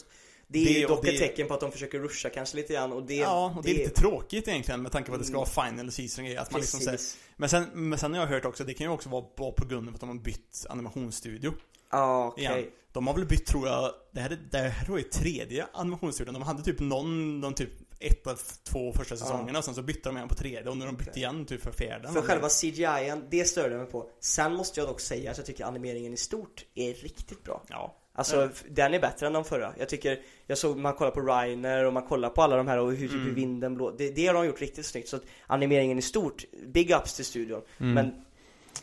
[0.48, 2.92] det är Det- dock det- ett tecken på att de försöker ruscha kanske lite grann
[2.92, 5.36] och det ja, och det, är lite tråkigt egentligen med tanke på att det ska
[5.36, 5.46] Mm.
[5.56, 7.00] vara final season grejer, att man liksom säger,
[7.36, 9.22] men, sen, men sen har jag hört också, det kan ju också vara
[9.52, 11.52] på grund av att de har bytt animationsstudio
[11.90, 12.44] Ja, okej.
[12.44, 12.64] igen.
[12.92, 15.66] De har väl bytt tror jag, det här, är- det här tror jag är tredje
[15.72, 16.34] animationsstudion.
[16.34, 17.70] De hade typ någon, de typ
[18.00, 20.84] ett av två första säsongerna och sen så bytte de igen på tredje och nu
[20.84, 21.22] har de bytt Okej.
[21.22, 22.08] igen typ för fjärde.
[22.12, 24.10] För själva CGI'n, det störde jag mig på.
[24.20, 27.62] Sen måste jag dock säga att jag tycker animeringen i stort är riktigt bra.
[27.68, 27.96] Ja.
[28.12, 28.48] Alltså, Ja.
[28.52, 29.74] f- den är bättre än de förra.
[29.78, 32.78] Jag tycker, jag såg, man kollar på Reiner och man kollar på alla de här
[32.78, 33.34] och hur, typ hur Mm.
[33.34, 33.90] vinden blå.
[33.90, 35.08] Det, det har de gjort riktigt snyggt.
[35.08, 37.62] Så att animeringen i stort, big ups till studion.
[37.80, 37.94] Mm.
[37.94, 38.14] Men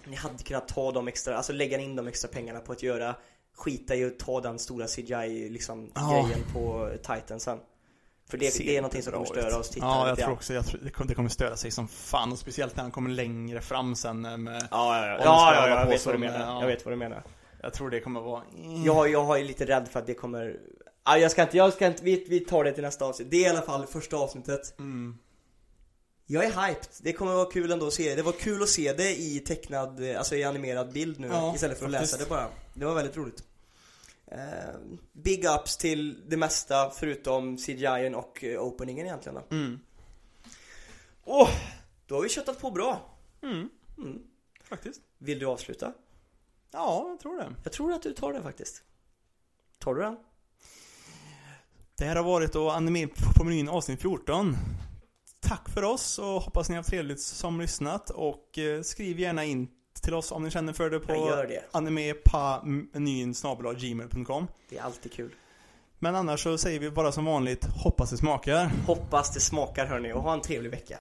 [0.05, 3.15] ni hade kunnat ta de extra, alltså lägga in de extra pengarna på att göra
[3.55, 6.27] skita i att ta den stora CGI liksom Ja.
[6.27, 7.59] grejen på Titansen.
[8.33, 10.65] För det, det är någonting som kommer störa oss tittare Ja, jag tror också jag
[10.65, 14.21] tror, det kommer- störa sig som fan och speciellt när han kommer längre fram sen
[14.21, 15.17] med, Ja, ja, ja.
[15.23, 16.39] Ja, ja, hålla jag vet vad du menar.
[16.39, 16.59] ja.
[16.61, 17.23] Jag vet vad du menar.
[17.61, 18.43] Jag tror det kommer vara
[18.85, 20.59] Jag, jag är lite rädd för att det kommer
[21.05, 23.27] Ja, jag ska inte, jag ska inte, vi, vi tar det till nästa avsnitt.
[23.31, 24.79] Det är i alla fall första avsnittet.
[24.79, 25.17] mm.
[26.25, 26.87] Jag är hyped.
[27.01, 28.21] Det kommer vara kul ändå att se det.
[28.21, 31.85] Var kul att se det i tecknad, alltså i animerad bild nu Ja, istället för
[31.85, 32.13] att faktiskt.
[32.13, 32.47] läsa det bara.
[32.73, 33.43] Det var väldigt roligt.
[34.33, 34.75] Eh,
[35.11, 39.55] big ups till det mesta förutom CGI och eh, openingen egentligen då.
[39.55, 39.79] Mm.
[41.23, 41.49] Åh!
[42.07, 43.01] då har vi köttat på bra.
[43.41, 43.69] Mm.
[43.97, 44.23] Mm.
[44.63, 45.01] Faktiskt.
[45.17, 45.93] Vill du avsluta?
[46.71, 47.55] Ja, jag tror det.
[47.63, 48.83] Jag tror att du tar det faktiskt.
[49.79, 50.17] Tar du den?
[51.97, 54.55] Det här har varit då Anime på menyn avsnitt 14.
[55.39, 59.43] Tack för oss och hoppas ni har haft trevligt som lyssnat och eh, skriv gärna
[59.43, 59.67] in
[60.03, 61.13] till oss om ni känner för det på
[61.47, 61.63] det.
[61.71, 63.33] animepamenyn
[63.77, 65.31] gmail.com Det är alltid kul.
[65.99, 68.71] Men annars så säger vi bara som vanligt, hoppas det smakar.
[68.87, 70.85] Hoppas det smakar hörni och ha en trevlig vecka.